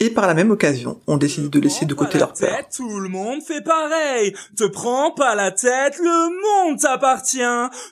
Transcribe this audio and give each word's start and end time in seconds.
Et 0.00 0.10
par 0.10 0.28
la 0.28 0.34
même 0.34 0.52
occasion, 0.52 1.00
on 1.08 1.16
décide 1.16 1.50
de 1.50 1.58
laisser 1.58 1.84
de 1.84 1.94
côté 1.94 2.18
leur 2.18 2.32
peur. 2.32 2.56
Tête, 2.56 2.68
tout 2.76 3.00
le 3.00 3.08
monde 3.08 3.42
fait 3.42 3.62
pareil. 3.62 4.32
Te 4.56 4.64
prends 4.64 5.10
pas 5.10 5.34
la 5.34 5.50
tête, 5.50 5.98
le 5.98 6.68
monde 6.68 6.78
t'appartient. 6.78 7.38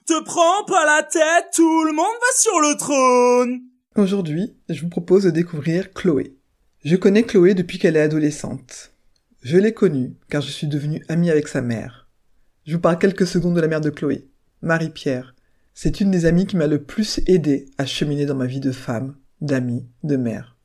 Te 0.07 0.23
prends 0.23 0.65
pas 0.67 0.87
la 0.87 1.03
tête, 1.03 1.47
tout 1.53 1.85
le 1.85 1.93
monde 1.93 2.05
va 2.05 2.37
sur 2.37 2.61
le 2.61 2.77
trône. 2.77 3.61
Aujourd'hui, 3.97 4.55
je 4.69 4.83
vous 4.83 4.89
propose 4.89 5.25
de 5.25 5.31
découvrir 5.31 5.93
Chloé. 5.93 6.37
Je 6.85 6.95
connais 6.95 7.25
Chloé 7.25 7.55
depuis 7.55 7.79
qu'elle 7.79 7.97
est 7.97 8.03
adolescente. 8.03 8.93
Je 9.43 9.59
l'ai 9.59 9.75
connue 9.75 10.15
car 10.29 10.43
je 10.43 10.51
suis 10.51 10.69
devenu 10.69 11.05
ami 11.09 11.31
avec 11.31 11.49
sa 11.49 11.61
mère. 11.61 12.09
Je 12.67 12.75
vous 12.75 12.81
parle 12.81 12.99
quelques 12.99 13.27
secondes 13.27 13.57
de 13.57 13.61
la 13.61 13.69
mère 13.69 13.81
de 13.81 13.91
Chloé, 13.91 14.29
Marie-Pierre. 14.63 15.35
C'est 15.75 16.01
une 16.01 16.11
des 16.11 16.27
amies 16.27 16.47
qui 16.47 16.57
m'a 16.57 16.67
le 16.67 16.83
plus 16.83 17.21
aidé 17.27 17.67
à 17.79 17.87
cheminer 17.87 18.27
dans 18.27 18.35
ma 18.35 18.47
vie 18.47 18.61
de 18.61 18.73
femme, 18.73 19.17
d'amie, 19.41 19.87
de 20.05 20.17
mère. 20.17 20.56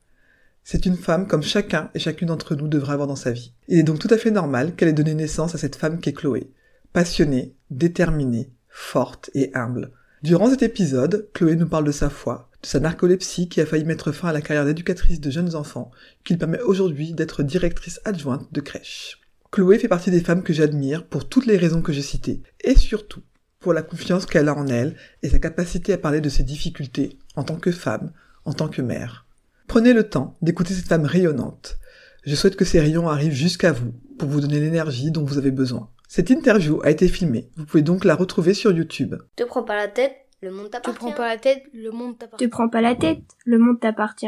C'est 0.64 0.86
une 0.86 0.96
femme 0.96 1.26
comme 1.26 1.42
chacun 1.42 1.90
et 1.94 1.98
chacune 1.98 2.28
d'entre 2.28 2.54
nous 2.54 2.68
devrait 2.68 2.92
avoir 2.92 3.08
dans 3.08 3.16
sa 3.16 3.32
vie. 3.32 3.52
Il 3.68 3.78
est 3.78 3.82
donc 3.82 3.98
tout 3.98 4.12
à 4.12 4.18
fait 4.18 4.30
normal 4.30 4.74
qu'elle 4.74 4.88
ait 4.88 4.92
donné 4.92 5.14
naissance 5.14 5.54
à 5.54 5.58
cette 5.58 5.76
femme 5.76 5.98
qu'est 5.98 6.12
Chloé. 6.12 6.50
Passionnée, 6.92 7.54
déterminée, 7.70 8.50
forte 8.68 9.30
et 9.34 9.50
humble. 9.54 9.90
Durant 10.22 10.50
cet 10.50 10.62
épisode, 10.62 11.28
Chloé 11.34 11.56
nous 11.56 11.68
parle 11.68 11.84
de 11.84 11.90
sa 11.90 12.08
foi, 12.08 12.48
de 12.62 12.66
sa 12.68 12.78
narcolepsie 12.78 13.48
qui 13.48 13.60
a 13.60 13.66
failli 13.66 13.84
mettre 13.84 14.12
fin 14.12 14.28
à 14.28 14.32
la 14.32 14.40
carrière 14.40 14.64
d'éducatrice 14.64 15.20
de 15.20 15.30
jeunes 15.30 15.56
enfants, 15.56 15.90
qui 16.24 16.34
lui 16.34 16.38
permet 16.38 16.60
aujourd'hui 16.60 17.12
d'être 17.12 17.42
directrice 17.42 18.00
adjointe 18.04 18.52
de 18.52 18.60
crèche. 18.60 19.20
Chloé 19.50 19.78
fait 19.78 19.88
partie 19.88 20.12
des 20.12 20.20
femmes 20.20 20.44
que 20.44 20.52
j'admire 20.52 21.04
pour 21.06 21.28
toutes 21.28 21.46
les 21.46 21.56
raisons 21.56 21.82
que 21.82 21.92
j'ai 21.92 22.02
citées, 22.02 22.40
et 22.62 22.76
surtout 22.76 23.22
pour 23.58 23.72
la 23.72 23.82
confiance 23.82 24.26
qu'elle 24.26 24.48
a 24.48 24.56
en 24.56 24.66
elle 24.68 24.96
et 25.22 25.28
sa 25.28 25.38
capacité 25.38 25.92
à 25.92 25.98
parler 25.98 26.20
de 26.20 26.28
ses 26.28 26.44
difficultés 26.44 27.18
en 27.36 27.42
tant 27.42 27.56
que 27.56 27.72
femme, 27.72 28.12
en 28.44 28.52
tant 28.52 28.68
que 28.68 28.82
mère. 28.82 29.26
Prenez 29.66 29.92
le 29.92 30.08
temps 30.08 30.36
d'écouter 30.42 30.74
cette 30.74 30.88
femme 30.88 31.04
rayonnante. 31.04 31.78
Je 32.24 32.34
souhaite 32.34 32.56
que 32.56 32.64
ces 32.64 32.80
rayons 32.80 33.08
arrivent 33.08 33.32
jusqu'à 33.32 33.72
vous 33.72 33.92
pour 34.18 34.28
vous 34.28 34.40
donner 34.40 34.60
l'énergie 34.60 35.10
dont 35.10 35.24
vous 35.24 35.38
avez 35.38 35.50
besoin. 35.50 35.90
Cette 36.08 36.30
interview 36.30 36.80
a 36.82 36.90
été 36.90 37.08
filmée. 37.08 37.50
Vous 37.56 37.64
pouvez 37.64 37.82
donc 37.82 38.04
la 38.04 38.14
retrouver 38.14 38.54
sur 38.54 38.70
YouTube. 38.72 39.14
Te 39.36 39.44
prends 39.44 39.62
pas 39.64 39.76
la 39.76 39.88
tête, 39.88 40.14
le 40.42 40.50
monde 40.50 40.66
Te 40.66 40.72
t'appartient. 40.72 40.98
prends 40.98 41.12
pas 41.12 41.28
la 41.28 41.38
tête, 41.38 41.62
le 41.72 41.90
monde 41.90 42.18
t'appartient. 42.18 42.44
Te 42.44 42.50
prends 42.50 42.68
pas 42.68 42.80
la 42.80 42.94
tête, 42.94 43.22
le 43.46 43.58
monde 43.58 43.80
t'appartient. 43.80 44.26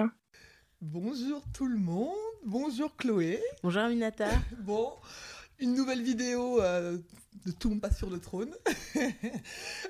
Bonjour 0.80 1.42
tout 1.52 1.66
le 1.66 1.78
monde. 1.78 2.08
Bonjour 2.46 2.94
Chloé. 2.96 3.38
Bonjour 3.62 3.82
Aminata. 3.82 4.26
Bon, 4.64 4.88
une 5.58 5.74
nouvelle 5.74 6.02
vidéo 6.02 6.60
euh, 6.60 6.98
de 7.46 7.68
monde 7.68 7.80
passe 7.80 7.98
sur 7.98 8.10
le 8.10 8.18
trône. 8.18 8.50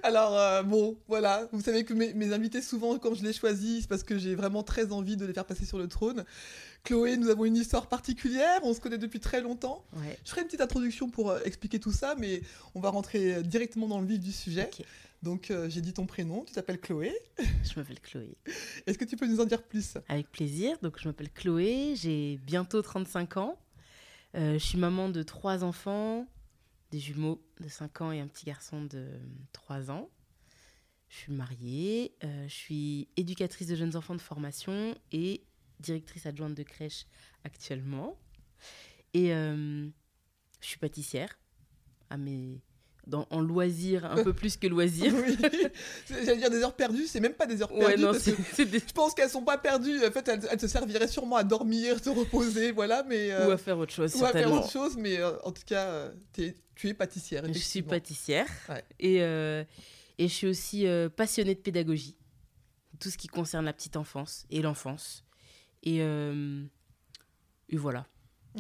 Alors, 0.03 0.37
euh, 0.39 0.63
bon, 0.63 0.97
voilà. 1.09 1.49
Vous 1.53 1.61
savez 1.61 1.85
que 1.85 1.95
mes, 1.95 2.15
mes 2.15 2.33
invités, 2.33 2.63
souvent, 2.63 2.99
quand 2.99 3.15
je 3.15 3.23
les 3.23 3.33
choisis, 3.33 3.83
c'est 3.83 3.89
parce 3.89 4.03
que 4.03 4.19
j'ai 4.19 4.35
vraiment 4.35 4.63
très 4.63 4.93
envie 4.93 5.17
de 5.17 5.25
les 5.25 5.33
faire 5.33 5.45
passer 5.45 5.65
sur 5.65 5.79
le 5.79 5.89
trône. 5.89 6.25
Chloé, 6.83 7.17
nous 7.17 7.29
avons 7.29 7.45
une 7.45 7.57
histoire 7.57 7.89
particulière. 7.89 8.61
On 8.63 8.75
se 8.75 8.81
connaît 8.81 8.99
depuis 8.99 9.21
très 9.21 9.41
longtemps. 9.41 9.85
Ouais. 9.95 10.19
Je 10.25 10.31
ferai 10.31 10.43
une 10.43 10.47
petite 10.47 10.61
introduction 10.61 11.09
pour 11.09 11.31
euh, 11.31 11.41
expliquer 11.45 11.79
tout 11.79 11.93
ça, 11.93 12.15
mais 12.19 12.43
on 12.75 12.81
va 12.81 12.91
rentrer 12.91 13.43
directement 13.43 13.89
dans 13.89 14.01
le 14.01 14.07
vif 14.07 14.21
du 14.21 14.33
sujet. 14.33 14.71
Donc, 15.25 15.51
euh, 15.51 15.71
j'ai 15.71 15.81
dit 15.81 15.95
ton 15.95 16.05
prénom, 16.05 16.45
tu 16.45 16.53
t'appelles 16.53 16.79
Chloé. 16.79 17.15
Je 17.39 17.81
m'appelle 17.81 17.99
Chloé. 18.01 18.37
Est-ce 18.87 18.99
que 18.99 19.07
tu 19.07 19.17
peux 19.17 19.27
nous 19.27 19.41
en 19.41 19.47
dire 19.47 19.63
plus? 19.63 19.95
Avec 20.09 20.31
plaisir. 20.31 20.77
Donc, 20.83 21.01
je 21.01 21.09
m'appelle 21.09 21.31
Chloé, 21.31 21.95
j'ai 21.97 22.39
bientôt 22.45 22.83
35 22.83 23.39
ans. 23.39 23.59
Euh, 24.35 24.55
je 24.55 24.65
suis 24.65 24.79
maman 24.79 25.09
de 25.09 25.23
trois 25.23 25.63
enfants, 25.63 26.27
des 26.91 26.99
jumeaux 26.99 27.41
de 27.61 27.69
5 27.69 28.01
ans 28.01 28.13
et 28.13 28.21
un 28.21 28.27
petit 28.27 28.45
garçon 28.45 28.85
de 28.85 29.09
3 29.53 29.91
ans. 29.91 30.11
Je 31.09 31.17
suis 31.17 31.33
mariée, 31.33 32.17
euh, 32.25 32.49
je 32.49 32.55
suis 32.55 33.09
éducatrice 33.17 33.69
de 33.69 33.77
jeunes 33.77 33.95
enfants 33.95 34.17
de 34.17 34.21
formation 34.21 34.97
et 35.13 35.45
directrice 35.79 36.27
adjointe 36.27 36.55
de 36.55 36.63
crèche 36.65 37.07
actuellement. 37.45 38.19
Et 39.13 39.33
euh, 39.33 39.89
je 40.61 40.67
suis 40.67 40.79
pâtissière 40.79 41.39
à 42.11 42.17
mes... 42.17 42.61
dans, 43.07 43.27
en 43.31 43.41
loisir, 43.41 44.05
un 44.05 44.23
peu 44.23 44.33
plus 44.41 44.57
que 44.57 44.67
loisir. 44.67 45.13
Oui. 45.15 45.37
J'allais 46.09 46.37
dire 46.37 46.51
des 46.51 46.63
heures 46.63 46.75
perdues, 46.75 47.07
c'est 47.07 47.21
même 47.21 47.35
pas 47.35 47.47
des 47.47 47.61
heures 47.63 47.69
perdues. 47.69 47.85
Ouais, 47.85 47.97
non, 47.97 48.13
parce 48.13 48.25
que 48.25 48.63
des... 48.63 48.79
Je 48.79 48.93
pense 48.93 49.15
qu'elles 49.15 49.31
sont 49.31 49.45
pas 49.45 49.59
perdues. 49.59 50.05
En 50.05 50.11
fait, 50.11 50.27
elles, 50.29 50.47
elles 50.51 50.61
se 50.61 50.69
serviraient 50.69 51.09
sûrement 51.09 51.37
à 51.37 51.45
dormir, 51.45 52.03
se 52.03 52.11
reposer, 52.11 52.73
voilà. 52.73 53.03
Mais 53.05 53.31
euh, 53.33 53.49
Ou 53.49 53.51
à 53.51 53.59
faire 53.59 53.79
autre 53.79 53.93
chose, 53.93 54.15
ou 54.17 54.25
à 54.25 54.33
faire 54.33 54.53
autre 54.53 54.71
chose. 54.71 54.97
Mais 54.97 55.19
euh, 55.19 55.33
en 55.45 55.53
tout 55.53 55.63
cas, 55.67 55.87
euh, 55.87 56.13
tu 56.33 56.89
es 56.89 56.95
pâtissière. 56.95 57.45
Je 57.47 57.59
suis 57.59 57.83
pâtissière 57.83 58.47
Ouais. 58.69 58.85
et, 58.99 59.23
euh, 59.23 59.65
et 60.19 60.29
je 60.29 60.33
suis 60.33 60.47
aussi 60.47 60.87
passionnée 61.17 61.55
de 61.55 61.61
pédagogie, 61.61 62.17
tout 63.01 63.11
ce 63.11 63.19
qui 63.19 63.29
concerne 63.29 63.65
la 63.65 63.73
petite 63.73 63.97
enfance 63.97 64.45
et 64.51 64.63
l'enfance. 64.63 65.25
Et, 65.83 65.99
et 65.99 67.77
voilà, 67.77 68.07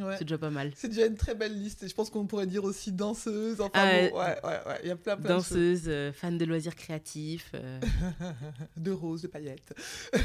Ouais. 0.00 0.16
c'est 0.18 0.24
déjà 0.24 0.38
pas 0.38 0.50
mal. 0.50 0.72
C'est 0.76 0.88
déjà 0.88 1.06
une 1.06 1.16
très 1.16 1.34
belle 1.36 1.54
liste. 1.56 1.84
Et 1.84 1.88
je 1.88 1.94
pense 1.94 2.10
qu'on 2.10 2.26
pourrait 2.26 2.46
dire 2.48 2.64
aussi 2.64 2.90
danseuse. 2.90 3.60
Enfin, 3.60 3.70
Ah, 3.74 3.86
bon, 4.10 4.18
ouais, 4.18 4.38
ouais, 4.44 4.60
ouais. 4.66 4.80
Il 4.82 4.88
y 4.88 4.90
a 4.90 4.96
plein, 4.96 5.16
plein 5.16 5.36
de 5.36 5.40
choses. 5.40 5.50
Danseuse, 5.50 5.82
euh, 5.86 6.12
fan 6.12 6.36
de 6.36 6.44
loisirs 6.44 6.74
créatifs. 6.74 7.52
euh, 7.54 7.80
de 8.76 8.90
roses, 8.90 9.22
de 9.22 9.28
paillettes. 9.28 9.72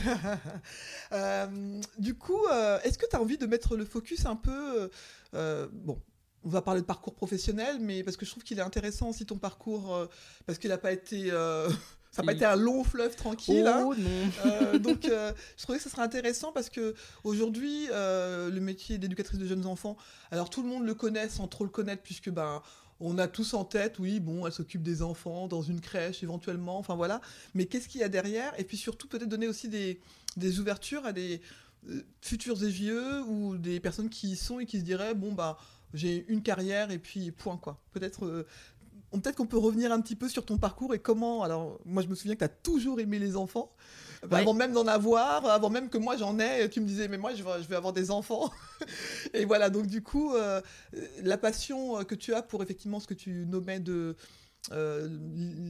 Euh, 1.11 1.81
du 1.97 2.15
coup, 2.15 2.45
euh, 2.51 2.79
est-ce 2.83 2.97
que 2.97 3.05
tu 3.09 3.15
as 3.15 3.21
envie 3.21 3.37
de 3.37 3.45
mettre 3.45 3.75
le 3.75 3.85
focus 3.85 4.25
un 4.25 4.35
peu... 4.35 4.81
euh, 4.83 4.87
euh, 5.35 5.67
bon, 5.71 5.99
on 6.43 6.49
va 6.49 6.61
parler 6.61 6.81
de 6.81 6.85
parcours 6.85 7.15
professionnel, 7.15 7.77
mais 7.79 8.03
parce 8.03 8.15
que 8.17 8.25
je 8.25 8.31
trouve 8.31 8.43
qu'il 8.43 8.59
est 8.59 8.63
intéressant 8.63 9.09
aussi 9.09 9.25
ton 9.25 9.37
parcours, 9.37 9.93
euh, 9.95 10.05
parce 10.45 10.57
qu'il 10.59 10.69
n'a 10.69 10.77
pas 10.77 10.91
été... 10.91 11.31
ça 12.11 12.21
n'a 12.21 12.25
pas 12.27 12.33
été 12.33 12.45
un 12.45 12.55
long 12.55 12.83
fleuve 12.83 13.15
tranquille. 13.15 13.65
hein. 13.67 13.83
Oh 13.87 13.95
non 13.95 14.09
Euh, 14.45 14.79
donc, 14.79 15.05
euh, 15.05 15.31
je 15.57 15.63
trouvais 15.63 15.77
que 15.77 15.83
ce 15.83 15.89
serait 15.89 16.01
intéressant 16.01 16.51
parce 16.51 16.69
que 16.69 16.95
aujourd'hui, 17.23 17.87
euh, 17.91 18.49
le 18.49 18.59
métier 18.59 18.97
d'éducatrice 18.97 19.39
de 19.39 19.45
jeunes 19.45 19.65
enfants, 19.65 19.95
alors 20.31 20.49
tout 20.49 20.61
le 20.63 20.69
monde 20.69 20.85
le 20.85 20.95
connaît 20.95 21.29
sans 21.29 21.47
trop 21.47 21.63
le 21.63 21.69
connaître, 21.69 22.01
puisque 22.01 22.29
ben, 22.29 22.61
on 22.99 23.17
a 23.17 23.27
tous 23.27 23.53
en 23.53 23.63
tête, 23.63 23.99
oui, 23.99 24.19
bon, 24.19 24.45
elle 24.47 24.51
s'occupe 24.53 24.81
des 24.83 25.01
enfants 25.03 25.47
dans 25.47 25.61
une 25.61 25.79
crèche 25.81 26.23
éventuellement, 26.23 26.77
enfin 26.79 26.95
voilà. 26.95 27.21
Mais 27.53 27.65
qu'est-ce 27.65 27.87
qu'il 27.87 28.01
y 28.01 28.03
a 28.03 28.09
derrière? 28.09 28.53
Et 28.59 28.63
puis 28.63 28.75
surtout, 28.77 29.07
peut-être 29.07 29.29
donner 29.29 29.47
aussi 29.47 29.69
des, 29.69 30.01
des 30.35 30.59
ouvertures 30.59 31.05
à 31.05 31.13
des 31.13 31.41
futurs 32.21 32.61
évieux 32.63 33.21
ou 33.23 33.57
des 33.57 33.79
personnes 33.79 34.09
qui 34.09 34.31
y 34.31 34.35
sont 34.35 34.59
et 34.59 34.65
qui 34.65 34.79
se 34.79 34.83
diraient, 34.83 35.13
bon, 35.13 35.31
bah, 35.31 35.57
j'ai 35.93 36.25
une 36.27 36.41
carrière 36.43 36.91
et 36.91 36.99
puis 36.99 37.31
point, 37.31 37.57
quoi. 37.57 37.81
Peut-être. 37.93 38.25
euh, 38.25 38.45
Peut-être 39.11 39.35
qu'on 39.35 39.47
peut 39.47 39.57
revenir 39.57 39.91
un 39.91 40.01
petit 40.01 40.15
peu 40.15 40.29
sur 40.29 40.45
ton 40.45 40.57
parcours 40.57 40.93
et 40.93 40.99
comment. 40.99 41.43
Alors, 41.43 41.79
moi, 41.85 42.03
je 42.03 42.07
me 42.07 42.15
souviens 42.15 42.35
que 42.35 42.39
tu 42.39 42.45
as 42.45 42.49
toujours 42.49 42.99
aimé 42.99 43.17
les 43.19 43.35
enfants. 43.37 43.71
Bah, 44.21 44.27
Ouais. 44.35 44.41
Avant 44.41 44.53
même 44.53 44.73
d'en 44.73 44.85
avoir, 44.85 45.45
avant 45.45 45.69
même 45.69 45.87
que 45.89 45.97
moi 45.97 46.17
j'en 46.17 46.37
ai, 46.39 46.69
tu 46.69 46.81
me 46.81 46.85
disais, 46.85 47.07
mais 47.07 47.17
moi 47.17 47.33
je 47.33 47.41
vais, 47.41 47.63
je 47.63 47.67
vais 47.69 47.77
avoir 47.77 47.93
des 47.93 48.11
enfants. 48.11 48.51
et 49.33 49.45
voilà, 49.45 49.69
donc 49.69 49.87
du 49.87 50.03
coup, 50.03 50.33
euh, 50.35 50.61
la 51.23 51.37
passion 51.37 51.97
euh, 51.99 52.03
que 52.03 52.15
tu 52.15 52.33
as 52.33 52.41
pour 52.43 52.61
effectivement 52.61 52.99
ce 52.99 53.07
que 53.07 53.13
tu 53.13 53.45
nommais 53.45 53.79
de. 53.79 54.17
euh, 54.73 55.07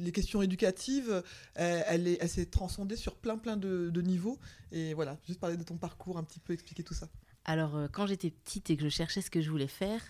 les 0.03 0.11
questions 0.11 0.41
éducatives, 0.41 1.21
elle, 1.53 1.83
elle 1.87 2.07
est- 2.07 2.17
elle 2.21 2.27
s'est 2.29 2.47
transcendée 2.47 2.95
sur 2.95 3.15
plein 3.15 3.37
plein 3.37 3.55
de, 3.55 3.91
de 3.91 4.01
niveaux. 4.01 4.39
Et 4.71 4.95
voilà, 4.95 5.17
juste 5.27 5.39
parler 5.39 5.55
de 5.55 5.63
ton 5.63 5.77
parcours, 5.77 6.17
un 6.17 6.23
petit 6.23 6.39
peu 6.39 6.51
expliquer 6.53 6.81
tout 6.83 6.95
ça. 6.95 7.07
Alors, 7.45 7.77
quand 7.93 8.07
j'étais 8.07 8.31
petite 8.31 8.69
et 8.71 8.77
que 8.77 8.83
je 8.83 8.89
cherchais 8.89 9.21
ce 9.21 9.29
que 9.29 9.41
je 9.41 9.49
voulais 9.51 9.67
faire, 9.67 10.01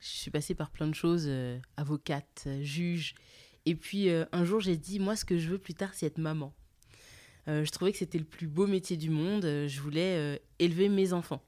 je 0.00 0.08
suis 0.08 0.30
passée 0.30 0.54
par 0.54 0.70
plein 0.70 0.86
de 0.86 0.94
choses, 0.94 1.24
euh, 1.26 1.58
avocate, 1.76 2.44
euh, 2.46 2.62
juge. 2.62 3.14
Et 3.64 3.74
puis, 3.74 4.08
euh, 4.08 4.24
un 4.32 4.44
jour, 4.44 4.60
j'ai 4.60 4.76
dit, 4.76 4.98
moi, 4.98 5.16
ce 5.16 5.24
que 5.24 5.38
je 5.38 5.48
veux 5.48 5.58
plus 5.58 5.74
tard, 5.74 5.90
c'est 5.94 6.06
être 6.06 6.18
maman. 6.18 6.54
Euh, 7.48 7.64
je 7.64 7.70
trouvais 7.70 7.92
que 7.92 7.98
c'était 7.98 8.18
le 8.18 8.24
plus 8.24 8.46
beau 8.46 8.66
métier 8.66 8.96
du 8.96 9.10
monde. 9.10 9.42
Je 9.42 9.80
voulais 9.80 10.40
élever 10.58 10.88
mes 10.88 11.12
enfants. 11.12 11.42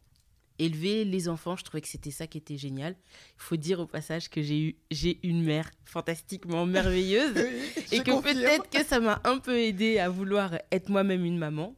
Élever 0.60 1.04
les 1.04 1.28
enfants, 1.28 1.54
je 1.54 1.62
trouvais 1.62 1.80
que 1.80 1.86
c'était 1.88 2.10
ça 2.10 2.26
qui 2.26 2.38
était 2.38 2.56
génial. 2.56 2.96
Il 3.36 3.42
faut 3.42 3.56
dire 3.56 3.78
au 3.78 3.86
passage 3.86 4.28
que 4.28 4.42
j'ai 4.42 4.60
eu 4.60 4.76
j'ai 4.90 5.20
une 5.22 5.44
mère 5.44 5.70
fantastiquement 5.84 6.66
merveilleuse 6.66 7.36
et 7.92 8.00
que 8.00 8.20
peut-être 8.20 8.68
que 8.68 8.84
ça 8.84 8.98
m'a 8.98 9.20
un 9.22 9.38
peu 9.38 9.56
aidé 9.56 9.98
à 9.98 10.08
vouloir 10.08 10.58
être 10.72 10.88
moi-même 10.88 11.24
une 11.24 11.38
maman. 11.38 11.76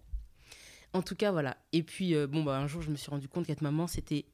En 0.93 1.03
tout 1.03 1.15
cas, 1.15 1.31
voilà. 1.31 1.57
Et 1.73 1.83
puis, 1.83 2.15
euh, 2.15 2.27
bon, 2.27 2.43
bah, 2.43 2.59
un 2.59 2.67
jour, 2.67 2.83
je 2.83 2.91
me 2.91 2.97
suis 2.97 3.11
rendu 3.11 3.29
compte 3.29 3.47
qu'être 3.47 3.63
maman, 3.63 3.87
c'était, 3.87 4.25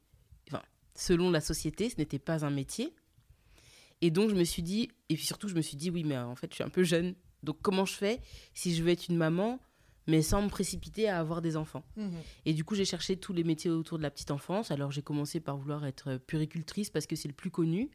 selon 0.97 1.31
la 1.31 1.41
société, 1.41 1.89
ce 1.89 1.97
n'était 1.97 2.19
pas 2.19 2.43
un 2.43 2.49
métier. 2.49 2.93
Et 4.01 4.11
donc, 4.11 4.29
je 4.29 4.35
me 4.35 4.43
suis 4.43 4.61
dit, 4.61 4.89
et 5.09 5.15
puis 5.15 5.25
surtout, 5.25 5.47
je 5.47 5.55
me 5.55 5.61
suis 5.61 5.77
dit, 5.77 5.89
oui, 5.89 6.03
mais 6.03 6.17
en 6.17 6.35
fait, 6.35 6.47
je 6.51 6.55
suis 6.55 6.63
un 6.63 6.69
peu 6.69 6.83
jeune. 6.83 7.15
Donc, 7.43 7.57
comment 7.61 7.85
je 7.85 7.93
fais 7.93 8.19
si 8.53 8.75
je 8.75 8.83
veux 8.83 8.89
être 8.89 9.07
une 9.07 9.17
maman 9.17 9.59
mais 10.09 10.21
sans 10.21 10.41
me 10.41 10.47
précipiter 10.47 11.09
à 11.09 11.19
avoir 11.19 11.41
des 11.41 11.57
enfants? 11.57 11.83
Mhm. 11.97 12.11
Et 12.45 12.53
du 12.53 12.63
coup, 12.63 12.75
j'ai 12.75 12.85
cherché 12.85 13.17
tous 13.17 13.33
les 13.33 13.43
métiers 13.43 13.69
autour 13.69 13.97
de 13.97 14.03
la 14.03 14.09
petite 14.09 14.31
enfance. 14.31 14.71
Alors, 14.71 14.89
j'ai 14.89 15.01
commencé 15.01 15.41
par 15.41 15.57
vouloir 15.57 15.85
être 15.85 16.17
puéricultrice 16.17 16.89
parce 16.89 17.05
que 17.05 17.17
c'est 17.17 17.27
le 17.27 17.33
plus 17.33 17.51
connu. 17.51 17.89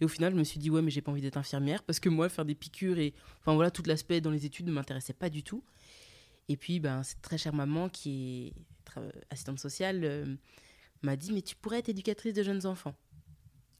Et 0.00 0.04
au 0.04 0.08
final, 0.08 0.32
je 0.32 0.38
me 0.38 0.42
suis 0.42 0.58
dit, 0.58 0.68
ouais, 0.68 0.82
mais 0.82 0.90
j'ai 0.90 1.00
pas 1.00 1.12
envie 1.12 1.20
d'être 1.20 1.36
infirmière 1.36 1.84
parce 1.84 2.00
que 2.00 2.08
moi, 2.08 2.28
faire 2.28 2.44
des 2.44 2.56
piqûres 2.56 2.98
et. 2.98 3.14
Enfin, 3.40 3.54
voilà, 3.54 3.70
tout 3.70 3.84
l'aspect 3.86 4.20
dans 4.20 4.32
les 4.32 4.44
études 4.46 4.66
ne 4.66 4.72
m'intéressait 4.72 5.12
pas 5.12 5.30
du 5.30 5.44
tout. 5.44 5.62
Et 6.48 6.56
puis, 6.56 6.80
ben, 6.80 7.04
cette 7.04 7.22
très 7.22 7.38
chère 7.38 7.54
maman 7.54 7.88
qui 7.88 8.48
est 8.48 9.00
assistante 9.30 9.60
sociale 9.60 10.00
euh, 10.02 10.36
m'a 11.04 11.16
dit, 11.16 11.32
mais 11.32 11.42
tu 11.42 11.54
pourrais 11.56 11.78
être 11.78 11.88
éducatrice 11.88 12.34
de 12.34 12.42
jeunes 12.42 12.66
enfants. 12.66 12.94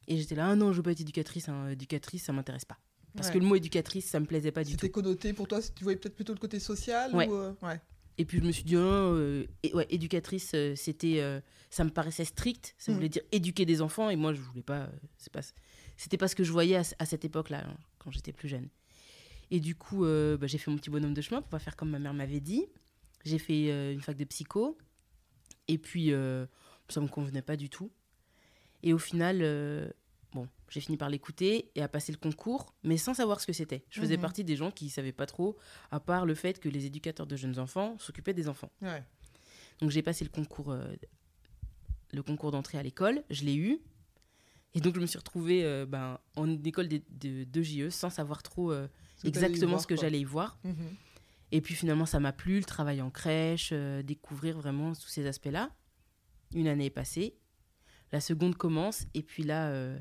Et 0.07 0.17
j'étais 0.17 0.35
là, 0.35 0.49
ah 0.49 0.55
non, 0.55 0.71
je 0.71 0.77
veux 0.77 0.83
pas 0.83 0.91
être 0.91 1.01
éducatrice. 1.01 1.49
hein. 1.49 1.69
Éducatrice, 1.69 2.23
ça 2.23 2.33
m'intéresse 2.33 2.65
pas. 2.65 2.77
Parce 3.15 3.27
Ouais. 3.29 3.33
que 3.35 3.39
le 3.39 3.45
mot 3.45 3.55
éducatrice, 3.55 4.05
ça 4.05 4.19
me 4.19 4.25
plaisait 4.25 4.51
pas 4.51 4.63
du 4.63 4.71
tout. 4.73 4.77
C'était 4.81 4.91
connoté 4.91 5.33
pour 5.33 5.47
toi, 5.47 5.59
tu 5.61 5.83
voyais 5.83 5.97
peut-être 5.97 6.15
plutôt 6.15 6.33
le 6.33 6.39
côté 6.39 6.59
social 6.59 7.15
Ouais. 7.15 7.27
ou 7.27 7.33
euh, 7.33 7.53
ouais. 7.61 7.79
Et 8.17 8.23
puis 8.25 8.39
je 8.39 8.43
me 8.43 8.51
suis 8.51 8.63
dit, 8.63 8.75
oh, 8.77 8.79
euh, 8.79 9.45
et- 9.63 9.73
ouais, 9.73 9.87
éducatrice, 9.89 10.51
euh, 10.53 10.73
c'était, 10.75 11.21
ça 11.69 11.83
me 11.83 11.89
paraissait 11.89 12.23
strict. 12.25 12.75
Ça 12.77 12.91
Mhm. 12.91 12.97
voulait 12.97 13.09
dire 13.09 13.23
éduquer 13.31 13.65
des 13.65 13.81
enfants, 13.81 14.09
et 14.09 14.15
moi 14.15 14.33
je 14.33 14.39
voulais 14.41 14.61
pas. 14.61 14.89
c'est 15.17 15.31
pas, 15.33 15.41
c'était 15.97 16.17
pas 16.17 16.27
ce 16.27 16.35
que 16.35 16.43
je 16.43 16.51
voyais 16.51 16.75
à, 16.75 17.05
cette 17.05 17.25
époque-là, 17.25 17.65
hein, 17.67 17.77
quand 17.99 18.11
j'étais 18.11 18.31
plus 18.33 18.47
jeune. 18.49 18.69
Et 19.51 19.59
du 19.59 19.75
coup, 19.75 20.01
bah, 20.05 20.47
j'ai 20.47 20.57
fait 20.57 20.69
mon 20.71 20.77
petit 20.77 20.89
bonhomme 20.89 21.13
de 21.13 21.21
chemin 21.21 21.41
pour 21.41 21.49
pas 21.49 21.59
faire 21.59 21.75
comme 21.75 21.89
ma 21.89 21.99
mère 21.99 22.13
m'avait 22.13 22.39
dit. 22.41 22.65
J'ai 23.25 23.39
fait 23.39 23.93
une 23.93 24.01
fac 24.01 24.15
de 24.17 24.23
psycho, 24.25 24.77
et 25.67 25.77
puis 25.77 26.11
ça 26.89 27.01
me 27.01 27.07
convenait 27.07 27.41
pas 27.41 27.55
du 27.57 27.69
tout. 27.69 27.91
Et 28.83 28.93
au 28.93 28.97
final, 28.99 29.39
euh, 29.41 29.89
bon, 30.33 30.47
j'ai 30.69 30.79
fini 30.81 30.97
par 30.97 31.09
l'écouter 31.09 31.71
et 31.75 31.81
à 31.81 31.87
passer 31.87 32.11
le 32.11 32.17
concours, 32.17 32.73
mais 32.83 32.97
sans 32.97 33.13
savoir 33.13 33.41
ce 33.41 33.47
que 33.47 33.53
c'était. 33.53 33.83
Je 33.89 33.99
faisais 33.99 34.17
Mhm. 34.17 34.21
partie 34.21 34.43
des 34.43 34.55
gens 34.55 34.69
qui 34.71 34.89
savaient 34.89 35.11
pas 35.11 35.25
trop, 35.25 35.57
à 35.91 35.99
part 35.99 36.25
le 36.25 36.35
fait 36.35 36.59
que 36.59 36.69
les 36.69 36.85
éducateurs 36.85 37.25
de 37.27 37.35
jeunes 37.35 37.57
enfants 37.59 37.97
s'occupaient 37.99 38.33
des 38.33 38.47
enfants. 38.47 38.71
Ouais. 38.81 39.03
Donc 39.79 39.89
j'ai 39.89 40.01
passé 40.03 40.23
le 40.23 40.29
concours, 40.29 40.71
euh, 40.71 40.85
le 42.13 42.21
concours 42.23 42.51
d'entrée 42.51 42.77
à 42.77 42.83
l'école, 42.83 43.23
je 43.29 43.43
l'ai 43.43 43.55
eu. 43.55 43.79
Et 44.73 44.81
donc 44.81 44.95
je 44.95 44.99
me 44.99 45.05
suis 45.05 45.17
retrouvée 45.17 45.63
euh, 45.65 45.85
ben, 45.85 46.19
en 46.35 46.51
école 46.63 46.87
de, 46.89 47.01
de, 47.09 47.45
de 47.45 47.61
JE 47.61 47.89
sans 47.89 48.09
savoir 48.09 48.43
trop 48.43 48.73
exactement 49.23 49.71
voir, 49.71 49.81
ce 49.81 49.87
que 49.87 49.95
j'allais 49.95 50.19
y 50.19 50.23
voir. 50.25 50.59
Mhm. 50.63 50.75
Et 51.51 51.61
puis 51.61 51.73
finalement 51.75 52.05
ça 52.05 52.19
m'a 52.19 52.33
plu, 52.33 52.57
le 52.59 52.65
travail 52.65 53.01
en 53.01 53.09
crèche, 53.09 53.71
découvrir 54.03 54.57
vraiment 54.57 54.93
tous 54.93 55.07
ces 55.07 55.25
aspects-là. 55.25 55.71
Une 56.55 56.67
année 56.67 56.85
est 56.85 56.89
passée, 56.89 57.37
la 58.11 58.19
seconde 58.21 58.55
commence, 58.55 59.05
et 59.13 59.21
puis 59.21 59.43
là, 59.43 59.69
euh, 59.69 59.99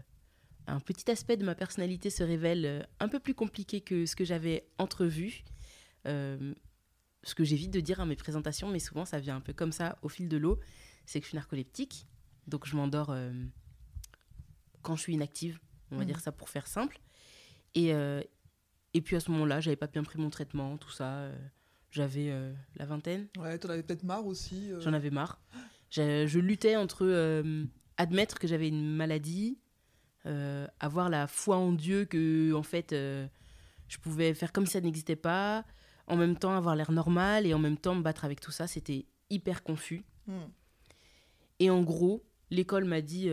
un 0.66 0.80
petit 0.80 1.10
aspect 1.10 1.36
de 1.36 1.44
ma 1.44 1.54
personnalité 1.54 2.08
se 2.10 2.22
révèle 2.22 2.64
euh, 2.64 2.82
un 3.00 3.08
peu 3.08 3.18
plus 3.20 3.34
compliqué 3.34 3.80
que 3.82 4.06
ce 4.06 4.16
que 4.16 4.24
j'avais 4.24 4.66
entrevu. 4.78 5.42
Euh, 6.06 6.54
ce 7.24 7.34
que 7.34 7.42
j'évite 7.44 7.70
de 7.72 7.80
dire 7.80 8.00
à 8.00 8.06
mes 8.06 8.16
présentations, 8.16 8.70
mais 8.70 8.78
souvent 8.78 9.04
ça 9.06 9.18
vient 9.18 9.36
un 9.36 9.40
peu 9.40 9.52
comme 9.54 9.72
ça 9.72 9.98
au 10.02 10.08
fil 10.10 10.28
de 10.28 10.36
l'eau, 10.36 10.60
c'est 11.06 11.20
que 11.20 11.24
je 11.24 11.30
suis 11.30 11.36
narcoleptique. 11.36 12.06
Donc 12.46 12.66
je 12.66 12.76
m'endors 12.76 13.10
euh, 13.10 13.32
quand 14.82 14.94
je 14.96 15.00
suis 15.02 15.14
inactive, 15.14 15.58
on 15.90 15.96
va 15.96 16.02
Mhm. 16.02 16.06
dire 16.08 16.20
ça 16.20 16.32
pour 16.32 16.50
faire 16.50 16.66
simple. 16.66 17.00
Et, 17.74 17.94
euh, 17.94 18.20
et 18.92 19.00
puis 19.00 19.16
à 19.16 19.20
ce 19.20 19.30
moment-là, 19.30 19.60
j'avais 19.60 19.76
pas 19.76 19.86
bien 19.86 20.04
pris 20.04 20.18
mon 20.20 20.28
traitement, 20.30 20.76
tout 20.76 20.90
ça. 20.90 21.14
euh, 21.16 21.38
j'avais 21.90 22.30
la 22.76 22.84
vingtaine, 22.86 23.28
Ouais, 23.38 23.56
t'en 23.58 23.68
avais 23.68 23.82
peut-être 23.84 24.02
marre 24.02 24.26
aussi. 24.26 24.70
j'en 24.80 24.92
avais 24.92 25.10
marre. 25.10 25.40
Je, 25.94 26.26
je 26.26 26.38
luttais 26.38 26.76
entre 26.76 27.04
euh, 27.04 27.64
admettre 27.96 28.38
que 28.38 28.46
j'avais 28.46 28.68
une 28.68 28.96
maladie, 28.96 29.58
euh, 30.26 30.66
avoir 30.80 31.08
la 31.08 31.26
foi 31.26 31.56
en 31.56 31.72
Dieu 31.72 32.04
que 32.04 32.52
en 32.54 32.62
fait 32.62 32.92
euh, 32.92 33.28
je 33.88 33.98
pouvais 33.98 34.34
faire 34.34 34.52
comme 34.52 34.66
si 34.66 34.72
ça 34.72 34.80
n'existait 34.80 35.16
pas, 35.16 35.64
en 36.06 36.16
même 36.16 36.36
temps 36.36 36.56
avoir 36.56 36.74
l'air 36.74 36.90
normal 36.90 37.46
et 37.46 37.54
en 37.54 37.58
même 37.58 37.76
temps 37.76 37.94
me 37.94 38.02
battre 38.02 38.24
avec 38.24 38.40
tout 38.40 38.50
ça. 38.50 38.66
C'était 38.66 39.06
hyper 39.30 39.62
confus. 39.62 40.04
Mhm. 40.26 40.50
Et 41.60 41.70
en 41.70 41.82
gros, 41.82 42.24
l'école 42.50 42.84
m'a 42.84 43.00
dit, 43.00 43.28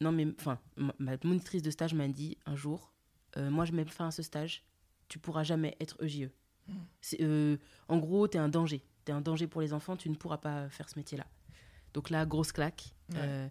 non 0.00 0.12
mais, 0.12 0.26
enfin, 0.38 0.58
ma, 0.76 0.94
ma 0.98 1.12
monitrice 1.24 1.62
de 1.62 1.70
stage 1.70 1.94
m'a 1.94 2.08
dit 2.08 2.36
un 2.44 2.54
jour, 2.54 2.92
moi 3.36 3.64
je 3.64 3.72
mets 3.72 3.86
fin 3.86 4.08
à 4.08 4.10
ce 4.10 4.22
stage, 4.22 4.62
tu 5.08 5.18
pourras 5.18 5.42
jamais 5.42 5.76
être 5.80 5.96
EJE. 6.04 6.28
C'est, 7.00 7.20
euh, 7.22 7.56
en 7.88 7.98
gros, 7.98 8.28
t'es 8.28 8.38
un 8.38 8.48
danger. 8.48 8.82
T'es 9.04 9.12
un 9.12 9.20
danger 9.20 9.46
pour 9.46 9.60
les 9.60 9.72
enfants, 9.72 9.96
tu 9.96 10.10
ne 10.10 10.14
pourras 10.14 10.38
pas 10.38 10.68
faire 10.68 10.88
ce 10.88 10.98
métier-là. 10.98 11.26
Donc 11.94 12.10
là, 12.10 12.24
grosse 12.26 12.52
claque. 12.52 12.94
Ouais. 13.10 13.16
Euh, 13.18 13.48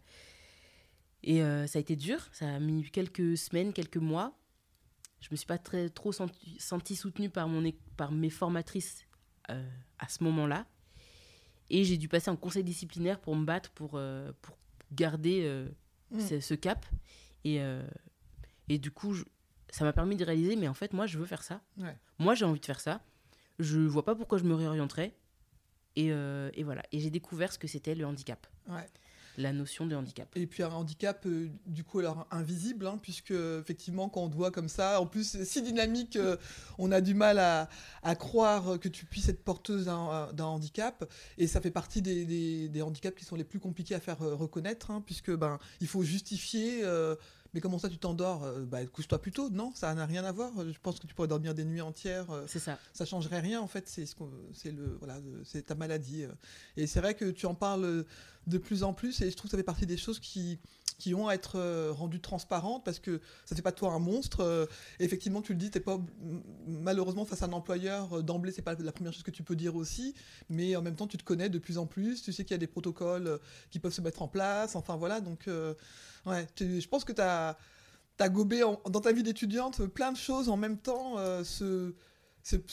et 1.23 1.43
euh, 1.43 1.67
ça 1.67 1.79
a 1.79 1.81
été 1.81 1.95
dur, 1.95 2.19
ça 2.31 2.47
a 2.55 2.59
mis 2.59 2.83
quelques 2.91 3.37
semaines, 3.37 3.73
quelques 3.73 3.97
mois. 3.97 4.37
Je 5.21 5.27
me 5.31 5.35
suis 5.35 5.45
pas 5.45 5.57
très, 5.57 5.89
trop 5.89 6.11
senti, 6.13 6.95
soutenue 6.95 7.29
par, 7.29 7.47
mon, 7.49 7.71
par 7.97 8.11
mes 8.13 8.29
formatrices 8.29 9.05
euh, 9.49 9.69
à 9.97 10.07
ce 10.07 10.23
moment-là. 10.23 10.65
Et 11.69 11.83
j'ai 11.83 11.97
dû 11.97 12.07
passer 12.07 12.31
en 12.31 12.35
conseil 12.37 12.63
disciplinaire 12.63 13.19
pour 13.19 13.35
me 13.35 13.45
battre, 13.45 13.69
pour, 13.71 13.99
pour 14.41 14.57
garder 14.91 15.67
Mm. 16.11 16.19
ce, 16.21 16.39
ce 16.39 16.53
cap. 16.55 16.83
Et, 17.43 17.59
et 18.67 18.79
du 18.79 18.89
coup, 18.89 19.13
je- 19.13 19.25
ça 19.69 19.83
m'a 19.85 19.93
permis 19.93 20.15
de 20.15 20.25
réaliser, 20.25 20.55
mais 20.55 20.67
en 20.67 20.73
fait, 20.73 20.91
moi, 20.93 21.05
je 21.05 21.19
veux 21.19 21.25
faire 21.27 21.43
ça. 21.43 21.61
Ouais. 21.77 21.95
Moi, 22.17 22.33
j'ai 22.33 22.45
envie 22.45 22.59
de 22.59 22.65
faire 22.65 22.79
ça. 22.79 23.03
Je 23.59 23.79
vois 23.81 24.03
pas 24.03 24.15
pourquoi 24.15 24.39
je 24.39 24.43
me 24.45 24.55
réorienterais. 24.55 25.13
Et, 25.95 26.11
euh, 26.11 26.49
et 26.53 26.63
voilà. 26.63 26.83
Et 26.91 26.99
j'ai 26.99 27.09
découvert 27.09 27.51
ce 27.51 27.57
que 27.59 27.67
c'était 27.67 27.95
le 27.95 28.05
handicap. 28.05 28.45
Ouais. 28.69 28.87
La 29.37 29.53
notion 29.53 29.85
de 29.85 29.95
handicap. 29.95 30.27
Et 30.35 30.47
puis 30.47 30.63
un 30.63 30.69
handicap, 30.71 31.25
euh, 31.25 31.47
du 31.65 31.85
coup, 31.85 31.99
alors 31.99 32.27
invisible, 32.29 32.85
hein, 32.87 32.99
puisque 33.01 33.31
effectivement, 33.31 34.09
quand 34.09 34.21
on 34.23 34.29
te 34.29 34.35
voit 34.35 34.51
comme 34.51 34.67
ça, 34.67 34.99
en 34.99 35.05
plus, 35.05 35.41
si 35.43 35.61
dynamique, 35.61 36.17
euh, 36.17 36.35
on 36.77 36.91
a 36.91 36.99
du 36.99 37.13
mal 37.13 37.39
à, 37.39 37.69
à 38.03 38.15
croire 38.15 38.77
que 38.79 38.89
tu 38.89 39.05
puisses 39.05 39.29
être 39.29 39.43
porteuse 39.43 39.85
d'un 39.85 40.33
d'un 40.33 40.43
handicap. 40.45 41.09
Et 41.37 41.47
ça 41.47 41.61
fait 41.61 41.71
partie 41.71 42.01
des, 42.01 42.25
des- 42.25 42.67
des 42.67 42.81
handicaps 42.81 43.17
qui 43.17 43.23
sont 43.23 43.37
les 43.37 43.45
plus 43.45 43.59
compliqués 43.59 43.95
à 43.95 44.01
faire 44.01 44.21
euh, 44.23 44.35
reconnaître, 44.35 44.91
hein, 44.91 45.01
puisque 45.05 45.31
ben, 45.31 45.57
il 45.79 45.87
faut 45.87 46.03
justifier. 46.03 46.81
Euh, 47.49 47.51
mais 47.53 47.61
comment 47.61 47.79
ça, 47.79 47.89
tu 47.89 47.97
t'endors 47.97 48.43
Euh, 48.43 48.65
bah, 48.65 48.85
Couche-toi 48.85 49.19
plus 49.21 49.31
tôt? 49.31 49.49
Non, 49.49 49.71
ça 49.75 49.93
n'a 49.95 50.05
rien 50.05 50.23
à 50.23 50.31
voir. 50.31 50.51
Je 50.57 50.77
pense 50.81 50.99
que 50.99 51.07
tu 51.07 51.13
pourrais 51.15 51.27
dormir 51.27 51.53
des 51.53 51.65
nuits 51.65 51.81
entières. 51.81 52.29
euh, 52.31 52.45
C'est 52.47 52.59
ça. 52.59 52.77
ça 52.93 53.05
changerait 53.05 53.39
rien 53.39 53.59
en 53.61 53.67
fait 53.67 53.87
c'est 53.87 54.05
ce 54.05 54.15
c'est 54.53 54.71
le 54.71 54.95
voilà 54.99 55.19
c'est 55.43 55.65
ta 55.65 55.75
maladie 55.75 56.23
euh. 56.23 56.31
et 56.77 56.87
c'est 56.87 56.99
vrai 56.99 57.13
que 57.15 57.25
tu 57.31 57.45
en 57.45 57.55
parles 57.55 58.05
de 58.47 58.57
plus 58.57 58.83
en 58.83 58.93
plus 58.93 59.21
et 59.21 59.29
je 59.31 59.35
trouve 59.35 59.49
que 59.49 59.51
ça 59.51 59.57
fait 59.57 59.63
partie 59.63 59.85
des 59.85 59.97
choses 59.97 60.19
qui 60.19 60.59
qui 60.99 61.15
ont 61.15 61.27
à 61.27 61.33
être 61.33 61.57
euh, 61.57 61.91
rendues 61.91 62.19
transparentes 62.19 62.83
parce 62.85 62.99
que 62.99 63.19
ça 63.45 63.55
fait 63.55 63.63
pas 63.63 63.71
de 63.71 63.75
toi 63.75 63.91
un 63.91 63.99
monstre 63.99 64.41
euh, 64.41 64.65
effectivement 64.99 65.41
tu 65.41 65.53
le 65.53 65.57
dis 65.57 65.71
t'es 65.71 65.79
pas 65.79 65.99
malheureusement 66.67 67.25
face 67.25 67.41
à 67.41 67.45
un 67.47 67.53
employeur 67.53 68.19
euh, 68.19 68.21
d'emblée 68.21 68.51
c'est 68.51 68.61
pas 68.61 68.75
la 68.75 68.91
première 68.91 69.13
chose 69.13 69.23
que 69.23 69.31
tu 69.31 69.41
peux 69.41 69.55
dire 69.55 69.75
aussi 69.75 70.13
mais 70.49 70.75
en 70.75 70.83
même 70.83 70.95
temps 70.95 71.07
tu 71.07 71.17
te 71.17 71.23
connais 71.23 71.49
de 71.49 71.57
plus 71.57 71.79
en 71.79 71.87
plus 71.87 72.21
tu 72.21 72.31
sais 72.31 72.43
qu'il 72.43 72.53
y 72.53 72.55
a 72.55 72.59
des 72.59 72.67
protocoles 72.67 73.39
qui 73.71 73.79
peuvent 73.79 73.93
se 73.93 74.01
mettre 74.01 74.21
en 74.21 74.27
place 74.27 74.75
enfin 74.75 74.97
voilà 74.97 75.21
donc 75.21 75.49
ouais 76.25 76.47
tu- 76.53 76.81
je 76.81 76.87
pense 76.87 77.03
que 77.03 77.13
t'as 77.13 77.57
T'as 78.17 78.27
gobé 78.27 78.59
dans 78.59 78.99
ta 78.99 79.13
vie 79.13 79.23
d'étudiante 79.23 79.85
plein 79.85 80.11
de 80.11 80.17
choses 80.17 80.49
en 80.49 80.57
même 80.57 80.77
temps, 80.77 81.15
ce, 81.45 81.93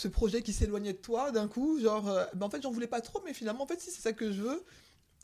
projet 0.08 0.42
qui 0.42 0.52
s'éloignait 0.52 0.94
de 0.94 0.98
toi 0.98 1.30
d'un 1.30 1.46
coup, 1.46 1.78
genre, 1.78 2.02
ben 2.34 2.46
en 2.46 2.50
fait 2.50 2.60
j'en 2.60 2.72
voulais 2.72 2.88
pas 2.88 3.00
trop, 3.00 3.22
mais 3.24 3.32
finalement 3.32 3.62
en 3.62 3.66
fait 3.68 3.80
si 3.80 3.92
c'est 3.92 4.02
ça 4.02 4.12
que 4.12 4.32
je 4.32 4.42
veux, 4.42 4.64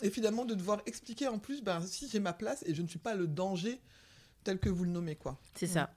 et 0.03 0.11
finalement 0.11 0.45
de 0.45 0.55
devoir 0.55 0.81
expliquer 0.87 1.29
en 1.29 1.39
plus, 1.39 1.63
ben 1.63 1.81
si 1.83 2.09
j'ai 2.09 2.21
ma 2.21 2.33
place 2.33 2.63
et 2.67 2.75
je 2.75 2.83
ne 2.83 2.89
suis 2.89 2.99
pas 2.99 3.15
le 3.15 3.27
danger 3.27 3.81
tel 4.45 4.59
que 4.59 4.69
vous 4.69 4.85
le 4.85 4.91
nommez 4.91 5.17
quoi. 5.17 5.39
C'est 5.55 5.67
ça. 5.67 5.95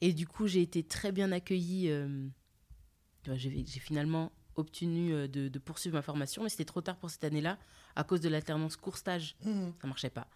Et 0.00 0.12
du 0.12 0.26
coup, 0.26 0.46
j'ai 0.46 0.62
été 0.62 0.82
très 0.84 1.10
bien 1.10 1.32
accueillie. 1.32 1.90
euh, 1.90 2.28
J'ai 3.34 3.64
finalement 3.80 4.30
obtenu 4.54 5.12
euh, 5.12 5.26
de, 5.28 5.48
de 5.48 5.58
poursuivre 5.58 5.96
ma 5.96 6.02
formation, 6.02 6.42
mais 6.42 6.48
c'était 6.48 6.64
trop 6.64 6.80
tard 6.80 6.96
pour 6.96 7.10
cette 7.10 7.24
année-là 7.24 7.58
à 7.96 8.04
cause 8.04 8.20
de 8.20 8.28
l'alternance 8.28 8.76
court-stage. 8.76 9.36
Mhm. 9.44 9.72
Ça 9.80 9.86
marchait 9.88 10.10
pas. 10.10 10.28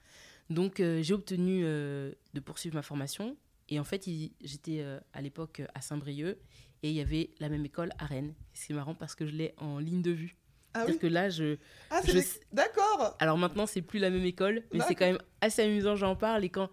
Donc, 0.50 0.80
euh, 0.80 1.00
j'ai 1.02 1.14
obtenu 1.14 1.62
euh, 1.64 2.12
de 2.34 2.40
poursuivre 2.40 2.74
ma 2.74 2.82
formation. 2.82 3.36
Et 3.68 3.78
en 3.78 3.84
fait, 3.84 4.08
j'étais 4.42 4.80
euh, 4.80 4.98
à 5.12 5.22
l'époque 5.22 5.62
à 5.74 5.80
Saint-Brieuc 5.80 6.36
et 6.82 6.90
il 6.90 6.94
y 6.96 7.00
avait 7.00 7.30
la 7.38 7.48
même 7.48 7.64
école 7.64 7.90
à 7.98 8.06
Rennes. 8.06 8.34
C'est 8.52 8.74
marrant 8.74 8.94
parce 8.96 9.14
que 9.14 9.24
je 9.26 9.32
l'ai 9.32 9.54
en 9.58 9.78
ligne 9.78 10.02
de 10.02 10.10
vue. 10.10 10.36
Ah 10.74 10.80
C'est-à-dire 10.80 10.94
oui, 10.94 10.98
que 11.00 11.06
là, 11.06 11.28
je, 11.30 11.56
ah, 11.90 12.00
je 12.06 12.12
des- 12.12 12.24
d'accord. 12.52 13.16
alors 13.18 13.36
maintenant, 13.38 13.66
c'est 13.66 13.82
plus 13.82 13.98
la 13.98 14.10
même 14.10 14.24
école, 14.24 14.62
mais 14.72 14.80
c'est 14.88 14.94
quand 14.94 15.06
même 15.06 15.18
assez 15.40 15.62
amusant, 15.62 15.96
j'en 15.96 16.16
parle. 16.16 16.44
Et 16.44 16.48
quand, 16.48 16.70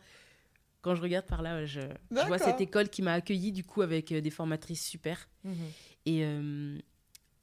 quand 0.81 0.95
je 0.95 1.01
regarde 1.01 1.25
par 1.25 1.41
là, 1.41 1.65
je, 1.65 1.81
je 2.11 2.25
vois 2.27 2.37
cette 2.37 2.61
école 2.61 2.89
qui 2.89 3.01
m'a 3.01 3.13
accueillie, 3.13 3.51
du 3.51 3.63
coup, 3.63 3.81
avec 3.81 4.11
euh, 4.11 4.21
des 4.21 4.29
formatrices 4.29 4.85
super. 4.85 5.27
Mhm. 5.43 5.53
Et, 6.05 6.23
euh, 6.23 6.77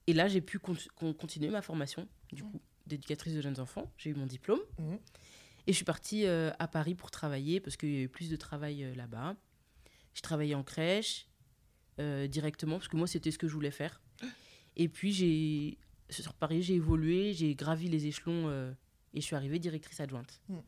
et 0.07 0.13
là, 0.15 0.29
j'ai 0.29 0.41
pu 0.41 0.59
con- 0.59 0.77
con- 0.95 1.13
continuer 1.13 1.51
ma 1.51 1.61
formation, 1.63 2.09
du 2.33 2.43
coup, 2.43 2.61
d'éducatrice 2.87 3.35
de 3.35 3.41
jeunes 3.43 3.61
enfants. 3.61 3.93
J'ai 3.99 4.11
eu 4.11 4.15
mon 4.15 4.27
diplôme. 4.27 4.61
Mhm. 4.79 4.99
Et 5.67 5.73
je 5.73 5.77
suis 5.77 5.85
partie 5.85 6.27
euh, 6.27 6.53
à 6.59 6.69
Paris 6.69 6.95
pour 6.95 7.11
travailler, 7.11 7.61
parce 7.61 7.77
qu'il 7.77 7.93
y 7.93 7.99
a 7.99 8.03
eu 8.03 8.09
plus 8.09 8.31
de 8.31 8.37
travail 8.37 8.83
euh, 8.85 8.95
là-bas. 8.95 9.35
Je 10.15 10.23
travaillais 10.23 10.55
en 10.55 10.63
crèche, 10.63 11.27
directement, 11.99 12.77
parce 12.79 12.89
que 12.89 12.97
moi, 12.97 13.07
c'était 13.07 13.31
ce 13.31 13.39
que 13.39 13.47
je 13.49 13.53
voulais 13.55 13.71
faire. 13.71 14.01
Et 14.77 14.89
puis, 14.89 15.13
j'ai 15.13 15.79
sur 16.11 16.35
Paris, 16.35 16.63
j'ai 16.63 16.75
évolué, 16.75 17.33
j'ai 17.35 17.55
gravi 17.55 17.89
les 17.89 18.07
échelons, 18.07 18.49
euh, 18.49 18.71
et 19.15 19.21
je 19.21 19.27
suis 19.27 19.37
arrivée 19.37 19.59
directrice 19.59 20.01
adjointe. 20.01 20.41
Mhm. 20.49 20.63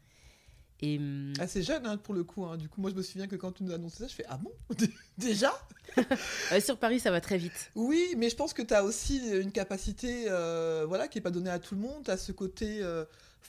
Et 0.81 0.97
hum, 0.99 1.33
Ah, 1.41 1.49
c'est 1.49 1.63
jeune, 1.63 1.85
hein, 1.87 1.97
pour 1.97 2.15
le 2.15 2.23
coup. 2.23 2.45
hein. 2.47 2.57
Du 2.57 2.69
coup, 2.69 2.81
moi, 2.81 2.91
je 2.91 2.95
me 2.95 3.03
souviens 3.03 3.27
que 3.27 3.35
quand 3.37 3.51
tu 3.53 3.65
nous 3.65 3.73
as 3.73 3.75
annoncé 3.75 3.99
ça, 3.99 4.07
je 4.07 4.15
fais 4.15 4.25
Ah 4.29 4.37
bon? 4.39 4.53
Déjà? 5.19 5.53
Sur 6.65 6.79
Paris, 6.79 7.01
ça 7.01 7.11
va 7.11 7.21
très 7.21 7.37
vite. 7.37 7.73
Oui, 7.75 8.15
mais 8.17 8.31
je 8.31 8.37
pense 8.37 8.53
que 8.55 8.63
tu 8.63 8.73
as 8.75 8.85
aussi 8.85 9.19
une 9.41 9.51
capacité 9.51 10.27
euh, 10.29 10.85
voilà, 10.87 11.09
qui 11.09 11.19
n'est 11.19 11.23
pas 11.23 11.31
donnée 11.33 11.51
à 11.51 11.59
tout 11.59 11.75
le 11.75 11.81
monde. 11.81 12.05
Tu 12.05 12.11
as 12.13 12.17
ce 12.17 12.31
côté 12.31 12.79
euh, 12.83 13.05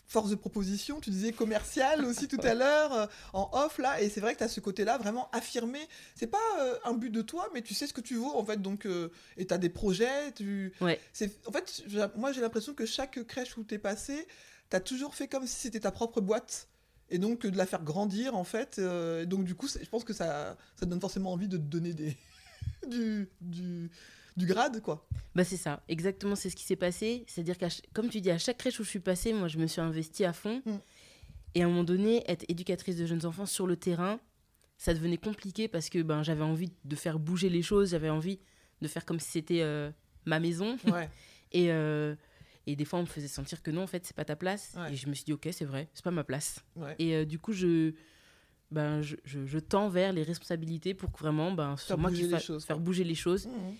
force 0.10 0.31
de 0.31 0.36
proposition, 0.36 1.00
tu 1.00 1.12
disais 1.12 1.31
commercial 1.31 2.03
aussi 2.03 2.27
tout 2.27 2.39
à 2.41 2.55
l'heure, 2.55 2.93
euh, 2.93 3.05
en 3.34 3.50
off 3.53 3.77
là, 3.77 4.01
et 4.01 4.10
c'est 4.10 4.19
vrai 4.19 4.34
que 4.34 4.39
tu 4.39 4.43
as 4.43 4.48
ce 4.48 4.60
côté-là 4.60 4.98
vraiment 4.98 5.29
affirmé. 5.31 5.79
C'est 6.15 6.27
pas 6.27 6.38
euh, 6.60 6.75
un 6.84 6.93
but 6.93 7.12
de 7.12 7.22
toi, 7.22 7.48
mais 7.53 7.62
tu 7.62 7.75
sais 7.75 7.86
ce 7.86 7.93
que 7.93 8.01
tu 8.01 8.15
vaux 8.15 8.36
en 8.36 8.43
fait, 8.43 8.60
donc, 8.60 8.86
euh, 8.88 9.12
et 9.38 9.46
tu 9.46 9.53
as 9.53 9.60
des 9.60 9.69
projets. 9.69 10.31
Tu... 10.34 10.74
Ouais. 10.81 11.00
C'est... 11.13 11.46
En 11.48 11.51
fait, 11.51 11.84
moi 12.15 12.31
j'ai 12.31 12.41
l'impression 12.41 12.74
que 12.74 12.88
chaque 12.88 13.24
crèche 13.27 13.55
où 13.58 13.63
tu 13.63 13.75
es 13.75 13.77
passé, 13.77 14.27
tu 14.72 14.75
as 14.75 14.79
toujours 14.79 15.13
fait 15.13 15.27
comme 15.27 15.46
si 15.46 15.55
c'était 15.55 15.81
ta 15.81 15.91
propre 15.91 16.22
boîte. 16.22 16.67
Et 17.12 17.17
donc 17.17 17.48
de 17.48 17.58
la 17.58 17.65
faire 17.65 17.84
grandir 17.84 18.36
en 18.36 18.43
fait. 18.43 18.77
et 18.77 19.25
donc 19.25 19.43
du 19.43 19.55
coup, 19.55 19.67
je 19.67 19.89
pense 19.89 20.03
que 20.03 20.13
ça, 20.13 20.55
ça 20.79 20.86
donne 20.86 21.01
forcément 21.01 21.31
envie 21.31 21.48
de 21.48 21.58
te 21.58 21.63
donner 21.63 21.93
des... 21.93 22.15
du, 22.88 23.27
du, 23.41 23.89
du 24.39 24.46
grade 24.46 24.81
quoi. 24.81 25.05
Bah 25.36 25.43
c'est 25.43 25.58
ça, 25.58 25.84
exactement, 25.88 26.36
c'est 26.36 26.50
ce 26.50 26.55
qui 26.55 26.63
s'est 26.63 26.75
passé. 26.75 27.24
C'est-à-dire 27.27 27.55
ch- 27.60 27.81
comme 27.93 28.10
tu 28.10 28.22
dis, 28.22 28.31
à 28.31 28.38
chaque 28.38 28.58
crèche 28.58 28.79
où 28.79 28.84
je 28.84 28.89
suis 28.89 29.00
passée, 29.00 29.34
moi 29.34 29.48
je 29.48 29.58
me 29.58 29.67
suis 29.67 29.81
investie 29.81 30.25
à 30.25 30.34
fond. 30.34 30.62
Mm. 30.65 30.72
Et 31.55 31.62
à 31.62 31.65
un 31.65 31.69
moment 31.69 31.84
donné, 31.84 32.24
être 32.31 32.46
éducatrice 32.48 32.98
de 32.98 33.05
jeunes 33.05 33.25
enfants 33.25 33.46
sur 33.46 33.67
le 33.67 33.75
terrain, 33.75 34.19
ça 34.77 34.93
devenait 34.93 35.17
compliqué 35.17 35.67
parce 35.67 35.89
que 35.89 36.01
ben, 36.01 36.24
j'avais 36.24 36.43
envie 36.43 36.72
de 36.86 36.96
faire 36.96 37.19
bouger 37.19 37.50
les 37.50 37.62
choses, 37.62 37.91
j'avais 37.91 38.10
envie 38.10 38.39
de 38.81 38.88
faire 38.88 39.05
comme 39.05 39.19
si 39.19 39.29
c'était 39.31 39.62
euh, 39.62 39.91
ma 40.25 40.39
maison. 40.39 40.77
Ouais. 40.88 41.10
Et, 41.51 41.72
euh, 41.72 42.15
et 42.67 42.75
des 42.75 42.86
fois, 42.86 43.00
on 43.00 43.01
me 43.01 43.08
faisait 43.08 43.27
sentir 43.27 43.63
que 43.63 43.72
non, 43.72 43.81
en 43.81 43.88
fait, 43.88 44.05
c'est 44.05 44.15
pas 44.15 44.24
ta 44.25 44.36
place. 44.36 44.74
Ouais. 44.77 44.93
Et 44.93 44.96
je 44.96 45.08
me 45.10 45.15
suis 45.15 45.24
dit, 45.25 45.34
ok, 45.34 45.50
c'est 45.51 45.65
vrai, 45.65 45.89
c'est 45.96 46.03
pas 46.03 46.12
ma 46.12 46.24
place. 46.24 46.60
Ouais. 46.75 46.96
Et 47.00 47.15
euh, 47.15 47.25
du 47.25 47.39
coup, 47.39 47.51
je, 47.53 47.93
ben, 48.69 49.01
je, 49.01 49.15
je, 49.25 49.46
je 49.48 49.58
tends 49.58 49.89
vers 49.89 50.13
les 50.13 50.22
responsabilités 50.22 50.93
pour 50.93 51.12
que 51.12 51.17
vraiment, 51.17 51.51
ben, 51.51 51.75
ce 51.75 51.88
soit 51.88 51.96
Faire 51.96 51.98
moi 51.98 52.12
bouger 52.12 52.22
qui 52.22 52.27
les 52.29 52.34
fa- 52.36 52.39
choses, 52.39 52.65
faire 52.65 52.79
bouger 52.79 53.03
les 53.03 53.15
choses 53.15 53.48
Mhm. 53.48 53.75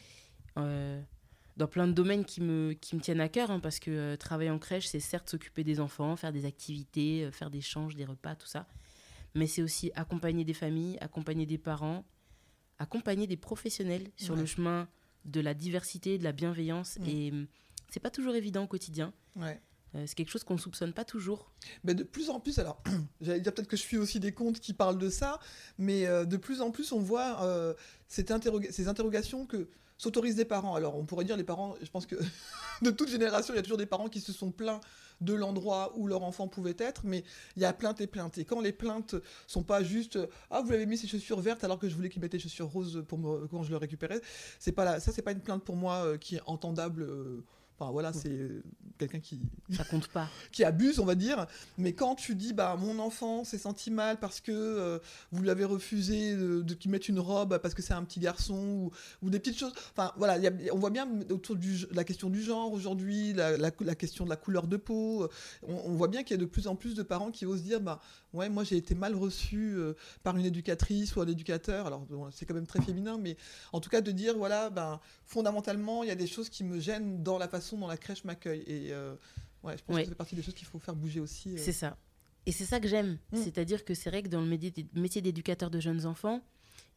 Euh, 0.58 1.02
dans 1.58 1.68
plein 1.68 1.88
de 1.88 1.94
domaines 1.94 2.26
qui 2.26 2.42
me, 2.42 2.74
qui 2.74 2.96
me 2.96 3.02
tiennent 3.02 3.20
à 3.22 3.30
cœur, 3.30 3.52
hein, 3.52 3.60
parce 3.60 3.80
que 3.80 3.92
euh, 3.92 4.16
travailler 4.18 4.50
en 4.50 4.60
crèche, 4.60 4.88
c'est 4.88 5.00
certes 5.00 5.30
s'occuper 5.30 5.64
des 5.64 5.80
enfants, 5.80 6.16
faire 6.16 6.32
des 6.32 6.46
activités, 6.46 7.26
euh, 7.26 7.32
faire 7.32 7.50
des 7.50 7.62
changes, 7.62 7.96
des 7.96 8.06
repas, 8.06 8.36
tout 8.36 8.48
ça, 8.48 8.68
mais 9.36 9.46
c'est 9.48 9.62
aussi 9.62 9.92
accompagner 9.96 10.46
des 10.46 10.54
familles, 10.54 10.98
accompagner 11.02 11.46
des 11.46 11.58
parents, 11.58 12.06
accompagner 12.78 13.28
des 13.28 13.38
professionnels 13.38 14.10
sur 14.16 14.36
Ouais. 14.36 14.42
le 14.42 14.46
chemin 14.46 14.88
de 15.26 15.42
la 15.42 15.54
diversité, 15.54 16.18
de 16.18 16.24
la 16.24 16.32
bienveillance, 16.32 16.98
Mm. 17.00 17.06
et 17.08 17.32
hum, 17.32 17.48
c'est 17.90 18.00
pas 18.00 18.10
toujours 18.12 18.36
évident 18.36 18.64
au 18.64 18.68
quotidien. 18.68 19.14
Ouais. 19.36 19.60
Euh, 19.96 20.04
c'est 20.06 20.14
quelque 20.16 20.30
chose 20.30 20.44
qu'on 20.44 20.58
soupçonne 20.58 20.94
pas 20.94 21.04
toujours. 21.04 21.52
Mais 21.84 21.96
de 21.96 22.04
plus 22.04 22.30
en 22.30 22.40
plus, 22.40 22.60
alors, 22.60 22.82
j'allais 23.22 23.42
dire 23.42 23.54
peut-être 23.54 23.68
que 23.68 23.76
je 23.76 23.82
suis 23.82 23.98
aussi 23.98 24.20
des 24.20 24.32
comptes 24.32 24.60
qui 24.60 24.74
parlent 24.74 25.00
de 25.00 25.10
ça, 25.10 25.40
mais 25.78 26.06
euh, 26.06 26.26
de 26.26 26.38
plus 26.38 26.62
en 26.62 26.70
plus, 26.72 26.92
on 26.92 27.00
voit 27.00 27.44
euh, 27.44 27.74
cette 28.08 28.30
interroga- 28.32 28.72
ces 28.72 28.88
interrogations 28.88 29.46
que 29.48 29.68
s'autorisent 30.00 30.36
des 30.36 30.46
parents. 30.46 30.74
Alors, 30.74 30.98
on 30.98 31.06
pourrait 31.06 31.26
dire 31.26 31.38
les 31.38 31.44
parents, 31.44 31.76
je 31.80 31.90
pense 31.92 32.08
que 32.08 32.16
de 32.82 32.90
toute 32.90 33.10
génération, 33.10 33.54
il 33.54 33.58
y 33.58 33.60
a 33.60 33.62
toujours 33.62 33.78
des 33.78 33.86
parents 33.86 34.10
qui 34.10 34.22
se 34.22 34.34
sont 34.34 34.50
plaints 34.50 34.80
de 35.22 35.34
l'endroit 35.34 35.92
où 35.96 36.08
leur 36.08 36.24
enfant 36.24 36.48
pouvait 36.48 36.76
être, 36.80 37.02
mais 37.04 37.24
il 37.58 37.62
y 37.62 37.66
a 37.66 37.74
plainte 37.74 38.00
et 38.02 38.08
plainte. 38.08 38.38
Et 38.38 38.46
quand 38.46 38.62
les 38.62 38.72
plaintes 38.72 39.16
sont 39.48 39.64
pas 39.64 39.84
juste 39.84 40.18
ah 40.50 40.62
vous 40.62 40.72
avez 40.72 40.86
mis 40.86 40.98
ses 40.98 41.08
chaussures 41.08 41.42
vertes 41.42 41.64
alors 41.66 41.78
que 41.78 41.90
je 41.90 41.96
voulais 41.96 42.08
qu'il 42.08 42.22
mette 42.22 42.32
des 42.32 42.40
chaussures 42.40 42.70
roses 42.70 43.04
pour 43.06 43.20
quand 43.52 43.64
je 43.64 43.70
le 43.70 43.78
récupérais, 43.78 44.22
c'est 44.60 44.72
pas 44.72 44.86
là, 44.86 45.02
ça 45.02 45.12
c'est 45.12 45.22
pas 45.22 45.34
une 45.34 45.42
plainte 45.42 45.64
pour 45.64 45.76
moi 45.76 46.06
euh, 46.06 46.18
qui 46.18 46.38
est 46.38 46.42
entendable. 46.46 47.04
euh, 47.04 47.44
Enfin 47.80 47.92
voilà, 47.92 48.12
c'est 48.12 48.30
euh, 48.30 48.62
quelqu'un 48.98 49.20
qui, 49.22 49.40
Ça 49.72 49.84
compte 49.86 50.08
pas. 50.10 50.28
qui 50.52 50.64
abuse, 50.66 51.00
on 51.00 51.06
va 51.06 51.16
dire. 51.16 51.48
Mais 51.78 51.94
quand 51.94 52.16
tu 52.16 52.36
dis, 52.36 52.52
bah, 52.54 52.76
mon 52.78 53.00
enfant 53.00 53.44
s'est 53.46 53.58
senti 53.58 53.90
mal 53.90 54.20
parce 54.20 54.42
que 54.42 54.52
euh, 54.52 55.00
vous 55.32 55.42
lui 55.42 55.50
avez 55.50 55.64
refusé 55.64 56.36
de, 56.36 56.62
de 56.62 56.74
qu'il 56.74 56.92
mette 56.92 57.08
une 57.08 57.20
robe 57.20 57.58
parce 57.60 57.74
que 57.74 57.82
c'est 57.82 57.94
un 57.94 58.04
petit 58.04 58.20
garçon 58.20 58.58
ou, 58.58 58.92
ou 59.24 59.30
des 59.30 59.40
petites 59.40 59.58
choses. 59.58 59.74
Enfin, 59.96 60.12
voilà, 60.18 60.38
il 60.38 60.44
y 60.44 60.48
a- 60.48 60.74
on 60.74 60.78
voit 60.78 60.90
bien 60.90 61.08
autour 61.30 61.56
de 61.56 61.94
la 61.96 62.04
question 62.04 62.30
du 62.30 62.42
genre 62.44 62.74
aujourd'hui, 62.74 63.34
la, 63.34 63.56
la, 63.58 63.72
la 63.80 63.96
question 63.96 64.26
de 64.26 64.30
la 64.30 64.36
couleur 64.36 64.68
de 64.68 64.76
peau. 64.78 65.30
On, 65.68 65.74
on 65.86 65.94
voit 65.94 66.10
bien 66.10 66.24
qu'il 66.24 66.36
y 66.36 66.40
a 66.40 66.42
de 66.42 66.50
plus 66.50 66.68
en 66.68 66.76
plus 66.76 66.96
de 66.96 67.04
parents 67.04 67.32
qui 67.32 67.46
osent 67.46 67.64
dire, 67.64 67.80
bah, 67.80 68.02
ouais, 68.34 68.50
moi 68.50 68.64
j'ai 68.66 68.76
été 68.78 68.94
mal 68.96 69.16
reçu 69.16 69.74
euh, 69.78 69.94
par 70.24 70.36
une 70.36 70.46
éducatrice 70.46 71.16
ou 71.16 71.22
un 71.22 71.28
éducateur. 71.28 71.88
Alors, 71.88 72.02
bon, 72.02 72.28
c'est 72.32 72.46
quand 72.46 72.54
même 72.56 72.68
très 72.68 72.82
féminin, 72.82 73.18
mais 73.18 73.38
en 73.72 73.80
tout 73.80 73.90
cas 73.90 74.02
de 74.02 74.12
dire, 74.12 74.38
voilà, 74.38 74.70
ben, 74.70 75.00
fondamentalement, 75.26 76.04
il 76.04 76.10
y 76.10 76.12
a 76.12 76.16
des 76.16 76.28
choses 76.28 76.50
qui 76.50 76.64
me 76.64 76.80
gênent 76.80 77.24
dans 77.24 77.38
la 77.38 77.48
façon 77.48 77.69
dont 77.78 77.88
la 77.88 77.98
crèche 77.98 78.24
m'accueille. 78.24 78.64
Et 78.68 78.92
euh, 78.92 79.16
ouais, 79.64 79.78
je 79.78 79.84
pense 79.84 79.96
Ouais. 79.96 80.02
que 80.02 80.06
ça 80.08 80.12
fait 80.12 80.16
partie 80.18 80.36
des 80.36 80.42
choses 80.44 80.54
qu'il 80.56 80.68
faut 80.68 80.80
faire 80.80 80.96
bouger 80.96 81.20
aussi. 81.20 81.50
euh. 81.54 81.58
C'est 81.58 81.72
ça. 81.74 81.98
Et 82.46 82.52
c'est 82.52 82.66
ça 82.66 82.80
que 82.80 82.88
j'aime. 82.88 83.18
Mm. 83.32 83.38
C'est-à-dire 83.38 83.86
que 83.86 83.94
c'est 83.94 84.10
vrai 84.10 84.24
que 84.24 84.30
dans 84.30 84.42
le 84.42 84.48
métier 84.48 85.22
d'éducateur 85.22 85.70
de 85.70 85.80
jeunes 85.80 86.06
enfants, 86.06 86.42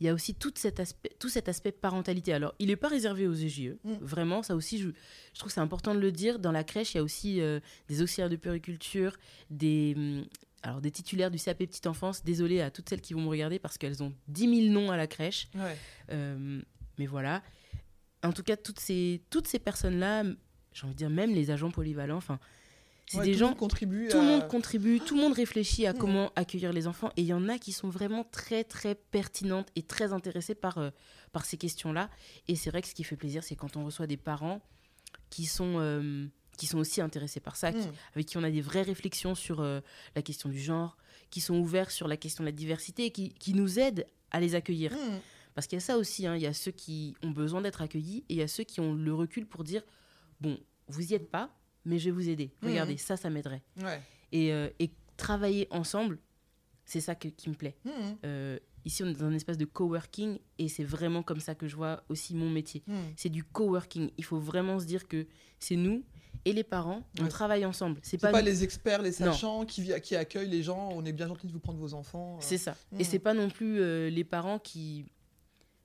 il 0.00 0.06
y 0.06 0.08
a 0.08 0.14
aussi 0.14 0.34
tout 0.34 0.52
cet 0.56 0.80
aspect, 0.80 1.10
tout 1.18 1.28
cet 1.28 1.48
aspect 1.48 1.70
parentalité. 1.72 2.32
Alors, 2.32 2.54
il 2.58 2.68
n'est 2.68 2.76
pas 2.76 2.88
réservé 2.88 3.26
aux 3.28 3.34
EJE. 3.34 3.76
Mm. 3.84 3.92
Vraiment, 4.00 4.42
ça 4.42 4.54
aussi, 4.56 4.78
je, 4.78 4.88
je 4.88 5.38
trouve 5.38 5.48
que 5.48 5.54
c'est 5.54 5.60
important 5.60 5.94
de 5.94 6.00
le 6.00 6.10
dire. 6.12 6.38
Dans 6.38 6.52
la 6.52 6.64
crèche, 6.64 6.94
il 6.94 6.98
y 6.98 7.00
a 7.00 7.02
aussi 7.02 7.40
euh, 7.40 7.60
des 7.88 8.02
auxiliaires 8.02 8.30
de 8.30 8.36
puriculture, 8.36 9.16
des, 9.50 9.94
hum, 9.96 10.24
alors, 10.62 10.80
des 10.80 10.90
titulaires 10.92 11.30
du 11.30 11.38
CAP 11.38 11.58
Petite 11.58 11.86
Enfance. 11.88 12.24
Désolée 12.24 12.60
à 12.60 12.70
toutes 12.70 12.88
celles 12.88 13.00
qui 13.00 13.14
vont 13.14 13.22
me 13.22 13.28
regarder 13.28 13.58
parce 13.58 13.76
qu'elles 13.78 14.02
ont 14.02 14.14
10 14.28 14.68
000 14.68 14.72
noms 14.72 14.90
à 14.90 14.96
la 14.96 15.06
crèche. 15.08 15.48
Ouais. 15.54 15.76
Euh, 16.10 16.62
mais 16.98 17.06
voilà. 17.06 17.42
En 18.22 18.32
tout 18.32 18.44
cas, 18.44 18.56
toutes 18.56 18.78
ces, 18.80 19.22
toutes 19.30 19.48
ces 19.48 19.58
personnes-là, 19.58 20.22
j'ai 20.72 20.84
envie 20.84 20.94
de 20.94 20.98
dire 20.98 21.10
même 21.10 21.32
les 21.34 21.50
agents 21.50 21.70
polyvalents, 21.70 22.16
enfin, 22.16 22.38
c'est 23.06 23.18
Ouais, 23.18 23.24
des 23.26 23.32
tout 23.32 23.38
gens 23.40 23.54
contribue. 23.54 24.08
tout 24.08 24.16
le 24.18 24.22
à- 24.22 24.26
monde 24.26 24.48
contribue, 24.48 25.00
tout 25.00 25.14
le 25.16 25.20
monde 25.20 25.34
réfléchit 25.34 25.86
à 25.86 25.92
Mm. 25.92 25.98
comment 25.98 26.32
accueillir 26.36 26.72
les 26.72 26.86
enfants. 26.86 27.10
Et 27.16 27.22
il 27.22 27.26
y 27.26 27.32
en 27.34 27.48
a 27.48 27.58
qui 27.58 27.72
sont 27.72 27.88
vraiment 27.90 28.24
très, 28.24 28.64
très 28.64 28.94
pertinentes 28.94 29.68
et 29.76 29.82
très 29.82 30.12
intéressées 30.12 30.54
par, 30.54 30.78
euh, 30.78 30.90
par 31.32 31.44
ces 31.44 31.56
questions-là. 31.58 32.08
Et 32.48 32.56
c'est 32.56 32.70
vrai 32.70 32.80
que 32.80 32.88
ce 32.88 32.94
qui 32.94 33.04
fait 33.04 33.16
plaisir, 33.16 33.44
c'est 33.44 33.56
quand 33.56 33.76
on 33.76 33.84
reçoit 33.84 34.06
des 34.06 34.16
parents 34.16 34.60
qui 35.30 35.44
sont, 35.46 35.74
euh, 35.78 36.26
qui 36.56 36.66
sont 36.66 36.78
aussi 36.78 37.00
intéressés 37.00 37.40
par 37.40 37.56
ça, 37.56 37.72
qui- 37.72 37.78
Mm. 37.88 37.92
avec 38.14 38.26
qui 38.26 38.38
on 38.38 38.42
a 38.44 38.50
des 38.50 38.60
vraies 38.60 38.82
réflexions 38.82 39.34
sur 39.34 39.60
euh, 39.60 39.80
la 40.14 40.22
question 40.22 40.48
du 40.48 40.60
genre, 40.60 40.96
qui 41.30 41.40
sont 41.40 41.56
ouverts 41.56 41.90
sur 41.90 42.08
la 42.08 42.16
question 42.16 42.44
de 42.44 42.48
la 42.48 42.52
diversité 42.52 43.06
et 43.06 43.10
qui, 43.10 43.30
qui 43.34 43.52
nous 43.54 43.78
aident 43.78 44.06
à 44.30 44.40
les 44.40 44.54
accueillir. 44.54 44.92
Mm. 44.92 45.18
Parce 45.54 45.66
qu'il 45.66 45.76
y 45.76 45.82
a 45.82 45.84
ça 45.84 45.98
aussi, 45.98 46.26
hein, 46.26 46.34
il 46.36 46.42
y 46.42 46.46
a 46.46 46.54
ceux 46.54 46.70
qui 46.70 47.14
ont 47.22 47.30
besoin 47.30 47.60
d'être 47.60 47.82
accueillis 47.82 48.24
et 48.30 48.34
il 48.34 48.36
y 48.36 48.42
a 48.42 48.48
ceux 48.48 48.64
qui 48.64 48.80
ont 48.80 48.94
le 48.94 49.12
recul 49.12 49.44
pour 49.46 49.64
dire, 49.64 49.82
bon, 50.42 50.58
vous 50.88 51.12
y 51.12 51.14
êtes 51.14 51.30
pas, 51.30 51.50
mais 51.84 51.98
je 51.98 52.06
vais 52.06 52.10
vous 52.10 52.28
aider. 52.28 52.50
Mhm. 52.62 52.68
Regardez, 52.70 52.96
ça, 52.96 53.16
ça 53.16 53.30
m'aiderait. 53.30 53.62
Ouais. 53.80 54.00
Et, 54.32 54.52
euh, 54.52 54.68
et 54.78 54.90
travailler 55.16 55.68
ensemble, 55.70 56.18
c'est 56.84 57.00
ça 57.00 57.14
que- 57.14 57.28
qui 57.28 57.48
me 57.48 57.54
plaît. 57.54 57.76
Mm. 57.84 57.90
Euh, 58.24 58.58
ici, 58.84 59.02
on 59.04 59.06
est 59.06 59.12
dans 59.14 59.26
un 59.26 59.32
espace 59.34 59.56
de 59.58 59.64
coworking 59.64 60.38
et 60.58 60.68
c'est 60.68 60.84
vraiment 60.84 61.22
comme 61.22 61.40
ça 61.40 61.54
que 61.54 61.68
je 61.68 61.76
vois 61.76 62.02
aussi 62.08 62.34
mon 62.34 62.50
métier. 62.50 62.82
Mm. 62.86 62.94
C'est 63.16 63.28
du 63.28 63.44
coworking. 63.44 64.10
Il 64.18 64.24
faut 64.24 64.38
vraiment 64.38 64.78
se 64.80 64.84
dire 64.86 65.06
que 65.06 65.26
c'est 65.60 65.76
nous 65.76 66.02
et 66.44 66.52
les 66.52 66.64
parents, 66.64 67.02
on 67.20 67.24
Ouais. 67.24 67.28
travaille 67.28 67.64
ensemble. 67.64 68.00
C'est 68.02 68.18
pas, 68.20 68.32
pas, 68.32 68.42
les 68.42 68.64
experts, 68.64 69.02
les 69.02 69.12
sachants 69.12 69.64
qui, 69.64 69.92
accueillent 69.92 70.48
les 70.50 70.62
gens. 70.62 70.90
On 70.92 71.04
est 71.04 71.12
bien 71.12 71.28
gentil 71.28 71.46
de 71.46 71.52
vous 71.52 71.60
prendre 71.60 71.78
vos 71.78 71.94
enfants. 71.94 72.38
C'est 72.40 72.58
ça. 72.58 72.74
Et 72.98 73.04
c'est 73.04 73.20
pas 73.20 73.34
non 73.34 73.48
plus 73.48 73.80
euh, 73.80 74.10
les 74.10 74.24
parents 74.24 74.58
qui. 74.58 75.04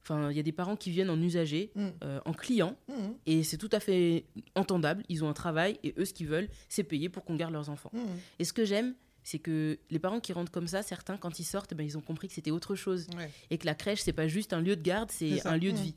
Enfin, 0.10 0.32
il 0.32 0.38
y 0.38 0.40
a 0.40 0.44
des 0.44 0.54
parents 0.54 0.78
qui 0.78 0.90
viennent 0.90 1.10
en 1.10 1.22
usager, 1.22 1.72
Mm. 1.76 1.88
euh, 2.04 2.20
en 2.26 2.32
client, 2.34 2.78
Mm. 2.88 2.94
et 3.26 3.44
c'est 3.44 3.58
tout 3.58 3.70
à 3.74 3.82
fait 3.82 4.24
entendable. 4.56 5.04
Ils 5.10 5.26
ont 5.26 5.30
un 5.30 5.34
travail 5.34 5.80
et 5.84 5.94
eux, 5.98 6.06
ce 6.06 6.14
qu'ils 6.14 6.28
veulent, 6.28 6.48
c'est 6.70 6.84
payer 6.84 7.10
pour 7.10 7.26
qu'on 7.26 7.36
garde 7.36 7.52
leurs 7.52 7.70
enfants. 7.70 7.92
Mm. 7.94 8.00
Et 8.40 8.46
ce 8.46 8.54
que 8.54 8.64
j'aime, 8.64 8.96
c'est 9.24 9.40
que 9.40 9.78
les 9.90 10.00
parents 10.00 10.22
qui 10.22 10.32
rentrent 10.32 10.54
comme 10.54 10.68
ça, 10.68 10.82
certains, 10.84 11.18
quand 11.18 11.38
ils 11.40 11.44
sortent, 11.44 11.74
ben, 11.74 11.84
ils 11.86 11.98
ont 11.98 12.02
compris 12.02 12.30
que 12.30 12.34
c'était 12.34 12.52
autre 12.52 12.76
chose. 12.76 13.08
Ouais. 13.18 13.30
Et 13.50 13.58
que 13.58 13.66
la 13.66 13.76
crèche, 13.76 14.00
c'est 14.02 14.14
pas 14.14 14.30
juste 14.30 14.54
un 14.54 14.62
lieu 14.62 14.78
de 14.78 14.82
garde, 14.82 15.12
C'est 15.12 15.46
un 15.46 15.58
lieu 15.58 15.74
de 15.74 15.78
Mm. 15.78 15.82
vie. 15.82 15.96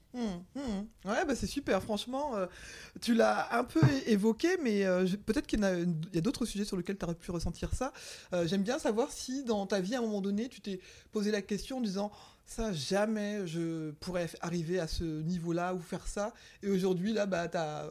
Ouais, 1.04 1.24
bah 1.24 1.36
c'est 1.36 1.46
super. 1.46 1.80
Franchement, 1.80 2.34
euh, 2.36 2.46
tu 3.00 3.14
l'as 3.14 3.56
un 3.56 3.62
peu 3.62 3.80
évoqué, 4.06 4.48
mais 4.64 4.84
euh, 4.84 5.06
peut-être 5.26 5.46
qu'il 5.46 5.60
y 5.60 6.18
a 6.18 6.20
d'autres 6.20 6.44
sujets 6.44 6.64
sur 6.64 6.76
lesquels 6.76 6.98
tu 6.98 7.04
aurais 7.04 7.14
pu 7.14 7.30
ressentir 7.30 7.72
ça. 7.72 7.92
Euh, 8.32 8.48
J'aime 8.48 8.64
bien 8.64 8.80
savoir 8.80 9.12
si 9.12 9.44
dans 9.44 9.64
ta 9.66 9.80
vie, 9.80 9.94
à 9.94 9.98
un 9.98 10.02
moment 10.02 10.20
donné, 10.20 10.48
tu 10.48 10.60
t'es 10.60 10.80
posé 11.12 11.30
la 11.30 11.40
question 11.42 11.76
en 11.78 11.80
disant 11.80 12.10
ça, 12.50 12.72
jamais 12.72 13.46
je 13.46 13.90
pourrais 13.92 14.28
arriver 14.40 14.80
à 14.80 14.86
ce 14.86 15.04
niveau-là 15.04 15.74
ou 15.74 15.80
faire 15.80 16.06
ça. 16.06 16.32
Et 16.62 16.70
aujourd'hui, 16.70 17.12
là, 17.12 17.26
bah, 17.26 17.48
t'as 17.48 17.86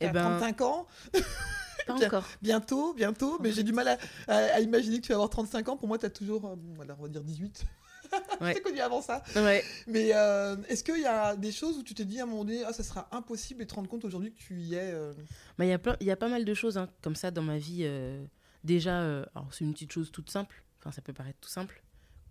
Eh 0.00 0.06
t'as 0.06 0.12
ben, 0.12 0.38
35 0.38 0.60
ans. 0.62 0.86
pas 1.12 1.94
Bien. 1.96 2.06
encore. 2.08 2.24
Bientôt, 2.42 2.94
bientôt, 2.94 3.38
mais 3.40 3.52
j'ai 3.52 3.62
du 3.62 3.72
mal 3.72 3.88
à, 3.88 3.98
à- 4.28 4.54
à 4.56 4.60
imaginer 4.60 4.96
que 5.00 5.02
tu 5.06 5.08
vas 5.10 5.14
avoir 5.16 5.30
35 5.30 5.68
ans. 5.68 5.76
Pour 5.76 5.88
moi, 5.88 5.98
tu 5.98 6.06
as 6.06 6.10
toujours, 6.10 6.44
euh, 6.46 6.56
voilà, 6.74 6.96
on 6.98 7.02
va 7.04 7.08
dire 7.08 7.22
18. 7.22 7.64
Ouais. 8.40 8.54
C'est 8.54 8.60
connu 8.60 8.78
avant 8.80 9.02
ça. 9.02 9.22
Ouais. 9.34 9.64
Mais 9.88 10.10
euh, 10.14 10.56
est-ce 10.68 10.84
qu'il 10.84 11.00
y 11.00 11.06
a 11.06 11.34
des 11.34 11.50
choses 11.50 11.76
où 11.78 11.82
tu 11.82 11.92
t'es 11.92 12.04
dit 12.04 12.20
à 12.20 12.22
un 12.22 12.26
moment 12.26 12.44
donné, 12.44 12.62
ah, 12.64 12.72
ça 12.72 12.84
sera 12.84 13.08
impossible 13.10 13.62
et 13.62 13.66
te 13.66 13.74
rendre 13.74 13.88
compte 13.88 14.04
aujourd'hui 14.04 14.32
que 14.32 14.38
tu 14.38 14.60
y 14.60 14.74
es 14.74 14.92
euh, 14.92 15.12
Bah, 15.58 15.64
Il 15.64 15.68
y, 15.68 15.72
a 15.72 15.78
plein- 15.78 15.96
il 16.00 16.06
y 16.06 16.10
a 16.12 16.16
pas 16.16 16.28
mal 16.28 16.44
de 16.44 16.54
choses 16.54 16.78
hein, 16.78 16.88
comme 17.02 17.16
ça 17.16 17.32
dans 17.32 17.42
ma 17.42 17.58
vie. 17.58 17.84
déjà, 18.62 19.00
alors 19.00 19.48
c'est 19.50 19.64
une 19.64 19.72
petite 19.72 19.92
chose 19.92 20.12
toute 20.12 20.30
simple. 20.30 20.62
Enfin, 20.78 20.92
ça 20.92 21.02
peut 21.02 21.12
paraître 21.12 21.38
tout 21.40 21.48
simple. 21.48 21.82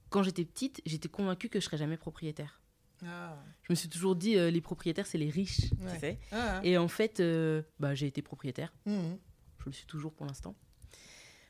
Quand 0.10 0.24
j'étais 0.24 0.46
petite, 0.46 0.82
j'étais 0.86 1.10
convaincue 1.10 1.50
que 1.50 1.60
je 1.60 1.66
serais 1.66 1.78
jamais 1.78 1.98
propriétaire. 1.98 2.62
Ah, 3.06 3.38
Je 3.64 3.74
me 3.74 3.76
suis 3.76 3.90
toujours 3.90 4.16
dit, 4.16 4.38
euh, 4.38 4.50
les 4.50 4.62
propriétaires, 4.62 5.06
c'est 5.06 5.18
les 5.18 5.30
riches, 5.30 5.62
Ouais. 5.82 5.94
tu 5.94 6.00
sais. 6.00 6.20
ah, 6.32 6.62
Et 6.64 6.78
en 6.78 6.88
fait, 6.88 7.20
euh, 7.20 7.62
bah, 7.80 7.94
j'ai 7.94 8.08
été 8.08 8.22
propriétaire. 8.22 8.74
mhm. 8.86 9.18
Je 9.60 9.66
le 9.66 9.72
suis 9.74 9.86
toujours 9.88 10.14
pour 10.14 10.26
l'instant. 10.28 10.56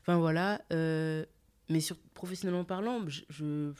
Enfin 0.00 0.16
voilà. 0.18 0.62
euh, 0.72 1.24
mais 1.68 1.80
sur, 1.80 1.98
professionnellement 2.14 2.64
parlant, 2.64 3.06
je, 3.08 3.22
je, 3.28 3.72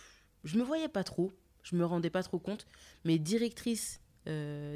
je 0.44 0.58
me 0.58 0.62
voyais 0.62 0.88
pas 0.88 1.04
trop. 1.04 1.32
Je 1.62 1.74
me 1.74 1.84
rendais 1.84 2.10
pas 2.10 2.22
trop 2.22 2.38
compte. 2.38 2.66
Mais 3.04 3.18
directrice, 3.18 4.00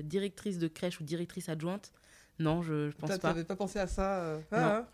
directrice 0.04 0.58
de 0.58 0.68
crèche 0.68 1.00
ou 1.00 1.04
directrice 1.04 1.48
adjointe, 1.48 1.92
non, 2.38 2.62
je, 2.62 2.88
je 2.90 2.96
pense 2.96 3.10
pas. 3.10 3.18
T'avais 3.18 3.44
pas 3.44 3.56
pensé 3.56 3.78
à 3.78 3.86
ça 3.86 4.38
Non. 4.52 4.86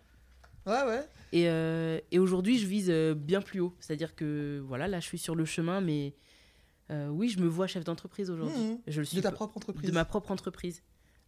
Ouais, 0.66 0.82
ouais. 0.84 1.08
Et, 1.32 1.48
euh, 1.48 2.00
et 2.10 2.18
aujourd'hui, 2.18 2.58
je 2.58 2.66
vise 2.66 2.90
euh, 2.90 3.14
bien 3.14 3.40
plus 3.40 3.60
haut. 3.60 3.74
C'est-à-dire 3.80 4.14
que 4.14 4.62
voilà, 4.66 4.88
là, 4.88 5.00
je 5.00 5.06
suis 5.06 5.18
sur 5.18 5.34
le 5.34 5.44
chemin, 5.44 5.80
mais 5.80 6.14
euh, 6.90 7.08
oui, 7.08 7.28
je 7.28 7.38
me 7.40 7.46
vois 7.46 7.66
chef 7.66 7.84
d'entreprise 7.84 8.30
aujourd'hui. 8.30 8.78
Je 8.86 9.00
le 9.00 9.04
suis 9.04 9.16
De 9.18 9.22
ta 9.22 9.32
propre 9.32 9.56
entreprise. 9.56 9.88
de 9.88 9.94
ma 9.94 10.04
propre 10.04 10.30
entreprise. 10.30 10.82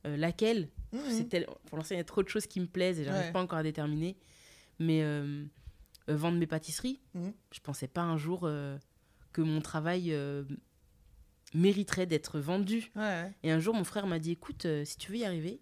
Euh, 0.06 0.16
laquelle 0.16 0.68
Mhm. 0.92 1.00
c'est 1.10 1.28
tel- 1.28 1.46
Pour 1.66 1.76
l'instant, 1.78 1.94
il 1.94 1.98
y 1.98 2.00
a 2.00 2.04
trop 2.04 2.22
de 2.22 2.28
choses 2.28 2.46
qui 2.46 2.60
me 2.60 2.66
plaisent 2.66 2.98
et 3.00 3.04
j'arrive 3.04 3.26
Ouais. 3.26 3.32
pas 3.32 3.40
encore 3.42 3.58
à 3.58 3.62
déterminer. 3.62 4.16
Mais 4.78 5.02
vendre 6.06 6.38
mes 6.38 6.46
pâtisseries, 6.46 7.00
Mhm. 7.14 7.32
je 7.52 7.60
pensais 7.60 7.88
pas 7.88 8.02
un 8.02 8.16
jour 8.16 8.48
que 9.32 9.42
mon 9.42 9.60
travail 9.60 10.14
mériterait 11.54 12.06
d'être 12.06 12.38
vendu. 12.40 12.90
Ouais. 12.94 13.32
Et 13.42 13.50
un 13.50 13.58
jour, 13.58 13.74
mon 13.74 13.84
frère 13.84 14.06
m'a 14.06 14.18
dit 14.18 14.32
écoute, 14.32 14.66
si 14.84 14.96
tu 14.96 15.10
veux 15.12 15.18
y 15.18 15.24
arriver, 15.24 15.60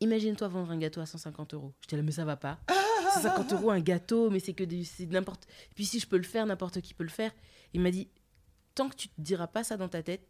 imagine-toi 0.00 0.48
vendre 0.48 0.70
un 0.72 0.78
gâteau 0.78 1.00
à 1.00 1.06
150 1.06 1.54
euros. 1.54 1.72
J'étais 1.80 1.96
là, 1.96 2.02
mais 2.02 2.12
ça 2.12 2.24
va 2.24 2.36
pas. 2.36 2.58
150 3.14 3.52
euros 3.54 3.70
un 3.70 3.80
gâteau, 3.80 4.30
mais 4.30 4.40
c'est 4.40 4.52
que 4.54 4.64
du- 4.64 4.84
c'est 4.84 5.06
n'importe. 5.06 5.46
Puis 5.74 5.84
si 5.86 6.00
je 6.00 6.06
peux 6.06 6.16
le 6.16 6.22
faire, 6.24 6.44
n'importe 6.46 6.80
qui 6.80 6.92
peut 6.94 7.04
le 7.04 7.08
faire. 7.10 7.32
Il 7.72 7.80
m'a 7.80 7.90
dit 7.90 8.08
tant 8.74 8.88
que 8.88 8.96
tu 8.96 9.08
te 9.08 9.20
diras 9.20 9.46
pas 9.46 9.64
ça 9.64 9.76
dans 9.76 9.88
ta 9.88 10.02
tête, 10.02 10.26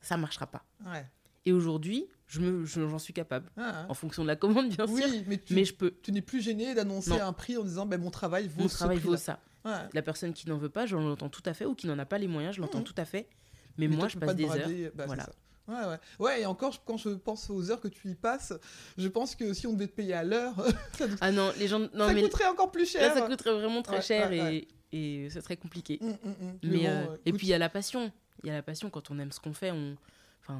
ça 0.00 0.16
marchera 0.16 0.46
pas. 0.46 0.64
Ouais. 0.86 1.06
Et 1.44 1.52
aujourd'hui, 1.52 2.06
je 2.26 2.40
me, 2.40 2.64
je- 2.66 2.86
j'en 2.88 2.98
suis 2.98 3.12
capable. 3.12 3.48
Ah, 3.56 3.86
En 3.88 3.94
fonction 3.94 4.22
de 4.22 4.28
la 4.28 4.36
commande, 4.36 4.68
bien 4.68 4.86
sûr. 4.86 4.96
oui, 4.96 5.24
mais 5.26 5.38
tu, 5.38 5.54
Mais 5.54 5.64
je 5.64 5.74
peux. 5.74 5.94
tu 6.02 6.12
n'es 6.12 6.20
plus 6.20 6.40
gêné 6.42 6.74
d'annoncer 6.74 7.10
Non. 7.10 7.22
un 7.22 7.32
prix 7.32 7.56
en 7.56 7.62
disant 7.64 7.86
ben, 7.86 8.00
mon 8.00 8.10
travail 8.10 8.48
vaut 8.48 8.62
Mon 8.62 8.68
ce 8.68 8.74
travail 8.74 8.98
vaut 8.98 9.16
ça. 9.16 9.40
Ouais. 9.64 9.72
La 9.92 10.02
personne 10.02 10.32
qui 10.32 10.48
n'en 10.48 10.56
veut 10.58 10.68
pas, 10.68 10.86
je 10.86 10.96
l'entends 10.96 11.28
tout 11.28 11.42
à 11.46 11.54
fait, 11.54 11.64
ou 11.64 11.74
qui 11.74 11.86
n'en 11.86 11.98
a 11.98 12.04
pas 12.06 12.18
les 12.18 12.28
moyens, 12.28 12.56
je 12.56 12.60
l'entends 12.60 12.78
Mhm. 12.78 12.84
tout 12.84 12.94
à 12.96 13.04
fait. 13.04 13.28
Mais, 13.76 13.86
Mais 13.86 13.96
moi, 13.96 14.00
toi, 14.00 14.08
je 14.08 14.18
passe 14.18 14.34
des 14.36 14.44
heures. 14.44 14.92
bah, 14.94 15.06
voilà. 15.06 15.28
Ça. 15.68 15.72
Ouais, 15.72 15.86
ouais. 15.88 15.98
Ouais, 16.18 16.40
et 16.42 16.46
encore, 16.46 16.82
quand 16.84 16.96
je 16.96 17.10
pense 17.10 17.48
aux 17.50 17.70
heures 17.70 17.80
que 17.80 17.88
tu 17.88 18.08
y 18.08 18.14
passes, 18.14 18.52
je 18.96 19.08
pense 19.08 19.34
que 19.34 19.52
si 19.52 19.66
on 19.66 19.72
devait 19.74 19.86
te 19.86 19.94
payer 19.94 20.14
à 20.14 20.24
l'heure, 20.24 20.54
ça, 20.98 21.04
Ah 21.20 21.30
non, 21.30 21.52
les 21.58 21.68
gens. 21.68 21.78
Non, 21.94 22.06
ça 22.08 22.14
mais 22.14 22.22
coûterait 22.22 22.46
encore 22.46 22.70
plus 22.70 22.90
cher. 22.90 23.02
là, 23.14 23.20
ça 23.20 23.26
coûterait 23.26 23.52
vraiment 23.52 23.82
très 23.82 23.96
Ouais, 23.96 24.02
cher 24.02 24.30
ouais, 24.30 24.36
et, 24.36 24.40
ouais. 24.40 24.68
et 24.92 25.30
ce 25.30 25.40
serait 25.40 25.56
compliqué. 25.56 25.98
Hum, 26.02 26.16
hum, 26.24 26.34
hum. 26.40 26.58
Mais, 26.62 26.78
bon, 26.78 26.84
euh, 26.86 27.16
et 27.26 27.32
puis 27.32 27.46
il 27.46 27.50
y 27.50 27.54
a 27.54 27.58
la 27.58 27.68
passion. 27.68 28.10
Il 28.44 28.48
y 28.48 28.50
a 28.50 28.54
la 28.54 28.62
passion 28.62 28.88
quand 28.90 29.10
on 29.10 29.18
aime 29.18 29.32
ce 29.32 29.40
qu'on 29.40 29.52
fait. 29.52 29.70
On, 29.72 29.96
enfin, 30.42 30.58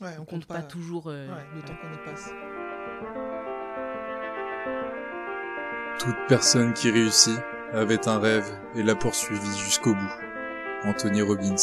ouais, 0.00 0.16
on 0.20 0.24
compte 0.24 0.46
pas, 0.46 0.62
toujours. 0.62 1.08
euh, 1.08 1.26
ouais, 1.28 1.42
le 1.54 1.62
temps 1.62 1.74
qu'on 1.82 1.92
y 1.92 2.04
passe. 2.04 2.30
Toute 5.98 6.16
personne 6.28 6.72
qui 6.74 6.90
réussit 6.90 7.38
avait 7.72 8.06
un 8.06 8.18
rêve 8.18 8.46
et 8.74 8.82
l'a 8.82 8.94
poursuivi 8.94 9.58
jusqu'au 9.58 9.94
bout. 9.94 10.12
Anthony 10.84 11.22
Robbins. 11.22 11.56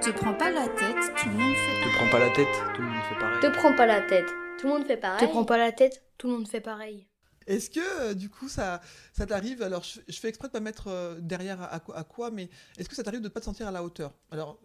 Te 0.00 0.10
prends 0.10 0.34
pas 0.34 0.50
la 0.50 0.68
tête, 0.68 0.96
tout 1.16 1.28
le 1.28 1.34
monde 1.36 1.54
fait 1.54 1.84
Te 1.84 1.94
prends 1.96 2.10
pas 2.10 2.18
la 2.18 2.30
tête, 2.30 2.46
tout 2.74 2.82
le 2.82 2.88
monde 2.88 3.02
fait 3.08 3.18
pareil. 3.18 3.40
Te 3.40 3.46
prends 3.58 3.74
pas 3.76 3.86
la 3.86 4.00
tête. 4.02 4.26
Tout 4.58 4.66
le 4.66 4.72
monde 4.72 4.86
fait 4.86 4.96
pareil. 4.96 5.26
Te 5.26 5.30
prends 5.32 5.44
pas 5.44 5.58
la 5.58 5.72
tête. 5.72 6.02
Tout 6.18 6.28
le 6.28 6.32
monde 6.34 6.48
fait 6.48 6.60
pareil. 6.60 7.06
Est-ce 7.46 7.70
que, 7.70 7.80
euh, 8.02 8.14
du 8.14 8.28
coup, 8.28 8.48
ça, 8.48 8.80
ça 9.12 9.26
t'arrive 9.26 9.62
Alors, 9.62 9.82
je, 9.84 10.00
je 10.08 10.18
fais 10.18 10.28
exprès 10.28 10.48
de 10.48 10.52
pas 10.52 10.60
mettre 10.60 10.88
euh, 10.88 11.18
derrière 11.20 11.62
à, 11.62 11.80
quoi- 11.80 11.96
à 11.96 12.04
quoi, 12.04 12.30
mais 12.30 12.48
est-ce 12.78 12.88
que 12.88 12.94
ça 12.94 13.02
t'arrive 13.02 13.20
de 13.20 13.28
pas 13.28 13.40
te 13.40 13.44
sentir 13.44 13.66
à 13.68 13.70
la 13.70 13.82
hauteur? 13.82 14.12
Alors, 14.30 14.58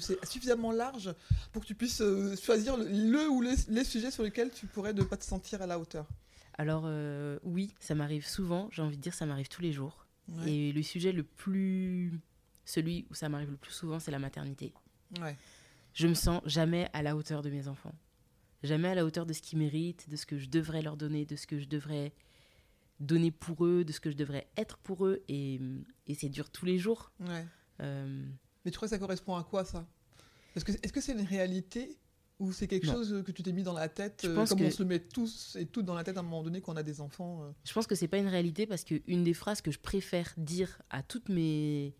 c'est 0.00 0.22
suffisamment 0.26 0.72
large 0.72 1.14
pour 1.52 1.62
que 1.62 1.66
tu 1.66 1.74
puisses 1.74 2.00
euh, 2.02 2.36
choisir 2.36 2.76
le, 2.76 2.84
le 2.88 3.28
ou 3.28 3.40
les, 3.40 3.54
les 3.68 3.84
sujets 3.84 4.10
sur 4.10 4.22
lesquels 4.22 4.50
tu 4.50 4.66
pourrais 4.66 4.92
ne 4.92 5.02
pas 5.02 5.16
te 5.16 5.24
sentir 5.24 5.62
à 5.62 5.66
la 5.66 5.78
hauteur. 5.78 6.06
Alors 6.58 6.82
euh, 6.86 7.38
oui, 7.44 7.72
ça 7.80 7.94
m'arrive 7.94 8.26
souvent. 8.26 8.68
J'ai 8.70 8.82
envie 8.82 8.98
de 8.98 9.02
dire, 9.02 9.14
ça 9.14 9.24
m'arrive 9.26 9.48
tous 9.48 9.62
les 9.62 9.72
jours. 9.72 10.06
Ouais. 10.28 10.50
Et 10.52 10.72
le 10.72 10.82
sujet 10.82 11.12
le 11.12 11.22
plus, 11.22 12.12
celui 12.64 13.06
où 13.10 13.14
ça 13.14 13.28
m'arrive 13.28 13.50
le 13.50 13.56
plus 13.56 13.72
souvent, 13.72 13.98
c'est 13.98 14.10
la 14.10 14.18
maternité. 14.18 14.72
Ouais. 15.20 15.36
Je 15.94 16.06
me 16.08 16.14
sens 16.14 16.40
jamais 16.46 16.88
à 16.92 17.02
la 17.02 17.16
hauteur 17.16 17.42
de 17.42 17.50
mes 17.50 17.68
enfants. 17.68 17.94
Jamais 18.62 18.88
à 18.88 18.94
la 18.94 19.04
hauteur 19.04 19.26
de 19.26 19.32
ce 19.32 19.42
qu'ils 19.42 19.58
méritent, 19.58 20.08
de 20.08 20.16
ce 20.16 20.24
que 20.26 20.38
je 20.38 20.48
devrais 20.48 20.82
leur 20.82 20.96
donner, 20.96 21.24
de 21.26 21.36
ce 21.36 21.46
que 21.46 21.58
je 21.58 21.66
devrais 21.66 22.12
donner 23.00 23.30
pour 23.32 23.64
eux, 23.66 23.84
de 23.84 23.92
ce 23.92 24.00
que 24.00 24.10
je 24.10 24.16
devrais 24.16 24.48
être 24.56 24.78
pour 24.78 25.06
eux. 25.06 25.22
Et, 25.28 25.60
et 26.06 26.14
c'est 26.14 26.28
dur 26.28 26.48
tous 26.50 26.64
les 26.64 26.78
jours. 26.78 27.10
Ouais. 27.20 27.44
Euh, 27.80 28.24
Mais 28.64 28.70
tu 28.70 28.76
crois 28.76 28.86
que 28.86 28.90
ça 28.94 28.98
correspond 28.98 29.34
à 29.36 29.42
quoi, 29.42 29.64
ça? 29.64 29.86
Est-ce 30.54 30.92
que 30.92 31.00
c'est 31.00 31.12
une 31.12 31.26
réalité 31.26 31.98
ou 32.38 32.52
c'est 32.52 32.68
quelque 32.68 32.86
Non. 32.86 32.92
chose 32.94 33.22
que 33.24 33.32
tu 33.32 33.42
t'es 33.42 33.52
mis 33.52 33.62
dans 33.62 33.72
la 33.72 33.88
tête, 33.88 34.20
Je 34.24 34.28
euh, 34.28 34.44
comme 34.46 34.58
que- 34.58 34.64
on 34.64 34.70
se 34.70 34.82
le 34.82 34.88
met 34.88 35.00
tous 35.00 35.56
et 35.58 35.66
toutes 35.66 35.84
dans 35.84 35.94
la 35.94 36.04
tête 36.04 36.16
à 36.16 36.20
un 36.20 36.22
moment 36.24 36.42
donné 36.42 36.60
quand 36.60 36.72
on 36.72 36.76
a 36.76 36.82
des 36.82 37.00
enfants 37.00 37.42
euh? 37.44 37.50
Je 37.64 37.72
pense 37.72 37.86
que 37.86 37.94
c'est 37.94 38.08
pas 38.08 38.18
une 38.18 38.28
réalité 38.28 38.66
parce 38.66 38.84
que 38.84 39.00
une 39.06 39.24
des 39.24 39.34
phrases 39.34 39.60
que 39.62 39.70
je 39.70 39.78
préfère 39.78 40.32
dire 40.36 40.80
à 40.90 41.02
toutes 41.02 41.28
mes, 41.28 41.94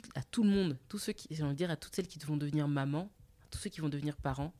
tout- 0.00 0.10
à 0.14 0.22
tout 0.22 0.42
le 0.42 0.50
monde, 0.50 0.78
tous 0.88 0.98
ceux 0.98 1.12
qui, 1.12 1.28
j'ai 1.30 1.42
envie 1.42 1.52
de 1.52 1.58
dire 1.58 1.70
à 1.70 1.76
toutes 1.76 1.94
celles 1.94 2.06
qui 2.08 2.18
vont 2.20 2.36
devenir 2.36 2.66
maman, 2.68 3.10
à 3.42 3.46
tous 3.50 3.58
ceux 3.58 3.70
qui 3.70 3.80
vont 3.80 3.88
devenir 3.90 4.16
parents, 4.16 4.54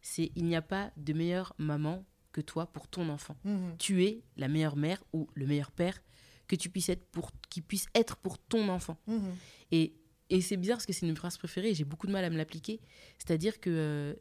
c'est 0.00 0.30
il 0.36 0.44
n'y 0.44 0.56
a 0.56 0.62
pas 0.62 0.92
de 0.96 1.12
meilleure 1.12 1.52
maman 1.58 2.04
que 2.32 2.40
toi 2.40 2.66
pour 2.66 2.86
ton 2.88 3.08
enfant. 3.08 3.36
Mhm. 3.44 3.76
Tu 3.78 4.04
es 4.04 4.22
la 4.36 4.48
meilleure 4.48 4.76
mère 4.76 5.02
ou 5.12 5.28
le 5.34 5.46
meilleur 5.46 5.70
père 5.72 6.00
que 6.46 6.54
tu 6.54 6.68
puisses 6.70 6.88
être 6.90 7.04
pour, 7.10 7.32
qui 7.50 7.60
puisse 7.60 7.86
être 7.94 8.16
pour 8.16 8.38
ton 8.38 8.68
enfant. 8.68 8.96
Mhm. 9.08 9.34
Et, 9.72 9.94
et 10.30 10.40
c'est 10.40 10.56
bizarre 10.56 10.76
parce 10.76 10.86
que 10.86 10.92
c'est 10.92 11.08
une 11.08 11.16
phrase 11.16 11.36
préférée 11.38 11.70
et 11.70 11.74
j'ai 11.74 11.84
beaucoup 11.84 12.06
de 12.06 12.12
mal 12.12 12.24
à 12.24 12.30
me 12.30 12.36
l'appliquer. 12.36 12.80
C'est-à-dire 13.18 13.58
que 13.58 13.70
euh, 13.70 14.14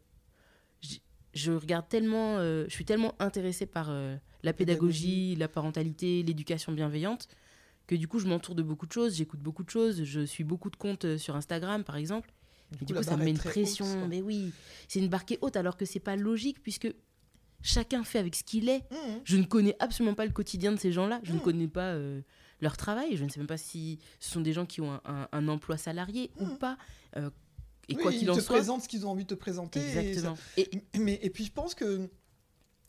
je 1.34 1.52
regarde 1.52 1.88
tellement, 1.90 2.38
euh, 2.38 2.66
je 2.70 2.74
suis 2.74 2.86
tellement 2.86 3.14
intéressée 3.20 3.66
par 3.66 3.88
euh, 3.90 4.16
la 4.44 4.54
pédagogie, 4.54 5.36
la 5.36 5.48
parentalité, 5.50 6.24
l'éducation 6.24 6.72
bienveillante, 6.72 7.28
que 7.88 7.96
du 7.96 8.08
coup 8.08 8.20
je 8.20 8.28
m'entoure 8.28 8.56
de 8.56 8.64
beaucoup 8.64 8.86
de 8.88 8.92
choses, 8.92 9.16
j'écoute 9.16 9.40
beaucoup 9.40 9.64
de 9.64 9.70
choses, 9.70 10.04
je 10.04 10.22
suis 10.22 10.44
beaucoup 10.44 10.70
de 10.70 10.76
comptes 10.76 11.06
euh, 11.06 11.18
sur 11.18 11.36
Instagram 11.36 11.84
par 11.84 11.96
exemple. 11.98 12.32
Du 12.72 12.80
coup, 12.80 12.86
du 12.86 12.94
coup, 12.96 13.04
ça 13.04 13.16
me 13.16 13.24
met 13.24 13.30
une 13.30 13.38
haute, 13.38 13.44
pression. 13.44 14.08
mais 14.08 14.22
oui, 14.24 14.52
c'est 14.88 15.00
une 15.00 15.08
barre 15.08 15.24
qui 15.26 15.36
est 15.36 15.40
haute 15.42 15.56
alors 15.56 15.78
que 15.78 15.86
c'est 15.86 16.00
pas 16.00 16.16
logique 16.16 16.62
puisque 16.64 16.92
chacun 17.62 18.04
fait 18.04 18.20
avec 18.20 18.36
ce 18.36 18.44
qu'il 18.44 18.70
est. 18.70 18.84
Mhm. 18.92 19.22
Je 19.24 19.38
ne 19.38 19.44
connais 19.44 19.76
absolument 19.80 20.16
pas 20.16 20.26
le 20.26 20.32
quotidien 20.32 20.72
de 20.72 20.78
ces 20.80 20.92
gens-là. 20.92 21.20
Je 21.24 21.34
ne 21.34 21.38
Mm. 21.38 21.42
connais 21.42 21.68
pas 21.68 21.94
euh, 21.94 22.22
leur 22.62 22.76
travail. 22.78 23.16
Je 23.18 23.24
ne 23.24 23.30
sais 23.30 23.40
même 23.40 23.48
pas 23.48 23.58
si 23.58 24.00
ce 24.20 24.32
sont 24.32 24.42
des 24.42 24.52
gens 24.54 24.66
qui 24.66 24.82
ont 24.82 24.92
un, 24.94 25.02
un- 25.06 25.28
un 25.32 25.48
emploi 25.48 25.78
salarié 25.78 26.32
ou 26.40 26.46
Mm. 26.46 26.58
pas. 26.58 26.78
Euh, 27.18 27.30
et 27.88 27.96
Oui, 27.96 28.02
quoi 28.02 28.12
qu'il 28.12 28.24
ils 28.24 28.32
en 28.32 28.36
te 28.36 28.42
soit. 28.42 28.56
présentent 28.56 28.82
ce 28.82 28.88
qu'ils 28.88 29.06
ont 29.06 29.12
envie 29.12 29.24
de 29.26 29.30
te 29.30 29.36
présenter. 29.36 29.80
et 29.80 29.94
ça- 29.94 30.02
Exactement. 30.04 30.38
Et, 30.58 30.70
Mais, 31.00 31.20
et 31.22 31.30
puis 31.30 31.46
je 31.46 31.52
pense 31.52 31.76
que 31.76 32.10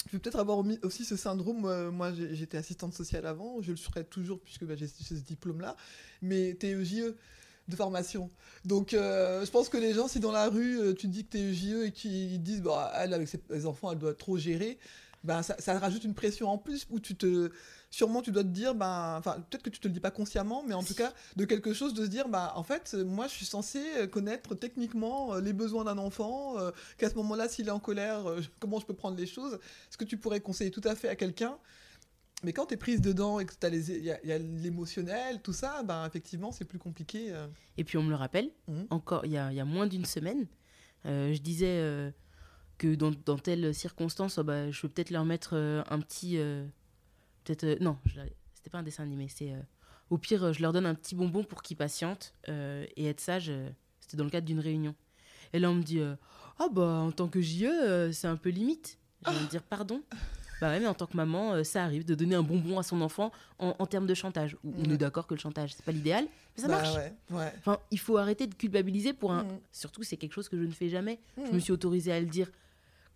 je 0.06 0.12
vais 0.12 0.18
peut-être 0.18 0.38
avoir 0.38 0.62
aussi 0.82 1.04
ce 1.04 1.16
syndrome. 1.16 1.64
euh, 1.66 1.90
moi, 1.90 2.12
j'étais 2.32 2.56
assistante 2.58 2.94
sociale 2.94 3.26
avant, 3.26 3.60
je 3.60 3.72
le 3.72 3.76
serai 3.76 4.04
toujours 4.04 4.40
puisque 4.40 4.64
bah, 4.64 4.74
j'ai 4.76 4.86
ce 4.86 5.14
diplôme-là, 5.14 5.76
mais 6.22 6.54
TEJE 6.54 7.14
de 7.68 7.76
formation. 7.76 8.30
Donc 8.64 8.94
euh, 8.94 9.44
je 9.44 9.50
pense 9.50 9.68
que 9.68 9.76
les 9.76 9.92
gens, 9.92 10.08
si 10.08 10.20
dans 10.20 10.32
la 10.32 10.48
rue, 10.48 10.78
euh, 10.78 10.94
tu 10.94 11.08
dis 11.08 11.24
que 11.24 11.30
t'es 11.30 11.40
EJE 11.40 11.86
et 11.86 11.92
qu'ils 11.92 12.42
disent, 12.42 12.62
bah, 12.62 12.92
elle, 12.94 13.12
avec 13.12 13.28
ses 13.28 13.66
enfants, 13.66 13.92
elle 13.92 13.98
doit 13.98 14.14
trop 14.14 14.38
gérer, 14.38 14.78
ben, 15.26 15.42
ça, 15.42 15.56
ça 15.58 15.78
rajoute 15.78 16.04
une 16.04 16.14
pression 16.14 16.48
en 16.48 16.56
plus 16.58 16.86
où 16.90 17.00
tu 17.00 17.14
te. 17.16 17.50
Sûrement, 17.90 18.20
tu 18.22 18.30
dois 18.32 18.42
te 18.42 18.48
dire, 18.48 18.74
ben, 18.74 19.16
enfin, 19.18 19.40
peut-être 19.48 19.62
que 19.62 19.70
tu 19.70 19.78
te 19.80 19.86
le 19.88 19.94
dis 19.94 20.00
pas 20.00 20.10
consciemment, 20.10 20.62
mais 20.66 20.74
en 20.74 20.82
tout 20.82 20.94
cas, 20.94 21.12
de 21.36 21.44
quelque 21.44 21.72
chose 21.72 21.94
de 21.94 22.04
se 22.04 22.10
dire, 22.10 22.28
bah, 22.28 22.52
en 22.56 22.62
fait, 22.62 22.94
moi, 22.94 23.26
je 23.26 23.32
suis 23.34 23.46
censé 23.46 23.80
euh, 23.98 24.06
connaître 24.06 24.54
techniquement 24.54 25.34
euh, 25.34 25.40
les 25.40 25.52
besoins 25.52 25.84
d'un 25.84 25.98
enfant, 25.98 26.58
euh, 26.58 26.70
qu'à 26.98 27.08
ce 27.10 27.14
moment-là, 27.16 27.48
s'il 27.48 27.68
est 27.68 27.70
en 27.70 27.78
colère, 27.80 28.26
euh, 28.28 28.40
comment 28.60 28.80
je 28.80 28.86
peux 28.86 28.94
prendre 28.94 29.16
les 29.16 29.26
choses. 29.26 29.58
Ce 29.90 29.96
que 29.96 30.04
tu 30.04 30.16
pourrais 30.18 30.40
conseiller 30.40 30.70
tout 30.70 30.80
à 30.84 30.94
fait 30.94 31.08
à 31.08 31.16
quelqu'un. 31.16 31.56
Mais 32.42 32.52
quand 32.52 32.66
tu 32.66 32.74
es 32.74 32.76
prise 32.76 33.00
dedans 33.00 33.40
et 33.40 33.46
que 33.46 33.54
t'as 33.58 33.70
les- 33.70 33.90
y 33.98 34.10
a, 34.10 34.18
il 34.22 34.28
y 34.28 34.32
a 34.32 34.38
l'émotionnel, 34.38 35.40
tout 35.40 35.54
ça, 35.54 35.82
ben, 35.84 36.04
effectivement, 36.06 36.52
c'est 36.52 36.66
plus 36.66 36.78
compliqué. 36.78 37.32
euh. 37.32 37.46
et 37.78 37.84
puis 37.84 37.96
on 37.98 38.02
me 38.02 38.10
le 38.10 38.16
rappelle, 38.16 38.50
Mhm. 38.68 38.86
encore 38.90 39.24
il 39.24 39.32
y 39.32 39.38
a, 39.38 39.52
y 39.52 39.60
a 39.60 39.64
moins 39.64 39.86
d'une 39.86 40.04
semaine, 40.04 40.46
je 41.04 41.38
disais 41.38 42.12
que 42.78 42.94
dans, 42.94 43.12
dans 43.24 43.38
telle 43.38 43.74
circonstance, 43.74 44.38
oh, 44.38 44.44
bah, 44.44 44.70
je 44.70 44.80
peux 44.82 44.88
peut-être 44.88 45.10
leur 45.10 45.24
mettre 45.24 45.50
euh, 45.54 45.82
un 45.88 46.00
petit. 46.00 46.38
euh, 46.38 46.64
peut-être. 47.44 47.64
euh, 47.64 47.76
non, 47.80 47.96
je- 48.06 48.20
c'était 48.54 48.70
pas 48.70 48.78
un 48.78 48.82
dessin 48.82 49.02
animé, 49.04 49.28
c'est. 49.28 49.52
au 50.10 50.18
pire, 50.18 50.52
je 50.52 50.60
leur 50.62 50.72
donne 50.72 50.86
un 50.86 50.94
petit 50.94 51.14
bonbon 51.14 51.44
pour 51.44 51.62
qu'ils 51.62 51.76
patientent 51.76 52.34
et 52.48 53.06
être 53.06 53.20
sages. 53.20 53.52
c'était 54.00 54.16
dans 54.16 54.24
le 54.24 54.30
cadre 54.30 54.46
d'une 54.46 54.60
réunion. 54.60 54.94
Et 55.52 55.58
là, 55.58 55.70
on 55.70 55.74
me 55.74 55.82
dit 55.82 56.00
Ah, 56.58 56.68
bah, 56.72 56.82
en 56.82 57.12
tant 57.12 57.28
que 57.28 57.40
JE, 57.40 58.10
c'est 58.12 58.26
un 58.28 58.36
peu 58.36 58.50
limite. 58.50 58.98
J'ai 59.24 59.30
envie 59.32 59.44
de 59.44 59.50
dire 59.50 59.62
Pardon 59.62 60.02
Bah 60.60 60.70
ouais, 60.70 60.80
mais 60.80 60.86
en 60.86 60.94
tant 60.94 61.06
que 61.06 61.16
maman, 61.18 61.52
euh, 61.52 61.64
ça 61.64 61.84
arrive 61.84 62.06
de 62.06 62.14
donner 62.14 62.34
un 62.34 62.42
bonbon 62.42 62.78
à 62.78 62.82
son 62.82 63.02
enfant 63.02 63.30
en, 63.58 63.76
en 63.78 63.86
termes 63.86 64.06
de 64.06 64.14
chantage. 64.14 64.56
On 64.64 64.84
Ouais. 64.86 64.94
est 64.94 64.96
d'accord 64.96 65.26
que 65.26 65.34
le 65.34 65.38
chantage, 65.40 65.74
c'est 65.74 65.84
pas 65.84 65.92
l'idéal, 65.92 66.24
mais 66.56 66.62
ça 66.62 66.68
Bah 66.68 66.76
marche. 66.76 66.94
ouais, 66.96 67.12
ouais. 67.30 67.52
Enfin, 67.58 67.78
il 67.90 67.98
faut 67.98 68.16
arrêter 68.16 68.46
de 68.46 68.54
culpabiliser 68.54 69.12
pour 69.12 69.32
un. 69.32 69.44
Mhm. 69.44 69.58
Surtout, 69.70 70.02
c'est 70.02 70.16
quelque 70.16 70.32
chose 70.32 70.48
que 70.48 70.56
je 70.56 70.62
ne 70.64 70.72
fais 70.72 70.88
jamais. 70.88 71.20
Je 71.36 71.52
me 71.52 71.58
suis 71.58 71.72
autorisée 71.72 72.10
à 72.10 72.20
le 72.20 72.26
dire 72.26 72.50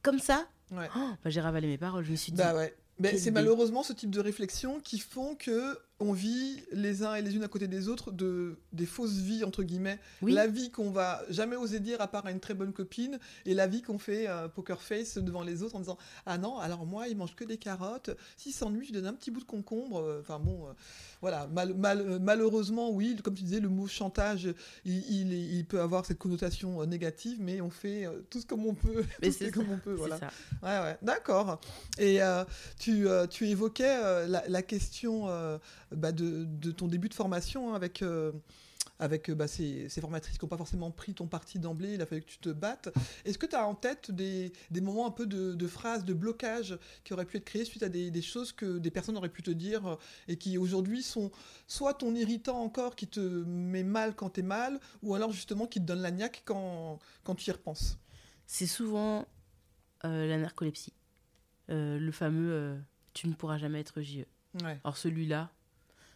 comme 0.03 0.19
ça. 0.19 0.47
Ouais. 0.71 0.89
Oh, 0.97 1.11
bah, 1.23 1.31
j'ai 1.31 1.41
ravalé 1.41 1.67
mes 1.67 1.79
paroles. 1.79 2.05
Je 2.05 2.11
me 2.11 2.17
suis 2.17 2.33
dit. 2.33 2.39
Bah 2.39 2.55
ouais. 2.55 2.75
Mais 2.99 3.17
c'est 3.17 3.31
malheureusement 3.31 3.83
ce 3.83 3.93
type 3.93 4.11
de 4.11 4.21
réflexion 4.21 4.79
qui 4.81 4.99
font 4.99 5.35
que 5.35 5.79
on 6.01 6.15
vit 6.15 6.63
les 6.73 7.03
uns 7.05 7.15
et 7.15 7.23
les 7.23 7.37
unes 7.37 7.45
à 7.45 7.49
côté 7.49 7.69
des 7.69 7.89
autres 7.89 8.11
de 8.11 8.57
des 8.73 8.87
fausses 8.87 9.19
vies 9.19 9.45
entre 9.45 9.63
guillemets. 9.63 9.99
La 10.23 10.47
vie 10.47 10.71
qu'on 10.71 10.91
va 10.91 11.23
jamais 11.29 11.57
oser 11.57 11.79
dire 11.79 12.01
à 12.01 12.09
part 12.09 12.25
à 12.25 12.31
une 12.31 12.41
très 12.41 12.55
bonne 12.55 12.73
copine 12.73 13.19
et 13.45 13.53
la 13.53 13.67
vie 13.67 13.83
qu'on 13.83 13.99
fait 13.99 14.27
euh, 14.27 14.49
poker 14.49 14.81
face 14.81 15.19
devant 15.19 15.43
les 15.43 15.63
autres 15.63 15.77
en 15.77 15.81
disant 15.81 15.99
ah 16.25 16.39
non 16.39 16.59
alors 16.59 16.87
moi 16.87 17.09
il 17.09 17.17
mange 17.17 17.37
que 17.37 17.45
des 17.45 17.59
carottes. 17.59 18.11
S'il 18.39 18.53
s'ennuie 18.53 18.87
je 18.87 18.95
donne 18.95 19.07
un 19.07 19.13
petit 19.13 19.31
bout 19.31 19.41
de 19.41 19.45
concombre. 19.45 20.01
Euh, 20.01 20.21
enfin 20.21 20.39
bon 20.39 20.67
euh, 20.67 20.73
voilà 21.21 21.47
mal, 21.49 21.75
mal, 21.75 22.19
malheureusement 22.19 22.91
oui 22.91 23.17
comme 23.23 23.35
tu 23.35 23.45
disais 23.45 23.61
le 23.61 23.69
mot 23.69 23.87
chantage 23.87 24.49
il, 24.87 25.33
il, 25.33 25.67
peut 25.67 25.81
avoir 25.81 26.07
cette 26.07 26.19
connotation 26.19 26.85
négative 26.87 27.37
mais 27.41 27.61
on 27.61 27.69
fait 27.69 28.09
tout 28.31 28.41
ce 28.41 28.47
comme 28.47 28.65
on 28.65 28.75
peut. 28.75 29.05
Mais 29.23 29.31
c'est 29.31 29.51
comme 29.51 29.71
on 29.71 29.79
peut 29.79 29.93
voilà. 29.93 30.19
Ça. 30.19 30.31
Ouais 30.63 30.83
ouais 30.83 30.97
d'accord. 31.03 31.61
Et 31.99 32.21
tu, 32.79 33.07
tu 33.29 33.49
évoquais 33.49 34.27
la, 34.27 34.43
la, 34.49 34.63
question 34.63 35.29
bah, 35.93 36.13
de, 36.13 36.71
ton 36.71 36.87
début 36.87 37.09
de 37.09 37.15
formation 37.15 37.73
hein, 37.73 37.77
avec, 37.77 38.03
euh, 38.03 38.33
avec 38.99 39.29
euh, 39.29 39.35
bah, 39.35 39.49
ces, 39.49 39.89
formatrices 40.01 40.39
qui 40.39 40.45
n'ont 40.45 40.49
pas 40.49 40.57
forcément 40.57 40.91
pris 40.91 41.15
ton 41.15 41.27
parti 41.27 41.59
d'emblée, 41.59 41.95
il 41.95 42.03
a 42.03 42.07
fallu 42.07 42.23
que 42.23 42.29
tu 42.29 42.39
te 42.39 42.51
battes. 42.51 42.91
Est-ce 43.25 43.39
que 43.39 43.47
tu 43.47 43.57
as 43.57 43.67
en 43.67 43.75
tête 43.75 44.11
des, 44.11 44.53
moments 44.81 45.07
un 45.07 45.11
peu 45.11 45.27
de, 45.27 45.67
phrases, 45.67 46.05
de 46.05 46.15
blocage 46.15 46.79
qui 47.03 47.13
auraient 47.13 47.25
pu 47.25 47.39
être 47.39 47.45
créés 47.45 47.65
suite 47.65 47.83
à 47.83 47.89
des, 47.89 48.23
choses 48.23 48.53
que 48.53 48.79
des 48.79 48.91
personnes 48.91 49.17
auraient 49.17 49.29
pu 49.29 49.43
te 49.43 49.51
dire 49.51 49.87
euh, 49.87 49.97
et 50.29 50.37
qui 50.37 50.59
aujourd'hui 50.59 51.03
sont 51.03 51.31
soit 51.67 51.95
ton 51.95 52.15
irritant 52.15 52.63
encore 52.63 52.95
qui 52.95 53.09
te 53.09 53.21
met 53.21 53.85
mal 53.85 54.15
quand 54.15 54.31
tu 54.31 54.41
es 54.41 54.43
mal, 54.45 54.79
ou 55.03 55.15
alors 55.15 55.33
justement 55.33 55.67
qui 55.67 55.81
te 55.81 55.87
donne 55.87 56.03
la 56.03 56.11
niaque 56.11 56.43
quand, 56.45 56.99
quand 57.25 57.35
tu 57.35 57.49
y 57.49 57.53
repenses? 57.53 57.99
C'est 58.47 58.67
souvent 58.67 59.27
la 60.03 60.39
narcolepsie. 60.39 60.95
le 61.69 62.11
fameux 62.11 62.81
tu 63.13 63.29
ne 63.29 63.35
pourras 63.35 63.59
jamais 63.59 63.81
être 63.81 64.01
JE. 64.01 64.25
Alors 64.85 64.97
celui-là, 64.97 65.51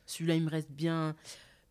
celui-là, 0.07 0.35
il 0.35 0.43
me 0.43 0.51
reste 0.51 0.71
bien, 0.71 1.15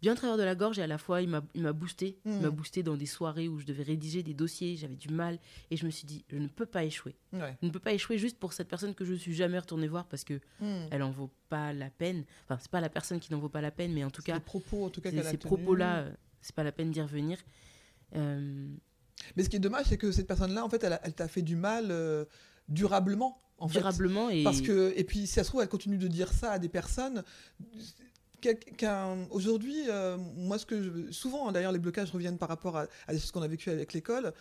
bien 0.03 0.15
travers 0.15 0.37
de 0.37 0.43
la 0.43 0.53
gorge 0.53 0.79
et 0.79 0.81
à 0.81 0.87
la 0.87 0.97
fois, 0.97 1.21
il 1.21 1.29
m'a 1.29 1.41
boosté. 1.73 2.17
Il 2.25 2.33
m'a 2.33 2.49
hmm. 2.49 2.55
boosté 2.55 2.83
dans 2.83 2.97
des 2.97 3.05
soirées 3.05 3.47
où 3.47 3.59
je 3.59 3.65
devais 3.65 3.83
rédiger 3.83 4.21
des 4.21 4.33
dossiers, 4.33 4.75
j'avais 4.75 4.95
du 4.95 5.09
mal 5.09 5.39
et 5.71 5.77
je 5.77 5.85
me 5.85 5.91
suis 5.91 6.05
dit, 6.05 6.25
je 6.29 6.37
ne 6.37 6.47
peux 6.47 6.65
pas 6.65 6.83
échouer. 6.83 7.15
Je 7.31 7.37
ne 7.61 7.69
peux 7.69 7.79
pas 7.79 7.93
échouer 7.93 8.17
juste 8.17 8.37
pour 8.37 8.53
cette 8.53 8.67
personne 8.67 8.93
que 8.95 9.05
je 9.05 9.13
ne 9.13 9.17
suis 9.17 9.33
jamais 9.33 9.57
retournée 9.57 9.87
voir 9.87 10.05
parce 10.05 10.23
que 10.25 10.35
hmm. 10.59 10.87
elle 10.91 11.03
en 11.03 11.11
vaut 11.11 11.31
pas 11.49 11.71
la 11.71 11.89
peine. 11.89 12.25
Enfin, 12.45 12.59
c'est 12.61 12.71
pas 12.71 12.81
la 12.81 12.89
personne 12.89 13.19
qui 13.19 13.31
n'en 13.31 13.39
vaut 13.39 13.49
pas 13.49 13.61
la 13.61 13.71
peine, 13.71 13.93
mais 13.93 14.03
en 14.03 14.11
tout 14.11 14.21
cas, 14.21 14.39
propos, 14.39 14.85
en 14.85 14.89
tout 14.89 15.01
cas, 15.01 15.09
ces 15.23 15.37
propos-là, 15.37 15.99
euh, 15.99 16.11
c'est 16.41 16.55
pas 16.55 16.63
la 16.63 16.73
peine 16.73 16.91
d'y 16.91 17.01
revenir. 17.01 17.37
Euh, 18.15 18.67
mais 19.35 19.43
ce 19.43 19.49
qui 19.49 19.55
est 19.55 19.59
dommage, 19.59 19.85
c'est 19.85 19.97
que 19.97 20.11
cette 20.11 20.27
personne-là, 20.27 20.65
en 20.65 20.69
fait, 20.69 20.83
elle, 20.83 20.99
elle 21.03 21.13
t'a 21.13 21.29
fait 21.29 21.41
du 21.41 21.55
mal 21.55 21.87
euh, 21.91 22.25
durablement. 22.67 23.39
En 23.59 23.67
durablement 23.67 24.29
et 24.29 24.43
parce 24.43 24.61
que 24.61 24.91
et 24.97 25.03
puis 25.03 25.19
si 25.19 25.27
ça 25.27 25.43
se 25.43 25.49
trouve 25.49 25.61
elle 25.61 25.69
continue 25.69 25.99
de 25.99 26.07
dire 26.07 26.33
ça 26.33 26.53
à 26.53 26.59
des 26.59 26.69
personnes 26.69 27.23
Aujourd'hui, 29.29 29.89
euh, 29.89 30.17
moi, 30.35 30.57
ce 30.57 30.65
que 30.65 31.11
souvent, 31.11 31.47
hein, 31.47 31.51
d'ailleurs, 31.51 31.71
les 31.71 31.79
blocages 31.79 32.11
reviennent 32.11 32.37
par 32.37 32.49
rapport 32.49 32.77
à, 32.77 32.87
à 33.07 33.17
ce 33.17 33.31
qu'on 33.31 33.41
a 33.41 33.47
vécu 33.47 33.69
avec 33.69 33.93
l'école. 33.93 34.33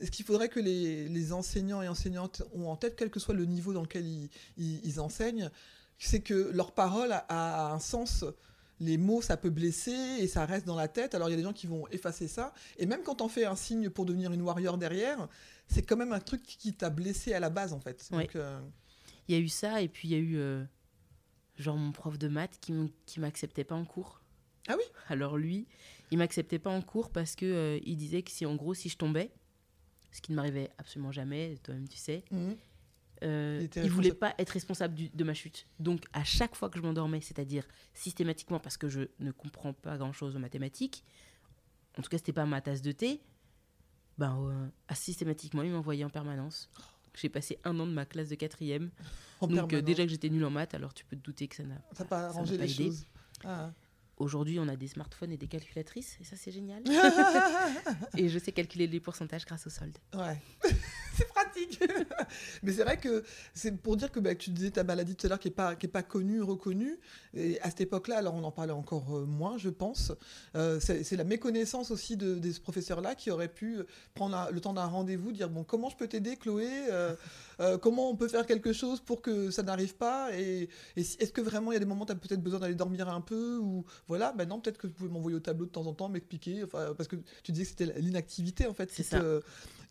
Est-ce 0.00 0.10
qu'il 0.10 0.24
faudrait 0.24 0.48
que 0.48 0.60
les, 0.60 1.32
enseignants 1.32 1.82
et 1.82 1.88
enseignantes 1.88 2.42
ont 2.54 2.68
en 2.68 2.76
tête, 2.76 2.96
quel 2.96 3.10
que 3.10 3.20
soit 3.20 3.34
le 3.34 3.44
niveau 3.44 3.72
dans 3.72 3.82
lequel 3.82 4.06
ils, 4.56 5.00
enseignent, 5.00 5.50
c'est 5.98 6.20
que 6.20 6.50
leur 6.54 6.72
parole 6.72 7.12
a, 7.12 7.72
un 7.72 7.78
sens 7.78 8.24
les 8.82 8.96
mots, 8.96 9.20
ça 9.20 9.36
peut 9.36 9.50
blesser 9.50 10.16
et 10.20 10.26
ça 10.26 10.46
reste 10.46 10.66
dans 10.66 10.76
la 10.76 10.88
tête. 10.88 11.14
Alors 11.14 11.28
il 11.28 11.32
y 11.32 11.34
a 11.34 11.36
des 11.36 11.42
gens 11.42 11.52
qui 11.52 11.66
vont 11.66 11.86
effacer 11.88 12.28
ça. 12.28 12.54
Et 12.78 12.86
même 12.86 13.02
quand 13.02 13.20
on 13.20 13.28
fait 13.28 13.44
un 13.44 13.56
signe 13.56 13.90
pour 13.90 14.06
devenir 14.06 14.32
une 14.32 14.40
warrior 14.40 14.78
derrière, 14.78 15.28
c'est 15.68 15.82
quand 15.82 15.98
même 15.98 16.14
un 16.14 16.20
truc 16.20 16.42
qui 16.42 16.72
t'a 16.72 16.88
blessé 16.88 17.34
à 17.34 17.40
la 17.40 17.50
base 17.50 17.74
en 17.74 17.80
fait. 17.80 18.08
Euh, 18.36 18.60
il 19.28 19.34
y 19.34 19.38
a 19.38 19.40
eu 19.40 19.50
ça 19.50 19.82
et 19.82 19.88
puis 19.88 20.08
il 20.08 20.12
y 20.12 20.14
a 20.14 20.18
eu 20.18 20.38
euh, 20.38 20.64
genre 21.60 21.76
mon 21.76 21.92
prof 21.92 22.18
de 22.18 22.28
maths 22.28 22.58
qui 22.60 23.20
m'acceptait 23.20 23.64
pas 23.64 23.74
en 23.74 23.84
cours. 23.84 24.20
Ah 24.68 24.74
oui? 24.76 24.84
Alors 25.08 25.36
lui, 25.36 25.66
il 26.10 26.18
m'acceptait 26.18 26.58
pas 26.58 26.70
en 26.70 26.82
cours 26.82 27.10
parce 27.10 27.36
que 27.36 27.46
euh, 27.46 27.78
il 27.84 27.96
disait 27.96 28.22
que 28.22 28.30
si 28.30 28.46
en 28.46 28.56
gros 28.56 28.74
si 28.74 28.88
je 28.88 28.96
tombais, 28.96 29.30
ce 30.12 30.20
qui 30.20 30.32
ne 30.32 30.36
m'arrivait 30.36 30.70
absolument 30.78 31.12
jamais, 31.12 31.56
toi-même 31.62 31.88
tu 31.88 31.96
sais, 31.96 32.24
mhm. 32.30 32.56
euh, 33.22 33.66
il, 33.76 33.84
il 33.84 33.90
voulait 33.90 34.12
pas 34.12 34.34
être 34.38 34.50
responsable 34.50 34.96
de 35.12 35.24
ma 35.24 35.34
chute. 35.34 35.66
Donc 35.78 36.04
à 36.12 36.24
chaque 36.24 36.54
fois 36.54 36.68
que 36.68 36.78
je 36.78 36.82
m'endormais, 36.82 37.20
c'est-à-dire 37.20 37.66
systématiquement 37.94 38.60
parce 38.60 38.76
que 38.76 38.88
je 38.88 39.02
ne 39.18 39.30
comprends 39.30 39.72
pas 39.72 39.96
grand-chose 39.96 40.36
aux 40.36 40.40
mathématiques, 40.40 41.04
en 41.98 42.02
tout 42.02 42.10
cas 42.10 42.18
c'était 42.18 42.32
pas 42.32 42.46
ma 42.46 42.60
tasse 42.60 42.82
de 42.82 42.92
thé, 42.92 43.20
ben 44.18 44.38
euh, 44.40 44.94
systématiquement 44.94 45.62
il 45.62 45.72
m'envoyait 45.72 46.04
en 46.04 46.10
permanence. 46.10 46.70
J'ai 47.14 47.28
passé 47.28 47.58
un 47.64 47.78
an 47.80 47.86
de 47.86 47.92
ma 47.92 48.06
classe 48.06 48.28
de 48.28 48.36
quatrième. 48.36 48.90
Donc 49.48 49.72
euh, 49.72 49.82
déjà 49.82 50.04
que 50.04 50.10
j'étais 50.10 50.28
nulle 50.28 50.44
en 50.44 50.50
maths, 50.50 50.74
alors 50.74 50.94
tu 50.94 51.04
peux 51.04 51.16
te 51.16 51.22
douter 51.22 51.48
que 51.48 51.56
ça 51.56 51.62
n'a 51.64 52.04
pas 52.04 52.28
arrangé 52.28 52.56
les 52.56 52.68
choses. 52.68 53.06
Ah. 53.44 53.70
Aujourd'hui, 54.16 54.58
on 54.58 54.68
a 54.68 54.76
des 54.76 54.88
smartphones 54.88 55.32
et 55.32 55.38
des 55.38 55.46
calculatrices, 55.46 56.18
et 56.20 56.24
ça 56.24 56.36
c'est 56.36 56.52
génial. 56.52 56.82
et 58.18 58.28
je 58.28 58.38
sais 58.38 58.52
calculer 58.52 58.86
les 58.86 59.00
pourcentages 59.00 59.46
grâce 59.46 59.66
au 59.66 59.70
solde. 59.70 59.96
Ouais. 60.14 60.38
C'est 61.20 61.28
pratique. 61.28 61.80
Mais 62.62 62.72
c'est 62.72 62.82
vrai 62.82 62.96
que 62.96 63.24
c'est 63.54 63.76
pour 63.76 63.96
dire 63.96 64.10
que 64.10 64.20
bah, 64.20 64.34
tu 64.34 64.50
disais 64.50 64.70
ta 64.70 64.84
maladie 64.84 65.14
tout 65.14 65.26
à 65.26 65.30
l'heure 65.30 65.38
qui 65.38 65.48
n'est 65.48 65.54
pas, 65.54 65.74
qui 65.76 65.86
est 65.86 65.90
pas 65.90 66.02
connue, 66.02 66.42
reconnue. 66.42 66.98
Et 67.34 67.60
à 67.60 67.70
cette 67.70 67.82
époque-là, 67.82 68.18
alors 68.18 68.34
on 68.34 68.44
en 68.44 68.50
parlait 68.50 68.72
encore 68.72 69.16
euh, 69.16 69.24
moins, 69.24 69.58
je 69.58 69.68
pense. 69.68 70.12
Euh, 70.56 70.80
c'est 70.80 71.16
la 71.16 71.24
méconnaissance 71.24 71.90
aussi 71.90 72.16
de, 72.16 72.34
de 72.36 72.52
ce 72.52 72.60
professeur-là 72.60 73.14
qui 73.14 73.30
aurait 73.30 73.48
pu 73.48 73.80
prendre 74.14 74.48
le 74.50 74.60
temps 74.60 74.72
d'un 74.72 74.86
rendez-vous, 74.86 75.32
dire 75.32 75.48
bon, 75.48 75.64
comment 75.64 75.90
je 75.90 75.96
peux 75.96 76.08
t'aider, 76.08 76.36
Chloé 76.36 76.68
euh, 76.90 77.14
Comment 77.82 78.10
on 78.10 78.16
peut 78.16 78.28
faire 78.28 78.46
quelque 78.46 78.72
chose 78.72 79.00
pour 79.00 79.20
que 79.20 79.50
ça 79.50 79.62
n'arrive 79.62 79.94
pas? 79.94 80.30
Et, 80.34 80.70
est-ce 80.96 81.32
que 81.32 81.42
vraiment 81.42 81.72
il 81.72 81.74
y 81.74 81.76
a 81.76 81.80
des 81.80 81.84
moments 81.84 82.04
où 82.04 82.06
tu 82.06 82.12
as 82.12 82.16
peut-être 82.16 82.42
besoin 82.42 82.58
d'aller 82.58 82.74
dormir 82.74 83.08
un 83.08 83.20
peu 83.20 83.58
ou 83.58 83.84
voilà? 84.08 84.32
Maintenant, 84.32 84.60
peut-être 84.60 84.78
que 84.78 84.86
vous 84.86 84.94
pouvez 84.94 85.10
m'envoyer 85.10 85.36
au 85.36 85.40
tableau 85.40 85.66
de 85.66 85.70
temps 85.70 85.86
en 85.86 85.92
temps, 85.92 86.08
m'expliquer. 86.08 86.64
parce 86.66 87.06
que 87.06 87.16
tu 87.42 87.52
disais 87.52 87.64
que 87.64 87.70
c'était 87.70 88.00
l'inactivité 88.00 88.66
en 88.66 88.74
fait. 88.74 88.90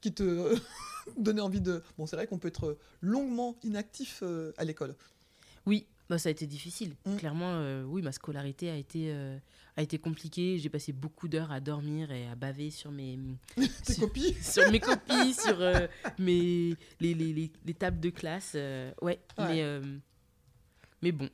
Qui 0.01 0.13
te 0.13 0.55
donnait 1.17 1.41
envie 1.41 1.61
de... 1.61 1.83
Bon, 1.97 2.05
c'est 2.05 2.15
vrai 2.15 2.27
qu'on 2.27 2.39
peut 2.39 2.47
être 2.47 2.77
longuement 3.01 3.55
inactif 3.63 4.19
euh, 4.23 4.53
à 4.57 4.65
l'école. 4.65 4.95
Oui, 5.65 5.87
bah, 6.09 6.17
ça 6.17 6.29
a 6.29 6.31
été 6.31 6.47
difficile. 6.47 6.95
Mm. 7.05 7.15
Clairement, 7.17 7.53
euh, 7.53 7.83
oui, 7.83 8.01
ma 8.01 8.11
scolarité 8.11 8.69
a 8.69 8.75
été, 8.75 9.11
euh, 9.11 9.37
a 9.77 9.81
été 9.81 9.99
compliquée. 9.99 10.57
J'ai 10.59 10.69
passé 10.69 10.93
beaucoup 10.93 11.27
d'heures 11.27 11.51
à 11.51 11.59
dormir 11.59 12.11
et 12.11 12.27
à 12.27 12.35
baver 12.35 12.71
sur 12.71 12.91
mes... 12.91 13.19
copies 13.99 14.33
Sur 14.41 14.69
mes 14.71 14.79
copies, 14.79 15.33
sur 15.33 15.57
mes, 16.17 16.75
les, 16.99 17.13
les, 17.13 17.51
les, 17.65 17.73
tables 17.73 17.99
de 17.99 18.09
classe. 18.09 18.55
ouais, 19.01 19.19
mais, 19.37 19.81
mais 21.01 21.11
bon. 21.11 21.29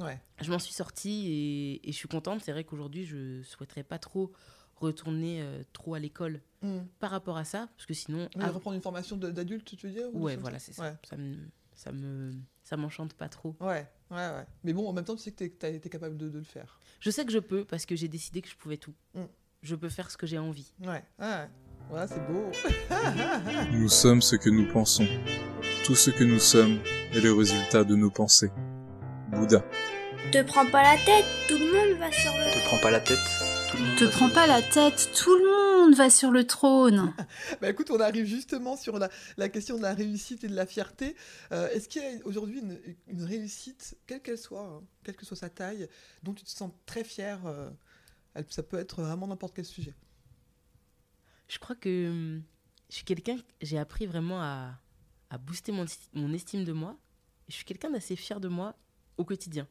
Ouais. 0.00 0.20
Je 0.42 0.50
m'en 0.50 0.58
suis 0.58 0.74
sortie 0.74 1.28
et, 1.28 1.88
et, 1.88 1.92
je 1.92 1.96
suis 1.96 2.08
contente. 2.08 2.42
C'est 2.44 2.52
vrai 2.52 2.64
qu'aujourd'hui, 2.64 3.06
je 3.06 3.42
souhaiterais 3.42 3.82
pas 3.82 3.98
trop 3.98 4.30
retourner 4.76 5.42
euh, 5.42 5.62
trop 5.72 5.94
à 5.94 5.98
l'école 5.98 6.40
hmm. 6.62 6.80
par 6.98 7.10
rapport 7.10 7.36
à 7.36 7.44
ça, 7.44 7.68
parce 7.76 7.86
que 7.86 7.94
sinon... 7.94 8.28
à... 8.38 8.50
Reprendre 8.50 8.76
une 8.76 8.82
formation 8.82 9.16
d'adulte, 9.16 9.76
tu 9.76 9.86
veux 9.86 9.92
dire 9.92 10.14
Ouais, 10.14 10.36
voilà, 10.36 10.58
c'est 10.58 10.72
ça. 10.72 10.98
Ça 11.08 11.16
me... 11.16 11.36
Ça 11.74 11.92
me 11.92 12.32
ça 12.66 12.76
m'enchante 12.76 13.14
pas 13.14 13.28
trop. 13.28 13.54
Ouais, 13.60 13.86
ouais, 14.10 14.16
ouais. 14.16 14.46
Mais 14.64 14.72
bon, 14.72 14.88
en 14.88 14.92
même 14.92 15.04
temps, 15.04 15.14
tu 15.14 15.22
sais 15.22 15.30
que 15.30 15.44
tu 15.44 15.66
as 15.66 15.68
été 15.68 15.88
capable 15.88 16.16
de, 16.16 16.26
le 16.26 16.42
faire. 16.42 16.80
Je 16.98 17.10
sais 17.10 17.24
que 17.24 17.30
je 17.30 17.38
peux 17.38 17.64
parce 17.64 17.86
que 17.86 17.94
j'ai 17.94 18.08
décidé 18.08 18.42
que 18.42 18.48
je 18.48 18.56
pouvais 18.56 18.76
tout. 18.76 18.94
Hmm. 19.14 19.26
Je 19.62 19.76
peux 19.76 19.88
faire 19.88 20.10
ce 20.10 20.16
que 20.16 20.26
j'ai 20.26 20.38
envie. 20.38 20.72
Ouais, 20.80 21.04
ouais. 21.20 21.48
Voilà, 21.88 22.08
c'est 22.08 22.26
beau. 22.26 22.50
nous 23.72 23.88
sommes 23.88 24.20
ce 24.20 24.34
que 24.34 24.50
nous 24.50 24.66
pensons. 24.66 25.06
Tout 25.84 25.94
ce 25.94 26.10
que 26.10 26.24
nous 26.24 26.40
sommes 26.40 26.80
est 27.12 27.20
le 27.20 27.32
résultat 27.32 27.84
de 27.84 27.94
nos 27.94 28.10
pensées. 28.10 28.50
Bouddha. 29.30 29.64
Te 30.32 30.42
prends 30.42 30.68
pas 30.68 30.82
la 30.82 30.96
tête, 31.04 31.24
tout 31.48 31.56
le 31.56 31.66
monde 31.72 32.00
va 32.00 32.10
sur 32.10 32.32
le... 32.32 32.52
Te 32.52 32.66
prends 32.66 32.78
pas 32.78 32.90
la 32.90 32.98
tête, 32.98 33.18
te 33.98 34.04
prends 34.10 34.28
pas 34.28 34.46
la 34.46 34.62
tête, 34.62 35.10
tout 35.16 35.34
le 35.34 35.44
monde 35.44 35.94
va 35.94 36.10
sur 36.10 36.30
le 36.30 36.46
trône. 36.46 37.14
bah 37.60 37.70
écoute, 37.70 37.90
on 37.90 38.00
arrive 38.00 38.26
justement 38.26 38.76
sur 38.76 38.98
la, 38.98 39.48
question 39.48 39.76
de 39.76 39.82
la 39.82 39.94
réussite 39.94 40.44
et 40.44 40.48
de 40.48 40.54
la 40.54 40.66
fierté. 40.66 41.16
Euh, 41.52 41.68
est-ce 41.70 41.88
qu'il 41.88 42.02
y 42.02 42.04
a 42.04 42.26
aujourd'hui 42.26 42.62
une, 43.06 43.22
réussite, 43.22 43.96
quelle 44.06 44.20
qu'elle 44.20 44.38
soit, 44.38 44.62
hein, 44.62 44.82
quelle 45.04 45.16
que 45.16 45.24
soit 45.24 45.36
sa 45.36 45.48
taille, 45.48 45.88
dont 46.22 46.34
tu 46.34 46.44
te 46.44 46.50
sens 46.50 46.70
très 46.84 47.04
fier 47.04 47.40
euh, 47.46 47.70
Ça 48.50 48.62
peut 48.62 48.78
être 48.78 49.02
vraiment 49.02 49.26
n'importe 49.26 49.54
quel 49.54 49.64
sujet. 49.64 49.94
Je 51.48 51.58
crois 51.58 51.76
que 51.76 52.08
hum, 52.08 52.42
je 52.90 52.96
suis 52.96 53.04
quelqu'un, 53.04 53.36
j'ai 53.60 53.78
appris 53.78 54.06
vraiment 54.06 54.42
à, 54.42 54.78
booster 55.40 55.72
mon, 55.72 55.84
mon, 56.14 56.32
estime 56.32 56.64
de 56.64 56.72
moi. 56.72 56.96
Je 57.48 57.54
suis 57.54 57.64
quelqu'un 57.64 57.90
d'assez 57.90 58.16
fier 58.16 58.40
de 58.40 58.48
moi 58.48 58.76
au 59.18 59.24
quotidien. 59.24 59.66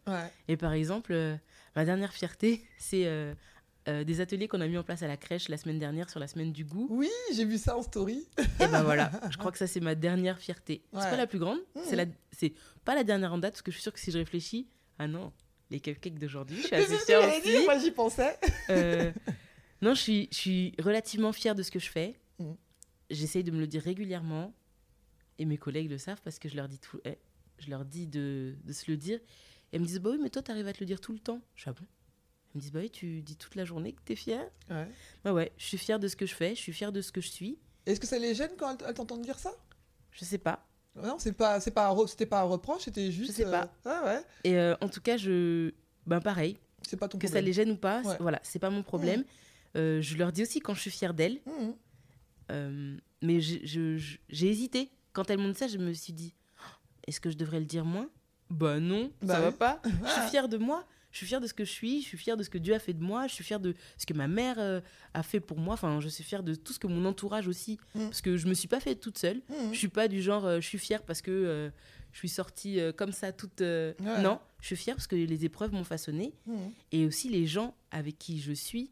Et 0.48 0.58
par 0.58 0.74
exemple, 0.74 1.14
euh, 1.14 1.38
ma 1.76 1.86
dernière 1.86 2.14
fierté, 2.14 2.66
c'est 2.78 3.06
euh, 3.06 3.34
des 3.88 4.22
ateliers 4.22 4.48
qu'on 4.48 4.62
a 4.62 4.68
mis 4.68 4.78
en 4.78 4.84
place 4.84 5.04
à 5.04 5.08
la 5.08 5.18
crèche 5.18 5.50
la 5.50 5.58
semaine 5.58 5.80
dernière 5.80 6.10
sur 6.10 6.20
la 6.20 6.28
semaine 6.28 6.52
du 6.52 6.66
goût. 6.66 6.88
Oui, 6.90 7.10
j'ai 7.34 7.46
vu 7.46 7.58
ça 7.58 7.78
en 7.78 7.84
story. 7.84 8.28
Et 8.60 8.68
ben 8.68 8.84
voilà, 8.84 9.12
je 9.30 9.38
crois 9.38 9.52
que 9.52 9.58
ça 9.58 9.68
c'est 9.68 9.80
ma 9.80 9.96
dernière 9.96 10.40
fierté. 10.40 10.84
C'est 10.94 11.10
pas 11.10 11.18
la 11.18 11.28
plus 11.28 11.40
grande, 11.40 11.60
mmh. 11.76 11.80
c'est 11.84 11.96
la 11.96 12.06
c'est 12.32 12.54
pas 12.84 12.96
la 12.96 13.04
dernière 13.04 13.34
en 13.34 13.38
date 13.38 13.54
parce 13.54 13.62
que 13.62 13.72
je 13.72 13.76
suis 13.78 13.84
sûre 13.84 13.94
que 13.94 14.00
si 14.00 14.12
je 14.12 14.18
réfléchis, 14.18 14.68
ah 14.98 15.08
non, 15.08 15.32
les 15.70 15.80
cupcakes 15.80 16.20
d'aujourd'hui, 16.20 16.58
je 16.62 16.68
suis 16.68 16.76
assez 16.76 16.96
aussi. 16.96 17.64
moi 17.66 17.78
j'y 17.78 17.92
pensais. 17.92 18.38
Euh, 18.70 19.12
non, 19.82 19.94
je 19.94 20.02
suis 20.02 20.30
je 20.32 20.38
suis 20.38 20.74
relativement 20.80 21.32
fière 21.32 21.56
de 21.56 21.64
ce 21.64 21.72
que 21.72 21.80
je 21.80 21.90
fais. 21.90 22.20
Mmh. 22.40 22.54
J'essaye 23.10 23.44
de 23.44 23.52
me 23.52 23.60
le 23.60 23.68
dire 23.68 23.84
régulièrement 23.84 24.54
et 25.38 25.46
mes 25.46 25.58
collègues 25.58 25.90
le 25.90 25.98
savent 25.98 26.22
parce 26.24 26.40
que 26.40 26.50
je 26.50 26.56
leur 26.56 26.68
dis 26.68 26.80
tout, 26.80 27.00
eh, 27.06 27.20
je 27.60 27.70
leur 27.70 27.86
dis 27.86 28.08
de, 28.08 28.56
de 28.64 28.74
se 28.74 28.90
le 28.90 28.98
dire 28.98 29.20
elles 29.72 29.82
me 29.82 29.86
disent 29.86 30.00
Bah 30.00 30.10
oui, 30.12 30.20
mais 30.22 30.30
toi, 30.30 30.42
tu 30.42 30.52
arrives 30.52 30.68
à 30.68 30.74
te 30.74 30.80
le 30.80 30.86
dire 30.86 31.02
tout 31.02 31.12
le 31.12 31.20
temps. 31.20 31.42
Je 31.56 31.62
suis 31.62 31.70
ah 31.70 31.74
bon? 31.74 31.86
Elles 32.56 32.60
me 32.60 32.62
disent 32.62 32.72
Bah 32.72 32.80
oui, 32.82 32.90
tu 32.90 33.22
dis 33.22 33.36
toute 33.36 33.56
la 33.56 33.66
journée 33.66 33.92
que 33.92 34.00
tu 34.06 34.14
es 34.14 34.16
fière. 34.16 34.50
Ouais. 34.70 34.88
Bah 35.26 35.34
ouais, 35.34 35.52
je 35.58 35.66
suis 35.66 35.78
fière 35.78 36.00
de 36.00 36.08
ce 36.08 36.16
que 36.16 36.26
je 36.26 36.34
fais, 36.34 36.56
je 36.56 36.62
suis 36.62 36.72
fière 36.74 36.92
de 36.94 37.02
ce 37.02 37.12
que 37.12 37.20
je 37.22 37.28
suis. 37.30 37.60
Est-ce 37.86 38.00
que 38.00 38.08
ça 38.08 38.18
les 38.18 38.34
gêne 38.34 38.52
quand 38.58 38.82
elles, 38.82 38.94
t'entendent 38.94 39.22
dire 39.22 39.38
ça? 39.38 39.52
Je 40.12 40.24
sais 40.26 40.38
pas. 40.38 40.66
Non, 40.96 41.18
c'est 41.20 41.34
pas, 41.34 41.60
c'est 41.60 41.72
pas, 41.72 41.94
c'était 42.08 42.26
pas 42.26 42.40
un 42.40 42.46
reproche, 42.46 42.84
c'était 42.84 43.12
juste. 43.12 43.32
Je 43.32 43.36
sais 43.36 43.44
pas. 43.52 43.64
euh, 43.64 43.68
Ah 43.92 44.02
ouais. 44.06 44.24
Et 44.46 44.58
euh, 44.58 44.76
en 44.82 44.88
tout 44.88 45.02
cas, 45.02 45.18
je. 45.18 45.72
Ben 46.08 46.22
pareil, 46.22 46.58
C'est 46.88 46.96
pas 46.98 47.08
ton 47.10 47.18
que 47.18 47.28
ça 47.28 47.42
les 47.42 47.52
gêne 47.52 47.72
ou 47.72 47.76
pas, 47.78 48.02
Ouais. 48.04 48.16
voilà, 48.22 48.40
c'est 48.44 48.60
pas 48.60 48.70
mon 48.70 48.84
problème. 48.84 49.26
Euh, 49.76 50.02
je 50.02 50.16
leur 50.18 50.32
dis 50.32 50.44
aussi 50.44 50.62
quand 50.62 50.74
je 50.74 50.80
suis 50.80 50.92
fière 50.92 51.14
d'elles. 51.14 51.42
Mhm. 51.46 51.76
Euh, 52.52 52.98
mais 53.22 53.42
j'ai 53.42 54.48
hésité. 54.48 54.90
Quand 55.14 55.30
elles 55.30 55.40
m'ont 55.40 55.50
dit 55.50 55.58
ça, 55.58 55.68
je 55.68 55.78
me 55.78 55.92
suis 55.94 56.14
dit 56.14 56.34
est-ce 57.08 57.20
que 57.20 57.30
je 57.30 57.36
devrais 57.38 57.60
le 57.60 57.66
dire 57.66 57.84
moins 57.86 58.10
Bah 58.50 58.80
non, 58.80 59.12
Bah 59.22 59.34
ça 59.36 59.42
va 59.42 59.52
pas. 59.52 59.82
Je 59.86 59.90
Ah. 60.06 60.22
suis 60.22 60.30
fière 60.30 60.48
de 60.50 60.58
moi. 60.58 60.86
Je 61.16 61.20
suis 61.20 61.28
fière 61.28 61.40
de 61.40 61.48
ce 61.48 61.54
que 61.54 61.64
je 61.64 61.72
suis. 61.72 62.02
Je 62.02 62.08
suis 62.08 62.18
fière 62.18 62.36
de 62.36 62.44
ce 62.44 62.50
que 62.50 62.58
Dieu 62.58 62.74
a 62.74 62.80
fait 62.80 62.92
de 62.92 63.02
moi. 63.02 63.26
Je 63.28 63.34
suis 63.34 63.44
fière 63.46 63.62
de 63.62 63.74
ce 63.98 64.06
que 64.06 64.14
ma 64.14 64.28
mère 64.28 64.58
euh, 64.60 64.82
a 65.14 65.24
fait 65.24 65.40
pour 65.40 65.58
moi. 65.58 65.76
Enfin, 65.76 66.02
je 66.02 66.10
suis 66.10 66.26
fière 66.26 66.44
de 66.44 66.56
tout 66.56 66.74
ce 66.74 66.78
que 66.80 66.88
mon 66.88 67.06
entourage 67.06 67.48
aussi. 67.48 67.80
Mm. 67.96 68.04
Parce 68.08 68.20
que 68.20 68.36
je 68.36 68.48
me 68.48 68.54
suis 68.54 68.68
pas 68.68 68.82
faite 68.82 69.00
toute 69.00 69.18
seule. 69.18 69.42
Mhm. 69.48 69.72
Je 69.72 69.78
suis 69.78 69.88
pas 69.88 70.10
du 70.10 70.22
genre, 70.22 70.46
euh, 70.46 70.60
je 70.60 70.68
suis 70.68 70.78
fière 70.78 71.04
parce 71.04 71.22
que 71.22 71.32
euh, 71.32 71.70
je 72.12 72.18
suis 72.18 72.28
sortie 72.28 72.80
comme 72.98 73.14
ça 73.14 73.32
toute. 73.32 73.62
Ouais. 73.62 73.96
Non, 74.22 74.42
je 74.60 74.66
suis 74.68 74.76
fière 74.76 74.98
parce 74.98 75.08
que 75.08 75.16
les 75.16 75.46
épreuves 75.46 75.72
m'ont 75.72 75.86
façonnée 75.86 76.34
Mhm. 76.48 76.72
et 76.92 77.06
aussi 77.06 77.30
les 77.30 77.48
gens 77.48 77.76
avec 77.92 78.20
qui 78.20 78.42
je 78.42 78.52
suis 78.52 78.92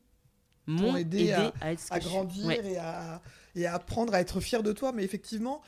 m'ont 0.65 0.95
aidé 0.95 1.23
aidé, 1.23 1.31
à- 1.33 1.53
à, 1.59 1.71
être 1.73 1.79
ce 1.81 1.89
que 1.89 1.93
à 1.93 1.99
je 1.99 2.05
suis. 2.07 2.13
grandir 2.15 2.45
Ouais. 2.45 2.61
et, 2.71 2.77
à, 2.77 3.21
et 3.53 3.65
à 3.65 3.73
apprendre 3.73 4.13
à 4.13 4.21
être 4.21 4.39
fier 4.39 4.63
de 4.63 4.71
toi. 4.71 4.93
Mais 4.93 5.03
effectivement, 5.03 5.61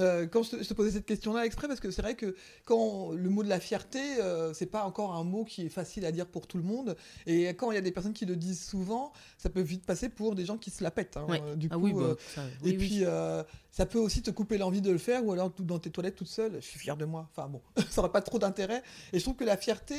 euh, 0.00 0.26
quand 0.26 0.42
je 0.42 0.50
te, 0.50 0.62
je 0.62 0.68
te 0.68 0.74
posais 0.74 0.90
cette 0.90 1.06
question-là 1.06 1.44
exprès, 1.46 1.68
parce 1.68 1.80
que 1.80 1.90
c'est 1.90 2.02
vrai 2.02 2.14
que 2.14 2.34
quand 2.64 3.12
le 3.12 3.28
mot 3.30 3.42
de 3.42 3.48
la 3.48 3.60
fierté, 3.60 4.00
euh, 4.20 4.52
c'est 4.54 4.66
pas 4.66 4.84
encore 4.84 5.14
un 5.14 5.24
mot 5.24 5.44
qui 5.44 5.66
est 5.66 5.68
facile 5.68 6.04
à 6.06 6.12
dire 6.12 6.26
pour 6.26 6.46
tout 6.46 6.56
le 6.56 6.62
monde. 6.64 6.96
Et 7.26 7.46
quand 7.48 7.70
il 7.70 7.74
y 7.74 7.78
a 7.78 7.80
des 7.80 7.92
personnes 7.92 8.12
qui 8.12 8.26
le 8.26 8.36
disent 8.36 8.64
souvent, 8.64 9.12
ça 9.38 9.50
peut 9.50 9.60
vite 9.60 9.84
passer 9.84 10.08
pour 10.08 10.34
des 10.34 10.44
gens 10.44 10.58
qui 10.58 10.70
se 10.70 10.82
la 10.82 10.90
pètent. 10.90 11.16
hein. 11.16 11.26
Ouais. 11.28 11.40
Euh, 11.44 11.54
Du 11.56 11.68
Ah 11.70 11.74
coup, 11.76 11.82
oui, 11.82 11.92
bah, 11.92 12.00
euh, 12.02 12.14
et 12.64 12.70
oui, 12.70 12.70
oui. 12.70 12.76
puis, 12.76 13.04
ça 13.70 13.86
peut 13.86 13.98
aussi 13.98 14.22
te 14.22 14.30
couper 14.30 14.58
l'envie 14.58 14.80
de 14.82 14.90
le 14.90 14.98
faire, 14.98 15.24
ou 15.24 15.32
alors 15.32 15.50
dans 15.58 15.78
tes 15.78 15.90
toilettes 15.90 16.16
toute 16.16 16.28
seule, 16.28 16.54
je 16.60 16.66
suis 16.66 16.78
fier 16.78 16.96
de 16.96 17.04
moi. 17.04 17.28
Enfin 17.30 17.48
bon, 17.48 17.60
ça 17.90 18.00
n'aurait 18.00 18.12
pas 18.12 18.22
trop 18.22 18.38
d'intérêt. 18.38 18.82
Et 19.12 19.18
je 19.18 19.24
trouve 19.24 19.34
que 19.36 19.44
la 19.44 19.56
fierté, 19.56 19.96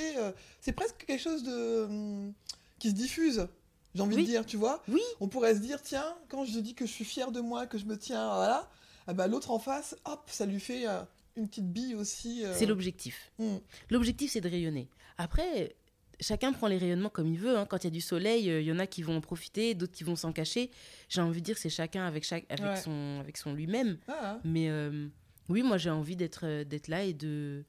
c'est 0.62 0.72
presque 0.74 1.06
quelque 1.06 1.22
chose 1.22 1.44
de 1.44 1.84
hum, 1.86 2.34
qui 2.80 2.90
se 2.90 2.96
diffuse. 2.96 3.48
J'ai 3.94 4.02
envie 4.02 4.18
Oui. 4.18 4.24
de 4.24 4.28
dire, 4.28 4.46
tu 4.46 4.58
vois. 4.58 4.84
Oui. 4.90 5.00
On 5.22 5.30
pourrait 5.30 5.56
se 5.56 5.60
dire, 5.60 5.82
tiens, 5.82 6.04
quand 6.28 6.44
je 6.44 6.60
dis 6.60 6.74
que 6.74 6.86
je 6.86 6.92
suis 6.92 7.06
fier 7.06 7.32
de 7.32 7.40
moi, 7.40 7.66
que 7.66 7.78
je 7.78 7.86
me 7.86 7.98
tiens, 7.98 8.26
voilà, 8.36 8.70
ah 9.08 9.14
bah, 9.14 9.28
l'autre 9.28 9.52
en 9.52 9.60
face, 9.60 9.96
hop, 10.06 10.24
ça 10.28 10.46
lui 10.46 10.60
fait 10.60 10.88
euh, 10.88 11.02
une 11.36 11.48
petite 11.48 11.72
bille 11.72 11.96
aussi. 11.96 12.44
euh, 12.46 12.54
C'est 12.54 12.66
l'objectif. 12.66 13.32
hum. 13.40 13.60
L'objectif, 13.90 14.32
c'est 14.32 14.42
de 14.42 14.50
rayonner. 14.50 14.90
Après, 15.18 15.76
chacun 16.20 16.54
prend 16.54 16.68
les 16.68 16.78
rayonnements 16.78 17.10
comme 17.10 17.28
il 17.28 17.38
veut. 17.38 17.58
hein. 17.58 17.66
Quand 17.66 17.78
il 17.84 17.86
y 17.86 17.88
a 17.88 17.92
du 17.92 18.02
soleil, 18.02 18.50
euh, 18.50 18.62
il 18.62 18.68
y 18.68 18.72
en 18.72 18.80
a 18.80 18.88
qui 18.88 19.02
vont 19.04 19.16
en 19.18 19.22
profiter, 19.22 19.76
d'autres 19.76 19.94
qui 19.94 20.04
vont 20.04 20.16
s'en 20.16 20.32
cacher. 20.32 20.72
J'ai 21.10 21.22
envie 21.22 21.42
de 21.42 21.46
dire, 21.46 21.58
c'est 21.58 21.70
chacun 21.70 22.06
avec, 22.06 22.24
chaque, 22.24 22.46
avec, 22.50 22.66
Ouais. 22.66 22.76
son, 22.78 23.18
avec 23.20 23.38
son 23.38 23.54
lui-même. 23.54 23.98
Ah, 24.08 24.40
Mais 24.44 24.70
euh, 24.70 25.08
oui, 25.50 25.62
moi, 25.62 25.78
j'ai 25.78 25.90
envie 25.92 26.16
d'être 26.16 26.64
d'être 26.64 26.88
là 26.88 27.04
et 27.04 27.14
de, 27.14 27.64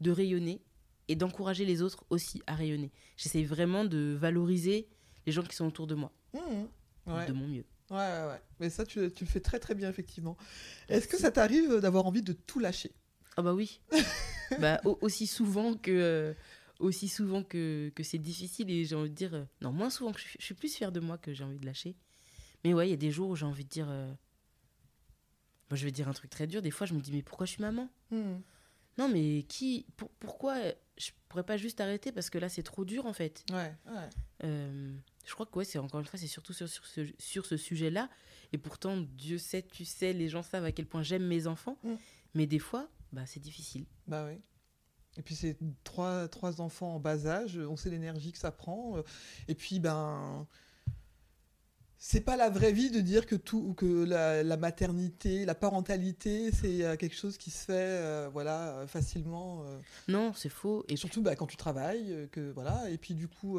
de 0.00 0.10
rayonner 0.10 0.60
et 1.08 1.16
d'encourager 1.16 1.64
les 1.64 1.82
autres 1.82 2.04
aussi 2.10 2.40
à 2.46 2.54
rayonner. 2.54 2.90
J'essaie 3.16 3.42
vraiment 3.42 3.84
de 3.84 4.16
valoriser 4.18 4.88
les 5.26 5.32
gens 5.32 5.42
qui 5.42 5.54
sont 5.56 5.66
autour 5.66 5.86
de 5.86 5.94
moi, 5.94 6.12
ouais. 6.34 7.26
de 7.26 7.32
mon 7.32 7.46
mieux. 7.48 7.64
Ouais, 7.90 7.96
ouais, 7.96 8.26
ouais. 8.28 8.40
Mais 8.60 8.70
ça, 8.70 8.86
tu, 8.86 9.10
tu 9.12 9.24
le 9.24 9.30
fais 9.30 9.40
très 9.40 9.58
très 9.58 9.74
bien, 9.74 9.88
effectivement. 9.90 10.36
Est-ce 10.88 11.08
que 11.08 11.16
ça 11.18 11.30
t'arrive 11.30 11.80
d'avoir 11.80 12.06
envie 12.06 12.22
de 12.22 12.32
tout 12.32 12.58
lâcher? 12.60 12.92
Ah 13.36 13.42
bah 13.42 13.52
oui. 13.54 13.80
bah, 14.58 14.80
au- 14.84 14.98
aussi 15.00 15.26
souvent 15.26 15.74
que 15.74 15.90
euh, 15.90 16.34
aussi 16.78 17.08
souvent 17.08 17.42
que, 17.42 17.90
que 17.94 18.02
c'est 18.02 18.18
difficile 18.18 18.70
et 18.70 18.84
j'ai 18.84 18.94
envie 18.94 19.10
de 19.10 19.14
dire 19.14 19.34
euh, 19.34 19.44
non 19.60 19.72
moins 19.72 19.90
souvent 19.90 20.12
que 20.12 20.20
je, 20.20 20.24
suis- 20.28 20.38
je 20.38 20.44
suis 20.44 20.54
plus 20.54 20.74
fière 20.74 20.92
de 20.92 21.00
moi 21.00 21.18
que 21.18 21.32
j'ai 21.34 21.44
envie 21.44 21.58
de 21.58 21.66
lâcher. 21.66 21.94
Mais 22.64 22.74
ouais, 22.74 22.86
il 22.88 22.90
y 22.90 22.94
a 22.94 22.96
des 22.98 23.10
jours 23.10 23.30
où 23.30 23.36
j'ai 23.36 23.46
envie 23.46 23.64
de 23.64 23.68
dire 23.70 23.88
euh, 23.90 24.12
moi 25.70 25.76
je 25.76 25.84
vais 25.84 25.92
dire 25.92 26.08
un 26.08 26.12
truc 26.12 26.30
très 26.30 26.46
dur, 26.46 26.62
des 26.62 26.70
fois 26.70 26.86
je 26.86 26.94
me 26.94 27.00
dis 27.00 27.12
mais 27.12 27.22
pourquoi 27.22 27.46
je 27.46 27.52
suis 27.52 27.62
maman? 27.62 27.88
Hum. 28.12 28.40
Non 28.98 29.08
mais 29.08 29.44
qui 29.48 29.86
pour- 29.96 30.10
pourquoi 30.20 30.56
je 30.98 31.10
pourrais 31.28 31.44
pas 31.44 31.56
juste 31.56 31.80
arrêter 31.80 32.12
parce 32.12 32.28
que 32.28 32.38
là 32.38 32.48
c'est 32.48 32.62
trop 32.62 32.84
dur 32.84 33.06
en 33.06 33.12
fait? 33.12 33.44
Ouais, 33.50 33.72
ouais. 33.86 34.08
Euh, 34.44 34.92
je 35.26 35.34
crois 35.34 35.46
que 35.46 35.56
ouais, 35.58 35.64
c'est 35.64 35.78
encore 35.78 36.00
une 36.00 36.06
fois, 36.06 36.18
c'est 36.18 36.26
surtout 36.26 36.52
sur, 36.52 36.68
sur 36.68 36.84
ce, 36.86 37.06
sur 37.18 37.46
ce 37.46 37.56
sujet-là. 37.56 38.08
Et 38.52 38.58
pourtant, 38.58 38.96
Dieu 38.96 39.38
sait, 39.38 39.62
tu 39.62 39.84
sais, 39.84 40.12
les 40.12 40.28
gens 40.28 40.42
savent 40.42 40.64
à 40.64 40.72
quel 40.72 40.86
point 40.86 41.02
j'aime 41.02 41.26
mes 41.26 41.46
enfants. 41.46 41.76
Mm. 41.84 41.94
Mais 42.34 42.46
des 42.46 42.58
fois, 42.58 42.88
bah, 43.12 43.22
c'est 43.26 43.40
difficile. 43.40 43.84
Bah 44.06 44.26
oui. 44.28 44.40
Et 45.16 45.22
puis 45.22 45.34
c'est 45.34 45.56
trois, 45.82 46.28
trois 46.28 46.60
enfants 46.60 46.94
en 46.94 47.00
bas 47.00 47.26
âge, 47.26 47.58
on 47.58 47.76
sait 47.76 47.90
l'énergie 47.90 48.30
que 48.30 48.38
ça 48.38 48.52
prend. 48.52 48.94
Et 49.48 49.56
puis 49.56 49.80
ben 49.80 50.46
c'est 51.98 52.22
pas 52.22 52.36
la 52.36 52.48
vraie 52.48 52.72
vie 52.72 52.90
de 52.90 53.00
dire 53.00 53.26
que 53.26 53.34
tout 53.34 53.74
que 53.74 54.04
la, 54.04 54.42
la 54.42 54.56
maternité, 54.56 55.44
la 55.44 55.54
parentalité, 55.56 56.50
c'est 56.52 56.82
euh, 56.84 56.96
quelque 56.96 57.14
chose 57.16 57.36
qui 57.36 57.50
se 57.50 57.64
fait 57.66 57.72
euh, 57.74 58.30
voilà 58.32 58.78
euh, 58.78 58.86
facilement. 58.86 59.64
euh, 59.66 59.78
Non, 60.08 60.32
c'est 60.32 60.48
faux. 60.48 60.84
et 60.88 60.96
surtout 60.96 61.20
bah, 61.22 61.34
quand 61.36 61.46
tu 61.46 61.56
travailles, 61.56 62.28
que 62.32 62.52
voilà. 62.52 62.88
Et 62.88 62.96
puis 62.96 63.14
du 63.14 63.26
coup 63.28 63.58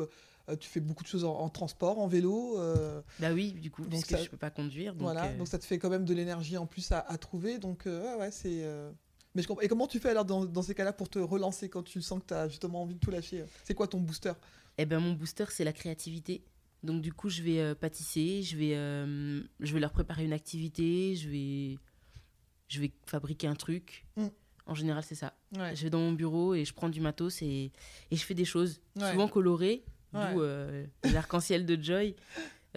tu 0.60 0.70
fais 0.70 0.80
beaucoup 0.80 1.04
de 1.04 1.08
choses 1.08 1.24
en, 1.26 1.34
en 1.38 1.50
transport, 1.50 2.00
en 2.00 2.08
vélo. 2.08 2.58
euh, 2.60 3.02
bah 3.20 3.32
oui, 3.34 3.52
du 3.54 3.72
coup, 3.72 3.84
puisque 3.84 4.12
ça- 4.12 4.24
je 4.24 4.30
peux 4.30 4.38
pas 4.38 4.50
conduire. 4.52 4.94
Donc, 4.94 5.04
voilà, 5.04 5.26
euh, 5.28 5.38
donc 5.38 5.48
ça 5.48 5.58
te 5.60 5.66
fait 5.66 5.80
quand 5.80 5.90
même 5.90 6.06
de 6.06 6.14
l'énergie 6.14 6.58
en 6.58 6.66
plus 6.66 6.92
à, 6.92 7.00
à 7.00 7.18
trouver. 7.18 7.58
Donc, 7.60 7.88
euh, 7.88 8.18
ouais, 8.18 8.32
c'est. 8.32 8.64
euh, 8.64 8.92
Mais 9.36 9.42
je 9.42 9.48
comprends. 9.48 9.62
Et 9.62 9.68
comment 9.68 9.88
tu 9.88 10.00
fais 10.00 10.10
alors 10.10 10.26
dans, 10.26 10.46
dans 10.46 10.62
ces 10.62 10.76
cas-là 10.76 10.94
pour 10.94 11.10
te 11.10 11.20
relancer 11.20 11.70
quand 11.70 11.84
tu 11.84 12.02
sens 12.02 12.20
que 12.22 12.26
tu 12.28 12.34
as 12.34 12.50
justement 12.50 12.82
envie 12.82 12.96
de 12.96 13.00
tout 13.00 13.12
lâcher 13.12 13.46
C'est 13.64 13.74
quoi 13.74 13.88
ton 13.88 14.00
booster? 14.00 14.34
Eh 14.78 14.86
ben, 14.86 15.00
mon 15.00 15.14
booster, 15.14 15.46
c'est 15.50 15.64
la 15.64 15.74
créativité. 15.74 16.44
Donc, 16.84 17.02
du 17.02 17.14
coup, 17.14 17.30
je 17.30 17.42
vais 17.44 17.60
euh, 17.60 17.76
pâtisser, 17.76 18.42
je 18.44 18.58
vais, 18.58 18.76
euh, 18.76 19.42
je 19.60 19.74
vais 19.74 19.80
leur 19.80 19.92
préparer 19.92 20.26
une 20.26 20.34
activité, 20.34 21.16
je 21.16 21.30
vais, 21.30 21.78
je 22.68 22.80
vais 22.82 22.92
fabriquer 23.06 23.48
un 23.48 23.56
truc. 23.56 24.06
Mm. 24.18 24.28
En 24.68 24.76
général, 24.76 25.04
c'est 25.04 25.16
ça. 25.16 25.34
Ouais. 25.58 25.76
Je 25.76 25.84
vais 25.84 25.90
dans 25.90 26.00
mon 26.00 26.14
bureau 26.14 26.54
et 26.56 26.66
je 26.66 26.74
prends 26.74 26.90
du 26.90 27.02
matos 27.02 27.42
et, 27.42 27.72
et 28.12 28.16
je 28.16 28.24
fais 28.24 28.34
des 28.36 28.46
choses, 28.46 28.80
Ouais. 28.96 29.12
souvent 29.12 29.28
colorées. 29.28 29.84
D'où 30.14 30.42
euh, 30.42 30.86
l'arc-en-ciel 31.04 31.66
de 31.66 31.82
Joy. 31.82 32.16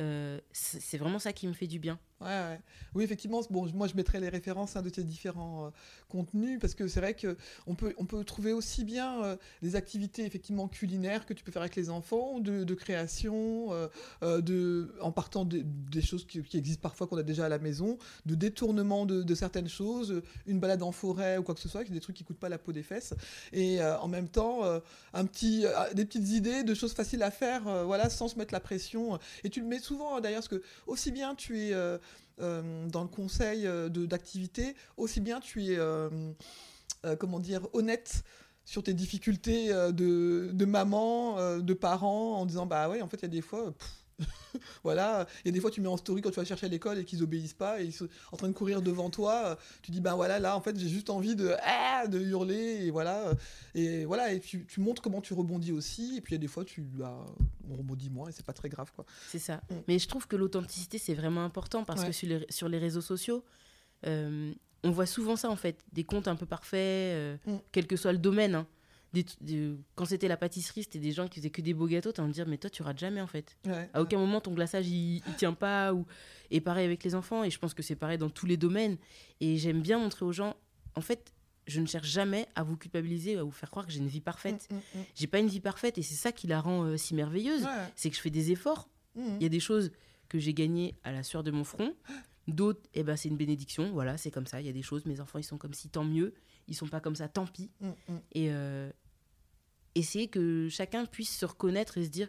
Euh, 0.01 0.41
c'est 0.53 0.81
c'est 0.81 0.99
vraiment 0.99 1.19
ça 1.19 1.33
qui 1.33 1.47
me 1.47 1.53
fait 1.53 1.67
du 1.67 1.79
bien. 1.79 1.99
Ouais. 2.21 2.61
Oui, 2.95 3.03
effectivement, 3.05 3.43
bon, 3.51 3.69
moi 3.75 3.89
je 3.89 3.95
mettrai 3.97 4.21
les 4.21 4.29
références 4.29 4.77
hein, 4.77 4.83
de 4.83 4.89
tes 4.89 5.03
différents 5.03 5.67
euh, 5.67 5.71
contenus 6.09 6.59
parce 6.61 6.75
que 6.75 6.87
c'est 6.87 7.01
vrai 7.01 7.15
que 7.15 7.37
on 7.67 7.75
peut, 7.75 7.93
on 7.99 8.07
peut 8.07 8.23
trouver 8.25 8.53
aussi 8.53 8.85
bien 8.85 9.23
euh, 9.25 9.37
des 9.63 9.75
activités 9.77 10.25
effectivement 10.25 10.69
culinaires 10.69 11.27
que 11.27 11.35
tu 11.35 11.43
peux 11.43 11.51
faire 11.51 11.63
avec 11.63 11.75
les 11.75 11.91
enfants, 11.91 12.39
de, 12.39 12.75
création, 12.75 13.69
euh, 14.23 14.41
de, 14.41 14.95
en 15.01 15.11
partant 15.11 15.45
de- 15.45 15.65
des 15.65 16.01
choses 16.01 16.25
qui, 16.27 16.39
existent 16.57 16.81
parfois 16.81 17.09
qu'on 17.09 17.19
a 17.19 17.23
déjà 17.23 17.47
à 17.47 17.49
la 17.49 17.59
maison, 17.59 17.99
de 18.27 18.37
détournement 18.37 19.07
de, 19.07 19.35
certaines 19.35 19.69
choses, 19.69 20.23
une 20.47 20.61
balade 20.61 20.83
en 20.83 20.93
forêt 20.93 21.37
ou 21.37 21.43
quoi 21.43 21.55
que 21.55 21.61
ce 21.61 21.69
soit, 21.69 21.85
des 21.85 22.01
trucs 22.01 22.17
qui 22.17 22.25
coûtent 22.25 22.39
pas 22.39 22.49
la 22.49 22.59
peau 22.59 22.73
des 22.73 22.85
fesses, 22.85 23.13
et 23.53 23.83
en 23.83 24.09
même 24.09 24.29
temps 24.29 24.63
un 25.13 25.27
petit, 25.27 25.67
euh, 25.67 25.93
des 25.95 26.05
petites 26.05 26.29
idées 26.31 26.63
de 26.63 26.75
choses 26.75 26.93
faciles 26.93 27.23
à 27.23 27.31
faire, 27.31 27.85
voilà, 27.85 28.09
sans 28.09 28.29
se 28.29 28.39
mettre 28.39 28.55
la 28.55 28.61
pression. 28.61 29.19
Et 29.43 29.51
tu 29.51 29.61
le 29.61 29.67
mets 29.67 29.81
souvent 29.81 30.17
hein, 30.17 30.21
d'ailleurs, 30.21 30.41
parce 30.41 30.49
que 30.49 30.63
aussi 30.87 31.11
bien 31.11 31.35
tu 31.35 31.59
es 31.59 31.75
dans 32.39 33.03
le 33.03 33.09
conseil 33.09 33.67
euh, 33.67 33.89
d'activité, 33.89 34.75
aussi 34.97 35.21
bien 35.21 35.41
tu 35.41 35.65
es, 35.67 35.77
euh, 35.79 36.09
euh, 37.05 37.17
comment 37.17 37.41
dire, 37.41 37.69
honnête 37.73 38.25
sur 38.65 38.83
tes 38.83 38.95
difficultés 38.95 39.73
euh, 39.73 39.93
de, 39.93 40.65
maman, 40.65 41.39
euh, 41.39 41.61
de 41.61 41.75
parents, 41.75 42.37
en 42.41 42.47
disant 42.47 42.67
bah 42.67 42.89
ouais, 42.89 43.03
en 43.03 43.09
fait, 43.09 43.19
il 43.19 43.23
y 43.23 43.27
a 43.27 43.29
des 43.29 43.43
fois. 43.43 43.67
euh, 43.69 43.73
voilà, 44.85 45.27
il 45.45 45.49
y 45.49 45.51
a 45.51 45.53
des 45.53 45.61
fois 45.61 45.71
tu 45.71 45.81
mets 45.81 45.89
en 45.89 45.97
story 45.97 46.23
quand 46.23 46.31
tu 46.31 46.37
vas 46.37 46.45
chercher 46.45 46.67
à 46.67 46.69
l'école 46.69 46.99
et 46.99 47.05
qu'ils 47.05 47.23
obéissent 47.23 47.55
pas 47.55 47.81
et 47.81 47.85
ils 47.87 47.93
sont 47.93 48.09
en 48.33 48.37
train 48.37 48.49
de 48.49 48.53
courir 48.53 48.81
devant 48.83 49.11
toi, 49.11 49.43
euh, 49.47 49.55
tu 49.83 49.91
dis 49.91 50.01
bah 50.01 50.15
voilà 50.15 50.39
là 50.39 50.57
en 50.57 50.61
fait 50.61 50.79
j'ai 50.79 50.89
juste 50.89 51.11
envie 51.11 51.35
de 51.35 51.55
ah, 51.63 52.07
de 52.07 52.21
hurler 52.21 52.87
et 52.87 52.91
voilà 52.91 53.29
euh, 53.29 53.35
et 53.75 54.05
voilà 54.05 54.33
et 54.33 54.41
tu, 54.41 54.67
tu 54.67 54.81
montres 54.81 55.03
comment 55.03 55.21
tu 55.21 55.35
rebondis 55.35 55.73
aussi 55.73 56.17
et 56.17 56.21
puis 56.21 56.35
il 56.35 56.37
y 56.37 56.41
a 56.41 56.41
des 56.41 56.49
fois 56.49 56.65
tu 56.65 56.83
bah, 56.83 57.25
on 57.69 57.77
rebondit 57.77 58.11
moins 58.11 58.29
et 58.29 58.33
c'est 58.33 58.47
pas 58.47 58.53
très 58.53 58.69
grave 58.69 58.93
quoi. 58.95 59.05
C'est 59.29 59.39
ça. 59.41 59.57
Mm. 59.71 59.75
Mais 59.89 59.99
je 59.99 60.07
trouve 60.09 60.27
que 60.29 60.37
l'authenticité, 60.37 60.99
c'est 60.99 61.15
vraiment 61.15 61.45
important 61.45 61.85
parce 61.85 62.03
Ouais. 62.03 62.07
que 62.09 62.13
sur 62.13 62.29
les, 62.29 62.47
sur 62.51 62.69
les 62.69 62.79
réseaux 62.79 63.01
sociaux, 63.01 63.45
euh, 64.07 64.53
on 64.83 64.91
voit 64.91 65.07
souvent 65.07 65.35
ça 65.37 65.51
en 65.51 65.57
fait. 65.57 65.83
Des 65.93 66.05
comptes 66.05 66.29
un 66.29 66.37
peu 66.37 66.47
parfaits, 66.47 66.79
euh, 66.79 67.37
Mm. 67.47 67.57
quel 67.73 67.87
que 67.87 67.97
soit 67.97 68.13
le 68.13 68.19
domaine. 68.19 68.55
hein. 68.55 68.67
Des- 69.15 69.25
des- 69.41 69.75
quand 69.95 70.05
c'était 70.05 70.29
la 70.29 70.37
pâtisserie, 70.37 70.83
c'était 70.83 70.99
des 70.99 71.13
gens 71.13 71.29
qui 71.29 71.39
faisaient 71.39 71.51
que 71.51 71.63
des 71.63 71.73
beaux 71.73 71.87
gâteaux. 71.87 72.13
T'as 72.13 72.23
envie 72.23 72.31
de 72.33 72.35
dire, 72.35 72.47
mais 72.49 72.59
toi, 72.59 72.69
tu 72.69 72.83
rates 72.83 72.99
jamais 72.99 73.21
en 73.21 73.27
fait. 73.27 73.57
Ouais, 73.67 73.89
À 73.95 74.03
aucun 74.03 74.19
moment 74.19 74.41
ton 74.41 74.53
glaçage 74.53 74.89
il, 74.89 75.17
il 75.27 75.35
tient 75.37 75.53
pas. 75.55 75.95
Ou... 75.95 76.05
Et 76.51 76.61
pareil 76.61 76.85
avec 76.85 77.05
les 77.05 77.15
enfants. 77.15 77.45
Et 77.45 77.51
je 77.51 77.59
pense 77.59 77.73
que 77.75 77.83
c'est 77.83 77.97
pareil 77.97 78.19
dans 78.19 78.31
tous 78.31 78.47
les 78.47 78.57
domaines. 78.57 78.97
Et 79.41 79.57
j'aime 79.57 79.81
bien 79.81 79.99
montrer 79.99 80.25
aux 80.25 80.33
gens, 80.33 80.57
en 80.97 81.01
fait, 81.01 81.33
je 81.67 81.81
ne 81.81 81.87
cherche 81.87 82.09
jamais 82.09 82.47
à 82.57 82.63
vous 82.63 82.77
culpabiliser, 82.77 83.39
à 83.39 83.43
vous 83.43 83.51
faire 83.51 83.71
croire 83.71 83.87
que 83.87 83.93
j'ai 83.93 84.01
une 84.01 84.09
vie 84.09 84.21
parfaite. 84.21 84.69
Mm, 84.71 84.75
mm, 84.75 84.79
mm. 85.01 85.05
J'ai 85.15 85.27
pas 85.29 85.39
une 85.39 85.47
vie 85.49 85.61
parfaite 85.61 85.97
et 85.97 86.03
c'est 86.03 86.15
ça 86.15 86.31
qui 86.33 86.47
la 86.47 86.61
rend 86.61 86.85
euh, 86.85 86.97
si 86.99 87.15
merveilleuse. 87.15 87.63
Ouais. 87.65 87.71
C'est 87.97 88.11
que 88.11 88.17
je 88.17 88.21
fais 88.21 88.31
des 88.31 88.51
efforts. 88.53 88.89
Il 89.17 89.43
y 89.43 89.47
a 89.47 89.49
des 89.49 89.61
choses 89.61 89.93
que 90.29 90.39
j'ai 90.41 90.53
gagnées 90.55 90.95
à 91.05 91.13
la 91.13 91.23
sueur 91.23 91.43
de 91.45 91.51
mon 91.53 91.63
front. 91.65 91.95
D'autres, 92.49 92.83
eh 92.93 93.03
ben, 93.05 93.17
c'est 93.17 93.29
une 93.31 93.37
bénédiction. 93.39 93.93
Voilà, 93.93 94.19
c'est 94.19 94.31
comme 94.31 94.47
ça. 94.47 94.61
Il 94.61 94.67
y 94.67 94.69
a 94.69 94.73
des 94.73 94.83
choses, 94.83 95.07
mes 95.07 95.21
enfants, 95.21 95.39
ils 95.39 95.45
sont 95.45 95.57
comme 95.57 95.73
si, 95.73 95.89
tant 95.89 96.05
mieux. 96.05 96.35
Ils 96.69 96.75
sont 96.75 96.89
pas 96.89 97.01
comme 97.01 97.15
ça, 97.15 97.29
tant 97.29 97.47
pis. 97.47 97.71
mm, 97.81 97.87
mm. 97.89 97.93
Et, 98.33 98.49
euh, 98.51 98.91
essayer 99.95 100.29
que 100.29 100.69
chacun 100.69 101.07
puisse 101.07 101.37
se 101.37 101.47
reconnaître 101.47 101.99
et 101.99 102.05
se 102.05 102.11
dire 102.11 102.29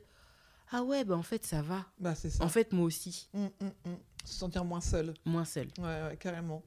ah 0.72 0.84
ouais 0.84 1.04
bah 1.04 1.16
en 1.16 1.24
fait 1.24 1.46
ça 1.46 1.62
va. 1.62 1.86
Bah 2.00 2.16
c'est 2.16 2.30
ça. 2.30 2.44
En 2.44 2.50
fait 2.50 2.74
moi 2.74 2.86
aussi. 2.86 3.30
Hum, 3.34 3.50
hum, 3.62 3.72
hum. 3.86 3.98
Se 4.24 4.34
sentir 4.34 4.66
moins 4.66 4.82
seul. 4.82 5.14
Moins 5.26 5.46
seul. 5.46 5.68
Ouais, 5.78 6.02
ouais 6.04 6.18
carrément. 6.20 6.64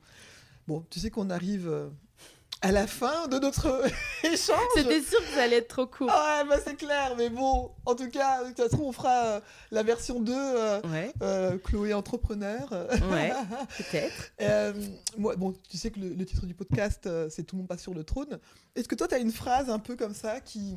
Bon, 0.66 0.84
tu 0.90 1.00
sais 1.00 1.10
qu'on 1.10 1.30
arrive 1.30 1.68
euh, 1.68 1.88
à 2.60 2.72
la 2.72 2.86
fin 2.86 3.28
de 3.28 3.38
notre 3.38 3.84
échange. 4.24 4.58
C'était 4.74 5.00
sûr 5.00 5.20
que 5.20 5.32
ça 5.34 5.42
allait 5.42 5.56
être 5.58 5.68
trop 5.68 5.86
court. 5.86 6.10
Ah 6.10 6.42
ouais, 6.42 6.48
bah 6.48 6.56
c'est 6.64 6.74
clair, 6.76 7.14
mais 7.16 7.30
bon, 7.30 7.70
en 7.86 7.94
tout 7.94 8.08
cas, 8.08 8.42
de 8.44 8.48
toute 8.48 8.70
façon, 8.70 8.82
on 8.82 8.92
fera 8.92 9.24
euh, 9.24 9.40
la 9.70 9.82
version 9.82 10.20
2, 10.20 10.32
euh, 10.34 10.80
ouais. 10.82 11.58
Chloé 11.64 11.94
entrepreneur. 11.94 12.68
Ouais, 13.10 13.32
peut-être. 13.78 14.32
moi, 15.16 15.36
bon, 15.36 15.54
tu 15.68 15.76
sais 15.76 15.90
que 15.90 16.00
le, 16.00 16.08
le 16.10 16.26
titre 16.26 16.46
du 16.46 16.54
podcast, 16.54 17.08
c'est 17.30 17.44
Tout 17.44 17.56
le 17.56 17.60
monde 17.60 17.68
passe 17.68 17.82
sur 17.82 17.94
le 17.94 18.04
trône. 18.04 18.38
Est-ce 18.74 18.88
que 18.88 18.94
toi, 18.94 19.08
tu 19.08 19.14
as 19.14 19.18
une 19.18 19.32
phrase 19.32 19.70
un 19.70 19.78
peu 19.78 19.96
comme 19.96 20.14
ça 20.14 20.40
qui, 20.40 20.74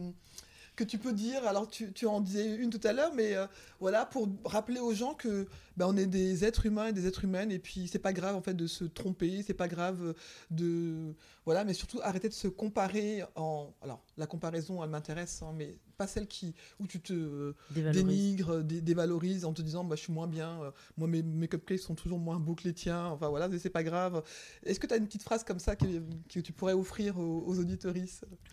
que 0.81 0.89
tu 0.89 0.97
peux 0.97 1.13
dire 1.13 1.45
Alors, 1.47 1.67
tu, 1.67 1.93
tu 1.93 2.07
en 2.07 2.21
disais 2.21 2.55
une 2.55 2.71
tout 2.71 2.85
à 2.87 2.91
l'heure, 2.91 3.13
mais 3.13 3.35
euh, 3.35 3.45
voilà, 3.79 4.05
pour 4.05 4.27
rappeler 4.45 4.79
aux 4.79 4.93
gens 4.93 5.13
que 5.13 5.47
ben, 5.77 5.85
on 5.87 5.95
est 5.95 6.07
des 6.07 6.43
êtres 6.43 6.65
humains 6.65 6.87
et 6.87 6.93
des 6.93 7.05
êtres 7.05 7.23
humaines, 7.23 7.51
et 7.51 7.59
puis 7.59 7.87
c'est 7.87 7.99
pas 7.99 8.13
grave 8.13 8.35
en 8.35 8.41
fait 8.41 8.55
de 8.55 8.65
se 8.65 8.83
tromper, 8.83 9.43
c'est 9.43 9.53
pas 9.53 9.67
grave 9.67 10.15
de 10.49 11.13
voilà, 11.45 11.63
mais 11.63 11.73
surtout 11.73 11.99
arrêter 12.01 12.29
de 12.29 12.33
se 12.33 12.47
comparer 12.47 13.23
en. 13.35 13.73
Alors, 13.81 14.03
la 14.17 14.25
comparaison, 14.25 14.83
elle 14.83 14.89
m'intéresse, 14.89 15.41
hein, 15.43 15.53
mais 15.55 15.77
pas 15.97 16.07
celle 16.07 16.27
qui 16.27 16.55
où 16.79 16.87
tu 16.87 16.99
te 16.99 17.53
dénigres, 17.71 18.63
dévalorises 18.63 19.45
en 19.45 19.53
te 19.53 19.61
disant, 19.61 19.83
bah, 19.83 19.95
je 19.95 20.01
suis 20.01 20.13
moins 20.13 20.27
bien, 20.27 20.63
euh, 20.63 20.71
moi 20.97 21.07
mes, 21.07 21.21
mes 21.21 21.47
cupcakes 21.47 21.79
sont 21.79 21.95
toujours 21.95 22.19
moins 22.19 22.39
beaux 22.39 22.55
que 22.55 22.63
les 22.63 22.73
tiens, 22.73 23.05
enfin 23.05 23.29
voilà, 23.29 23.47
c'est 23.59 23.69
pas 23.69 23.83
grave. 23.83 24.23
Est-ce 24.63 24.79
que 24.79 24.87
tu 24.87 24.95
as 24.95 24.97
une 24.97 25.05
petite 25.05 25.23
phrase 25.23 25.43
comme 25.43 25.59
ça 25.59 25.75
que, 25.75 25.85
que 26.27 26.39
tu 26.39 26.53
pourrais 26.53 26.73
offrir 26.73 27.19
aux, 27.19 27.43
aux 27.45 27.61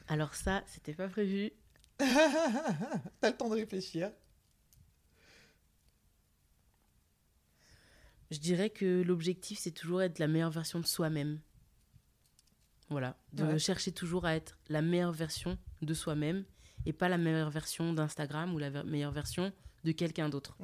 Alors 0.09 0.35
ça, 0.35 0.62
c'était 0.67 0.93
pas 0.95 1.09
prévu. 1.09 1.53
T'as 3.21 3.31
le 3.31 3.37
temps 3.37 3.49
de 3.49 3.55
réfléchir. 3.55 4.11
Je 8.31 8.39
dirais 8.39 8.71
que 8.71 9.03
l'objectif, 9.03 9.59
c'est 9.59 9.71
toujours 9.71 10.03
être 10.03 10.19
la 10.19 10.29
meilleure 10.29 10.51
version 10.51 10.81
de 10.81 10.87
soi-même. 10.87 11.41
Voilà, 12.91 13.17
de 13.35 13.59
chercher 13.59 13.93
toujours 13.93 14.25
à 14.25 14.35
être 14.35 14.59
la 14.69 14.81
meilleure 14.81 15.13
version 15.13 15.59
de 15.83 15.93
soi-même 15.93 16.45
et 16.87 16.93
pas 16.95 17.09
la 17.09 17.19
meilleure 17.19 17.51
version 17.51 17.93
d'Instagram 17.93 18.55
ou 18.55 18.59
la 18.59 18.83
meilleure 18.85 19.13
version 19.13 19.53
de 19.85 19.93
quelqu'un 19.93 20.29
d'autre. 20.31 20.57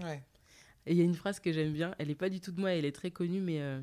Et 0.87 0.92
il 0.92 0.97
y 0.97 1.01
a 1.01 1.05
une 1.05 1.14
phrase 1.14 1.40
que 1.40 1.53
j'aime 1.53 1.73
bien, 1.73 1.94
elle 1.99 2.09
n'est 2.09 2.14
pas 2.14 2.31
du 2.31 2.40
tout 2.40 2.53
de 2.53 2.61
moi, 2.61 2.73
elle 2.73 2.85
est 2.85 2.94
très 2.94 3.11
connue, 3.11 3.40
mais 3.40 3.61
euh, 3.61 3.81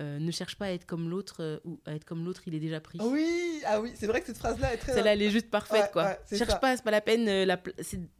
euh, 0.00 0.18
ne 0.18 0.30
cherche 0.30 0.56
pas 0.56 0.66
à 0.66 0.70
être 0.70 0.86
comme 0.86 1.10
l'autre 1.10 1.36
euh, 1.40 1.58
ou 1.64 1.78
à 1.86 1.94
être 1.94 2.04
comme 2.04 2.24
l'autre, 2.24 2.42
il 2.46 2.54
est 2.54 2.60
déjà 2.60 2.80
pris. 2.80 2.98
Oui, 3.02 3.62
ah 3.66 3.80
oui, 3.80 3.92
c'est 3.94 4.06
vrai 4.06 4.20
que 4.20 4.26
cette 4.26 4.38
phrase-là 4.38 4.72
est 4.72 4.78
très. 4.78 4.94
Celle-là, 4.94 5.12
elle 5.12 5.22
est 5.22 5.30
juste 5.30 5.50
parfaite, 5.50 5.90
quoi. 5.92 6.16
cherche 6.30 6.58
pas, 6.60 6.76
c'est 6.76 6.82
pas 6.82 6.90
la 6.90 7.00
peine. 7.00 7.28
Euh, 7.28 7.56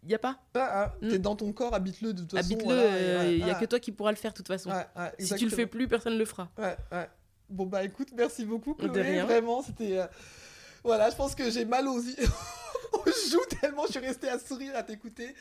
il 0.03 0.11
y 0.11 0.15
a 0.15 0.19
pas. 0.19 0.39
Ah, 0.55 0.69
ah, 0.73 0.95
T'es 1.01 1.19
mm. 1.19 1.23
dans 1.23 1.37
ton 1.37 1.53
corps, 1.53 1.75
habite-le 1.75 2.13
de 2.13 2.21
toute 2.21 2.33
façon. 2.33 2.53
Habite-le. 2.53 3.33
Il 3.33 3.47
y 3.47 3.51
a 3.51 3.55
que 3.55 3.65
toi 3.65 3.81
qui 3.81 3.93
pourras 3.93 4.11
le 4.11 4.17
faire 4.17 4.33
de 4.33 4.37
toute 4.37 4.49
façon. 4.49 4.71
si 5.19 5.35
tu 5.35 5.47
le 5.47 5.51
fais 5.51 5.67
plus, 5.67 5.89
personne 5.89 6.15
ne 6.15 6.19
le 6.19 6.25
fera. 6.25 6.51
Ouais, 6.59 6.77
ouais. 6.93 7.09
Bon 7.49 7.67
bah 7.67 7.83
écoute, 7.83 8.11
merci 8.17 8.45
beaucoup. 8.45 8.75
Chloé. 8.75 9.23
Vraiment, 9.23 9.63
c'était. 9.63 9.99
Voilà, 10.83 11.11
je 11.11 11.17
pense 11.17 11.35
que 11.35 11.51
j'ai 11.51 11.65
mal 11.65 11.87
aux 11.89 12.01
je 12.01 12.15
joue 13.31 13.41
tellement 13.61 13.85
je 13.87 13.93
suis 13.93 14.01
restée 14.01 14.29
à 14.29 14.39
sourire 14.39 14.73
à 14.77 14.83
t'écouter. 14.83 15.35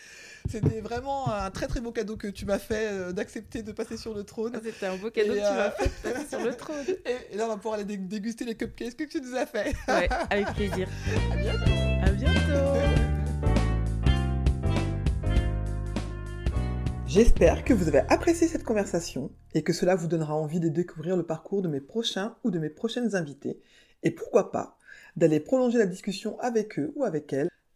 C'était 0.50 0.82
vraiment 0.82 1.32
un 1.32 1.50
très 1.52 1.68
très 1.68 1.82
beau 1.82 1.92
cadeau 1.92 2.18
que 2.18 2.28
tu 2.28 2.46
m'as 2.46 2.60
fait 2.60 2.90
euh, 2.92 3.12
d'accepter 3.12 3.64
de 3.64 3.72
passer 3.72 3.98
sur 3.98 4.14
le 4.14 4.24
trône. 4.24 4.54
Ah, 4.56 4.60
c'était 4.64 4.86
un 4.86 4.98
beau 4.98 5.10
cadeau 5.10 5.34
que 5.34 5.38
tu 5.38 5.42
m'as 5.42 5.68
euh, 5.68 5.72
fait 5.72 5.86
de 5.86 6.14
passer 6.14 6.28
sur 6.28 6.44
le 6.44 6.56
trône. 6.56 6.86
Et, 7.32 7.36
là, 7.36 7.46
on 7.46 7.50
va 7.50 7.56
pouvoir 7.56 7.76
aller 7.76 7.98
déguster 7.98 8.46
les 8.46 8.56
cupcakes 8.56 8.96
que 8.96 9.04
tu 9.06 9.22
nous 9.22 9.36
as 9.36 9.46
fait. 9.46 9.76
Ouais, 9.88 10.10
avec 10.30 10.48
plaisir. 10.56 10.88
À 11.32 11.36
bientôt. 11.36 11.72
À 12.04 12.12
bientôt. 12.12 13.10
J'espère 17.08 17.64
que 17.64 17.74
vous 17.74 17.88
avez 17.88 18.02
apprécié 18.10 18.48
cette 18.48 18.64
conversation 18.64 19.32
et 19.56 19.64
que 19.64 19.74
cela 19.74 19.96
vous 19.96 20.06
donnera 20.06 20.36
envie 20.36 20.60
de 20.60 20.70
découvrir 20.70 21.18
le 21.18 21.24
parcours 21.24 21.64
de 21.64 21.68
mes 21.68 21.82
prochains 21.82 22.36
ou 22.44 22.52
de 22.52 22.60
mes 22.60 22.70
prochaines 22.70 23.16
invités 23.16 23.60
et 24.04 24.12
pourquoi 24.12 24.52
pas 24.52 24.78
d'aller 25.16 25.40
prolonger 25.40 25.80
la 25.80 25.88
discussion 25.88 26.40
avec 26.40 26.78
eux 26.78 26.94
ou 26.96 27.04
avec 27.04 27.34
elles 27.34 27.50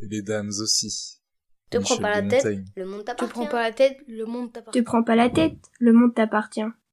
et 0.00 0.06
les 0.06 0.22
dames 0.22 0.50
aussi. 0.60 1.20
Te 1.70 1.78
prends 1.78 1.96
pas 1.96 2.20
la 2.20 2.28
tête, 2.28 2.46
le 2.76 2.84
monde 2.84 3.04
t'appartient. 3.04 3.26
Te 3.26 3.30
prends 3.32 3.46
pas 3.46 3.62
la 3.62 3.72
tête, 3.72 3.98
le 4.06 4.24
monde 4.26 4.52
t'appartient. 4.52 4.78
Te 4.78 4.84
prends 4.84 5.02
pas 5.02 5.16
la 5.16 5.30
tête, 5.30 5.58
le 5.80 5.92
monde 5.92 6.14
t'appartient. 6.14 6.62